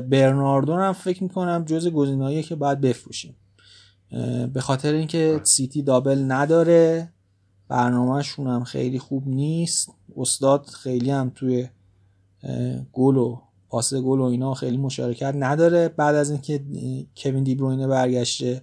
برناردو 0.10 0.74
هم 0.74 0.94
فکر 0.94 1.24
می‌کنم 1.24 1.66
جز 1.66 1.88
گزینه‌ایه 1.88 2.44
که 2.44 2.56
باید 2.56 2.82
بفروشیم. 2.82 3.36
به 4.54 4.62
خاطر 4.62 4.94
اینکه 4.94 5.42
سیتی 5.44 5.82
دابل 5.82 6.26
نداره 6.28 7.10
برنامهشون 7.68 8.48
هم 8.48 8.64
خیلی 8.64 9.00
خوب 9.00 9.28
نیست. 9.28 9.92
استاد 10.18 10.66
خیلی 10.66 11.12
هم 11.12 11.32
توی 11.36 11.70
گل 12.94 13.18
و 13.18 13.42
پاس 13.70 13.94
گل 13.94 14.20
و 14.20 14.24
اینا 14.24 14.54
خیلی 14.54 14.78
مشارکت 14.78 15.34
نداره. 15.36 15.88
بعد 15.88 16.16
از 16.16 16.30
اینکه 16.32 16.64
کوین 17.18 17.44
دیبروینه 17.44 17.88
برگشته 17.88 18.62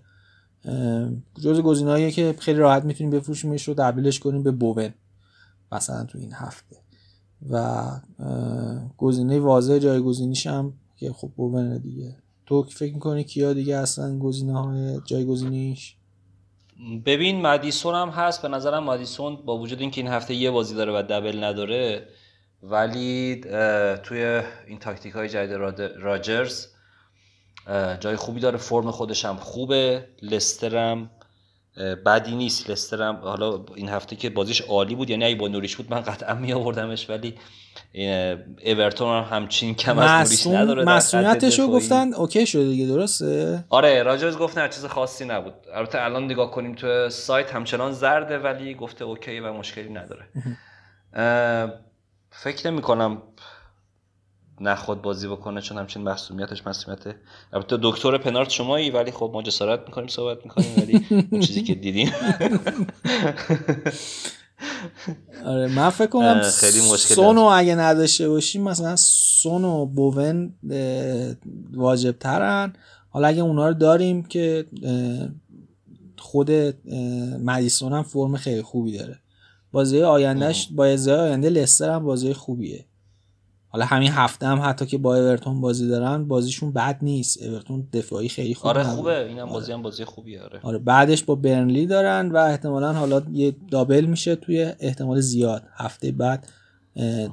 جز 1.41 1.61
گزینه‌ایه 1.61 2.11
که 2.11 2.35
خیلی 2.39 2.59
راحت 2.59 2.85
می‌تونیم 2.85 3.11
بفروشیمش 3.11 3.69
رو 3.69 3.75
تبدیلش 3.75 4.21
کنیم 4.21 4.43
به 4.43 4.51
بوون 4.51 4.95
مثلا 5.73 6.05
تو 6.05 6.19
این 6.19 6.33
هفته. 6.33 6.77
و 7.51 7.83
گزینه 8.97 9.41
واضح 9.41 9.79
جایگزینیش 9.79 10.47
هم 10.47 10.73
که 10.97 11.13
خب 11.13 11.31
بوون 11.37 11.79
دیگه. 11.79 12.17
تو 12.47 12.63
فکر 12.63 12.95
می‌کنی 12.95 13.25
کیا 13.25 13.53
دیگه 13.53 13.77
اصلا 13.77 14.19
گزینه 14.19 14.61
های 14.61 15.01
جایگزینیش؟ 15.05 15.97
ببین 17.07 17.41
مدیسون 17.41 17.95
هم 17.95 18.09
هست. 18.09 18.43
به 18.43 18.49
نظرم 18.49 18.85
مدیسون 18.85 19.37
با 19.37 19.59
وجود 19.59 19.81
اینکه 19.81 20.01
این 20.01 20.11
هفته 20.11 20.35
یه 20.35 20.51
بازی 20.51 20.75
داره 20.75 20.93
و 20.93 21.03
دبل 21.03 21.45
نداره 21.45 22.09
ولی 22.63 23.41
توی 24.03 24.43
این 24.67 24.79
تاکتیک 24.81 25.13
های 25.13 25.29
جدید 25.29 25.53
راجرز 25.99 26.67
جای 28.01 28.17
خوبی 28.17 28.41
داره. 28.41 28.59
فرم 28.59 28.91
خودش 28.91 29.25
هم 29.25 29.37
خوبه. 29.37 30.09
لسترم 30.23 31.11
بدی 32.07 32.37
نیست. 32.37 32.71
لسترم 32.71 33.17
حالا 33.17 33.65
این 33.75 33.89
هفته 33.89 34.17
که 34.17 34.31
بازیش 34.31 34.61
عالی 34.61 34.95
بود 34.95 35.11
یعنی 35.11 35.25
اگه 35.25 35.35
با 35.35 35.49
نوریچ 35.49 35.77
بود 35.77 35.91
من 35.91 36.01
قطعا 36.01 36.35
می 36.35 36.53
آوردمش 36.53 37.11
ولی 37.11 37.35
اورتون 38.65 39.09
هم 39.09 39.37
همچین 39.37 39.75
کم 39.75 39.99
از 39.99 40.31
نوریچ 40.31 40.47
نداره 40.47 40.85
مصدومیتش 40.85 41.59
رو 41.59 41.69
گفتن 41.69 42.15
OK 42.15 42.47
شده 42.47 42.65
دیگه 42.65 42.87
درسته؟ 42.87 43.65
آره 43.69 44.03
راجرز 44.03 44.39
گفت 44.39 44.59
نه 44.59 44.69
چیز 44.69 44.85
خاصی 44.85 45.25
نبود. 45.25 45.55
البته 45.75 46.05
الان 46.05 46.25
نگاه 46.25 46.51
کنیم 46.51 46.75
تو 46.75 47.09
سایت 47.11 47.55
همچنان 47.55 47.93
زرده 47.93 48.39
ولی 48.39 48.75
گفته 48.75 49.05
OK 49.05 49.41
و 49.41 49.53
مشکلی 49.53 49.89
نداره. 49.89 50.25
فکر 52.31 52.71
نمی 52.71 52.83
کنم 52.83 53.23
نخواد 54.61 55.03
بازی 55.03 55.29
بکنه 55.29 55.61
چون 55.61 55.79
همچین 55.79 56.03
مصدومیتش 56.03 56.67
مصدومیت 56.67 57.17
البته 57.53 57.79
دکتر 57.83 58.19
پنارت 58.19 58.51
شمایی 58.51 58.91
ولی 58.91 59.11
خب 59.11 59.31
ما 59.35 59.43
جسارت 59.43 59.81
می‌کنیم 59.87 60.09
صحبت 60.09 60.45
می‌کنیم 60.45 60.69
ولی 60.77 61.07
اون 61.31 61.41
چیزی 61.41 61.63
که 61.63 61.75
دیدیم. 61.75 62.13
آره 65.47 65.69
من 65.69 65.91
فکر 65.91 66.07
کنم 66.07 66.41
خیلی 66.41 66.81
مشکل 66.93 67.15
سونو 67.15 67.41
اگه 67.41 67.75
نداشته 67.75 68.29
باشیم 68.29 68.63
مثلا 68.63 68.97
سونو 68.97 69.87
بوون 69.87 70.55
واجب 71.73 72.19
ترن 72.19 72.73
حالا 73.09 73.29
اگه 73.29 73.43
اونا 73.43 73.69
رو 73.69 73.75
داریم 73.75 74.23
که 74.23 74.67
خود 76.19 76.51
مدیسون 77.45 77.93
هم 77.93 78.03
فرم 78.03 78.37
خیلی 78.37 78.63
خوبی 78.63 78.99
داره. 78.99 79.19
بازی 79.73 80.03
آیندهش 80.03 80.69
با 80.73 80.85
آینده 81.09 81.51
لستر 81.51 81.91
هم 81.91 82.05
بازی 82.05 82.33
خوبیه. 82.33 82.85
حالا 83.77 83.87
همین 83.87 84.11
هفته 84.13 84.47
هم 84.47 84.61
حتی 84.63 84.87
که 84.87 84.99
با 84.99 85.17
اورتون 85.17 85.61
بازی 85.61 85.89
دارن 85.89 86.25
بازیشون 86.25 86.73
بد 86.73 86.99
نیست. 87.03 87.43
اورتون 87.43 87.89
دفاعی 87.93 88.29
خیلی 88.29 88.55
خوبه 88.55 88.69
آره 88.69 88.83
خوبه. 88.83 89.27
اینم 89.27 89.47
بازی 89.47 89.73
هم 89.73 89.83
بازی 89.83 90.05
خوبیه 90.05 90.43
آره. 90.43 90.61
آره 90.63 90.79
بعدش 90.79 91.25
با 91.25 91.35
برنلی 91.35 91.87
دارن 91.87 92.31
و 92.31 92.37
احتمالا 92.37 92.93
حالا 92.93 93.23
یه 93.33 93.57
دابل 93.71 94.05
میشه 94.05 94.37
توی 94.37 94.73
احتمال 94.81 95.21
زیاد. 95.21 95.63
هفته 95.75 96.13
بعد 96.13 96.49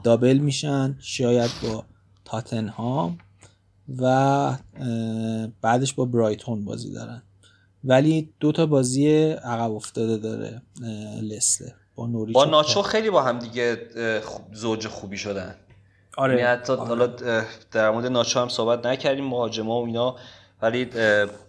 دابل 0.03 0.37
میشن 0.37 0.97
شاید 0.99 1.51
با 1.63 1.83
تاتنهام 2.25 3.17
و 3.97 4.57
بعدش 5.61 5.93
با 5.93 6.05
برایتون 6.05 6.65
بازی 6.65 6.93
دارن. 6.93 7.21
ولی 7.83 8.29
دو 8.39 8.51
تا 8.51 8.65
بازی 8.65 9.07
عقب 9.31 9.71
افتاده 9.71 10.17
داره 10.17 10.61
لسته 11.21 11.75
با 11.95 12.07
نوریچ 12.07 12.35
با 12.35 12.45
ناچو 12.45 12.81
خیلی 12.81 13.09
با 13.09 13.21
هم 13.21 13.39
دیگه 13.39 13.77
زوج 14.53 14.87
خوبی 14.87 15.17
شدن. 15.17 15.55
آره. 16.17 16.33
یعنی 16.33 16.47
حتی 16.47 16.73
آره. 16.73 16.87
حالا 16.87 17.07
در 17.71 17.91
مورد 17.91 18.05
ناچو 18.05 18.39
هم 18.39 18.49
صحبت 18.49 18.85
نکردیم 18.85 19.25
مهاجما 19.25 19.81
و 19.81 19.85
اینا. 19.85 20.15
ولی 20.61 20.89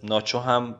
ناچو 0.03 0.39
هم 0.39 0.75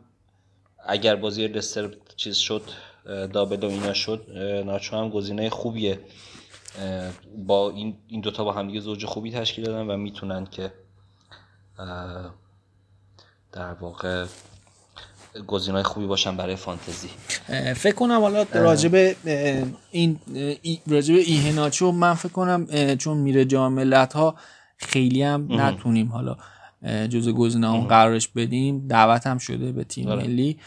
اگر 0.88 1.16
بازی 1.16 1.48
لستر 1.48 1.90
چیز 2.16 2.38
شد 2.38 2.62
دابل 3.06 3.64
و 3.64 3.70
اینا 3.70 3.94
شد 3.94 4.32
ناچو 4.66 4.98
هم 4.98 5.10
گزینه 5.10 5.50
خوبیه. 5.50 6.00
با 7.38 7.70
این 7.70 7.98
این 8.08 8.22
دوتا 8.22 8.44
با 8.44 8.52
هم 8.52 8.68
دیگه 8.68 8.80
زوج 8.80 9.06
خوبی 9.06 9.32
تشکیل 9.32 9.66
دادن 9.66 9.88
و 9.88 9.98
می‌تونن 9.98 10.46
که 10.46 10.74
در 13.52 13.74
واقع 13.74 14.26
گزینه‌های 15.48 15.84
خوبی 15.84 16.08
باشن 16.08 16.38
برای 16.38 16.56
فانتزی. 16.56 17.10
فکر 17.76 17.96
کنم 17.96 18.22
حالا 18.22 18.46
راجب 18.54 19.16
این 19.92 20.20
راجب 20.88 21.16
ایهناچو 21.16 21.92
من 21.92 22.14
فکر 22.14 22.32
کنم 22.32 22.96
چون 22.96 23.18
میره 23.18 23.46
جام 23.46 23.94
ها 23.94 24.36
خیلی 24.78 25.24
هم 25.24 25.48
نتونیم 25.50 26.12
حالا 26.12 26.38
جز 27.08 27.30
گزینه 27.30 27.72
هم 27.72 27.80
قرارش 27.80 28.28
بدیم. 28.28 28.88
دعوت 28.88 29.28
هم 29.28 29.38
شده 29.38 29.72
به 29.72 29.84
تیم 29.84 30.08
آره. 30.08 30.24
ملی. 30.24 30.58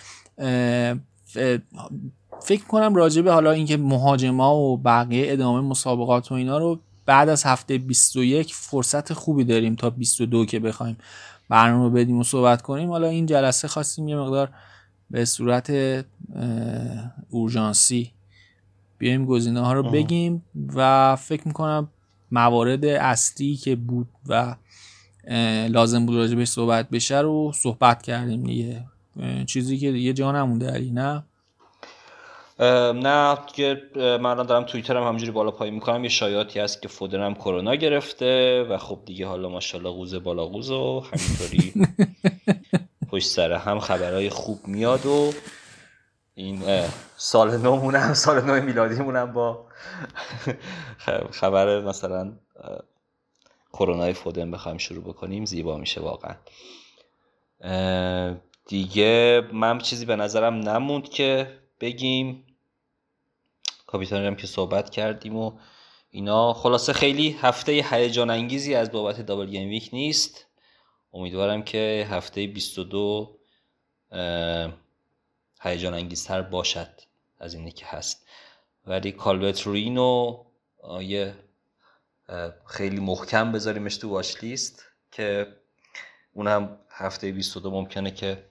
فکر 2.43 2.65
کنم 2.69 2.95
راجب 2.95 3.29
حالا 3.29 3.51
اینکه 3.51 3.77
مهاجما 3.77 4.57
و 4.57 4.77
بقیه 4.77 5.33
ادامه 5.33 5.61
مسابقات 5.61 6.33
و 6.33 6.35
اینا 6.35 6.59
رو 6.59 6.81
بعد 7.07 7.29
از 7.29 7.45
هفته 7.45 7.79
21 7.79 8.55
فرصت 8.55 9.13
خوبی 9.13 9.45
داریم 9.45 9.75
تا 9.75 9.91
22 9.91 10.45
که 10.45 10.61
بخوایم. 10.61 10.97
برنامه 11.49 11.91
بدیم 11.91 12.19
و 12.19 12.25
صحبت 12.25 12.63
کنیم. 12.63 12.91
حالا 12.91 13.09
این 13.09 13.27
جلسه 13.27 13.69
خواستیم 13.69 14.09
یه 14.09 14.17
مقدار 14.17 14.51
به 15.11 15.25
صورت 15.25 15.73
اورژانسی 17.31 18.13
بیایم 18.99 19.27
گزینه 19.27 19.61
ها 19.61 19.73
رو 19.73 19.91
بگیم 19.91 20.43
و 20.75 21.17
فکر 21.17 21.49
می‌کنم 21.49 21.89
موارد 22.31 22.85
اصلی 22.85 23.57
که 23.57 23.77
بود 23.77 24.09
و 24.27 24.57
لازم 25.69 26.07
بود 26.07 26.17
راجبش 26.17 26.49
صحبت 26.49 26.91
بشه 26.91 27.19
رو 27.19 27.53
صحبت 27.55 28.03
کردیم 28.03 28.45
دیگه. 28.45 28.85
چیزی 29.47 29.79
که 29.79 29.93
دیگه 29.93 30.13
جا 30.13 30.33
نمونده 30.33 30.71
علی 30.71 30.91
نه؟ 30.91 31.25
نه 32.61 33.39
که 33.55 33.83
من 33.95 34.35
دارم 34.35 34.65
توییترم 34.65 35.03
همجوری 35.03 35.31
بالا 35.31 35.51
پایی 35.51 35.71
می‌کنم. 35.71 36.05
یه 36.05 36.11
شایعاتی 36.11 36.61
هست 36.61 36.83
که 36.83 36.89
فودرم 36.89 37.35
کرونا 37.35 37.75
گرفته 37.75 38.63
و 38.63 38.79
خب 38.79 38.99
دیگه 39.07 39.27
حالا 39.27 39.49
ماشاءالله 39.49 39.91
قوزه 39.91 40.19
بالا 40.19 40.47
قوز 40.47 40.71
و 40.71 41.01
همینطوری 41.01 41.73
پشت 43.11 43.29
سر 43.29 43.53
هم 43.53 43.81
خبرهای 43.81 44.31
خوب 44.31 44.59
میاد 44.67 45.07
و 45.07 45.33
این 46.35 46.63
سال 47.17 47.57
نو 47.57 47.91
هم 47.91 48.15
سال 48.15 48.41
نو 48.41 48.63
میلادی 48.63 48.95
هم 48.95 49.33
با 49.33 49.67
خبر 51.41 51.81
مثلا 51.81 52.33
کرونا 53.73 54.13
فودن 54.13 54.51
بخوایم 54.51 54.79
شروع 54.79 55.05
بکنیم 55.05 55.45
زیبا 55.45 55.77
میشه 55.77 56.01
واقعا. 56.01 56.35
دیگه 58.67 59.43
من 59.53 59.79
چیزی 59.79 60.07
به 60.07 60.17
نظرم 60.17 60.55
نموند 60.55 61.09
که 61.09 61.59
بگیم. 61.81 62.45
کاپیتان 63.89 64.25
هم 64.25 64.37
که 64.37 64.47
صحبت 64.47 64.91
کردیم 64.91 65.37
و 65.37 65.53
اینا. 66.11 66.53
خلاصه 66.53 66.93
خیلی 66.93 67.31
هفته 67.41 67.73
هیجان 67.91 68.31
انگیزی 68.31 68.75
از 68.75 68.93
بابت 68.93 69.21
دابل 69.21 69.47
گیم 69.47 69.69
ویک 69.69 69.91
نیست. 69.93 70.47
امیدوارم 71.13 71.63
که 71.63 72.07
هفته 72.11 72.47
22 72.47 73.39
هیجان 75.61 75.95
انگیزتر 75.95 76.43
باشد 76.43 76.91
از 77.39 77.55
اینه 77.55 77.71
که 77.71 77.87
هست. 77.87 78.27
ولی 78.87 79.13
کالبت 79.13 79.63
روینو 79.63 80.45
یه 81.01 81.35
خیلی 82.67 83.01
محکم 83.01 83.53
بذاریمش 83.53 83.97
تو 83.97 84.09
واچ 84.09 84.37
لیست 84.43 84.85
که 85.13 85.57
اونم 86.33 86.79
هفته 86.91 87.33
22 87.33 87.71
ممکنه 87.71 88.11
که 88.11 88.45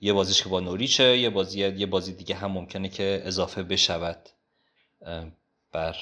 یه 0.00 0.12
بازیش 0.12 0.42
که 0.42 0.48
با 0.48 0.60
نوریچه 0.60 1.18
یه 1.18 1.30
بازی 1.30 1.58
یه 1.60 1.86
بازی 1.86 2.12
دیگه 2.12 2.34
هم 2.34 2.50
ممکنه 2.52 2.88
که 2.88 3.22
اضافه 3.24 3.62
بشود. 3.62 4.28
بر 5.72 5.96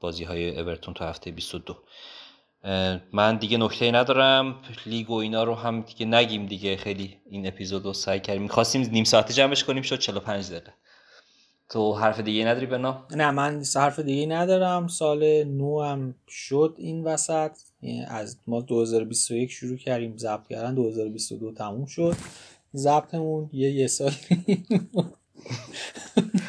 بازی 0.00 0.24
های 0.24 0.60
اورتون 0.60 0.94
تو 0.94 1.04
هفته 1.04 1.30
22 1.30 1.76
من 3.12 3.36
دیگه 3.36 3.58
نکته 3.58 3.90
ندارم. 3.90 4.62
لیگ 4.86 5.10
و 5.10 5.14
اینا 5.14 5.44
رو 5.44 5.54
هم 5.54 5.80
دیگه 5.80 6.06
نگیم 6.06 6.46
دیگه. 6.46 6.76
خیلی 6.76 7.16
این 7.30 7.46
اپیزود 7.46 7.84
رو 7.84 7.92
سعی 7.92 8.20
کردیم. 8.20 8.42
می‌خواستیم 8.42 8.82
نیم 8.82 9.04
ساعته 9.04 9.34
جمعش 9.34 9.64
کنیم 9.64 9.82
شد 9.82 9.98
45 9.98 10.50
دقیقه. 10.50 10.72
تو 11.68 11.94
حرف 11.94 12.20
دیگه 12.20 12.44
نداری 12.44 12.66
بنا؟ 12.66 13.06
نه 13.10 13.30
من 13.30 13.62
حرف 13.76 13.98
دیگه 13.98 14.26
ندارم. 14.26 14.88
سال 14.88 15.44
نو 15.44 15.82
هم 15.82 16.14
شد 16.28 16.74
این 16.78 17.04
وسط. 17.04 17.50
از 18.08 18.36
ما 18.46 18.60
2021 18.60 19.50
شروع 19.50 19.76
کردیم 19.76 20.16
ضبط 20.16 20.48
کردن 20.48 20.74
2022 20.74 21.52
تموم 21.52 21.86
شد. 21.86 22.16
ضبطمون 22.76 23.50
یه 23.52 23.70
یه 23.70 23.86
سال. 23.86 24.12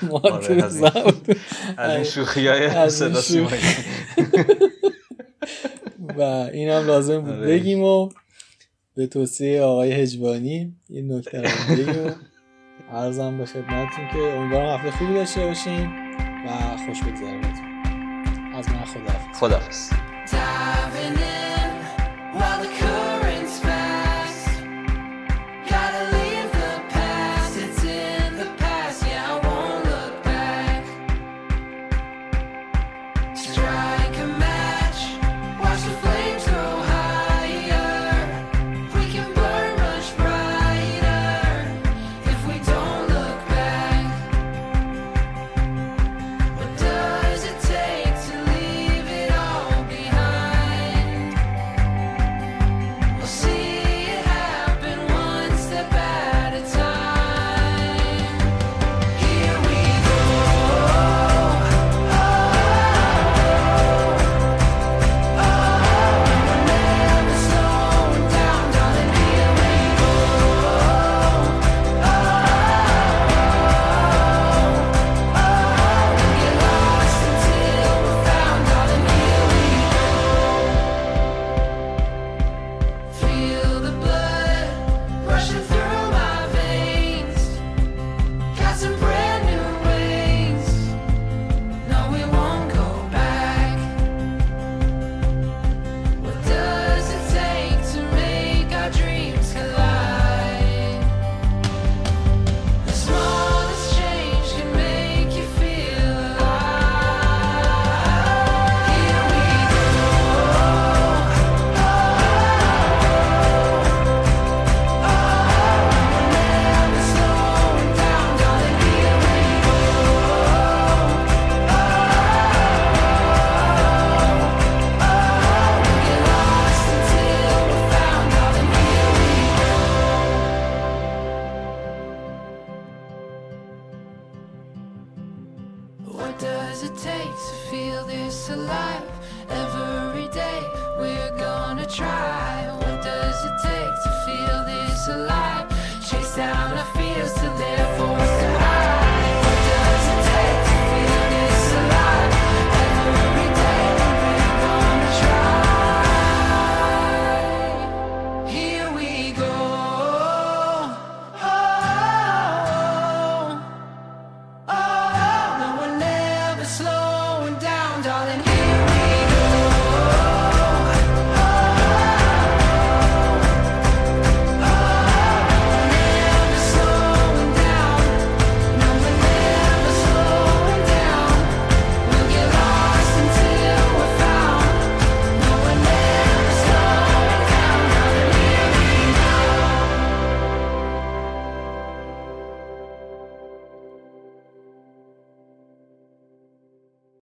ما 0.10 0.20
آره 0.20 0.64
از 0.64 0.84
این 1.96 2.04
شوخی 2.04 2.48
های 2.48 2.90
صدا 2.90 3.22
و 6.18 6.22
این 6.54 6.70
هم 6.70 6.88
لازم 6.88 7.20
بود. 7.22 7.30
آره. 7.30 7.48
بگیم 7.48 7.84
و 7.84 8.10
به 8.96 9.08
توصیه 9.08 9.62
آقای 9.62 9.92
هجبانی 9.92 10.76
این 10.90 11.14
نکته 11.14 11.42
رو 11.42 11.76
بگیم 11.76 12.16
عرضم 12.92 13.38
به 13.38 13.46
خدمتتون 13.46 14.08
که 14.14 14.18
امیدوارم 14.18 14.80
هفته 14.80 14.92
خوبی 14.92 15.14
داشته 15.14 15.42
باشین 15.42 15.86
و 16.46 16.78
خوش 16.86 17.04
بگذره 17.04 17.42
از 18.56 18.70
من 18.70 18.86
خداحافظ. 18.86 19.40
خداحافظ. 19.40 19.90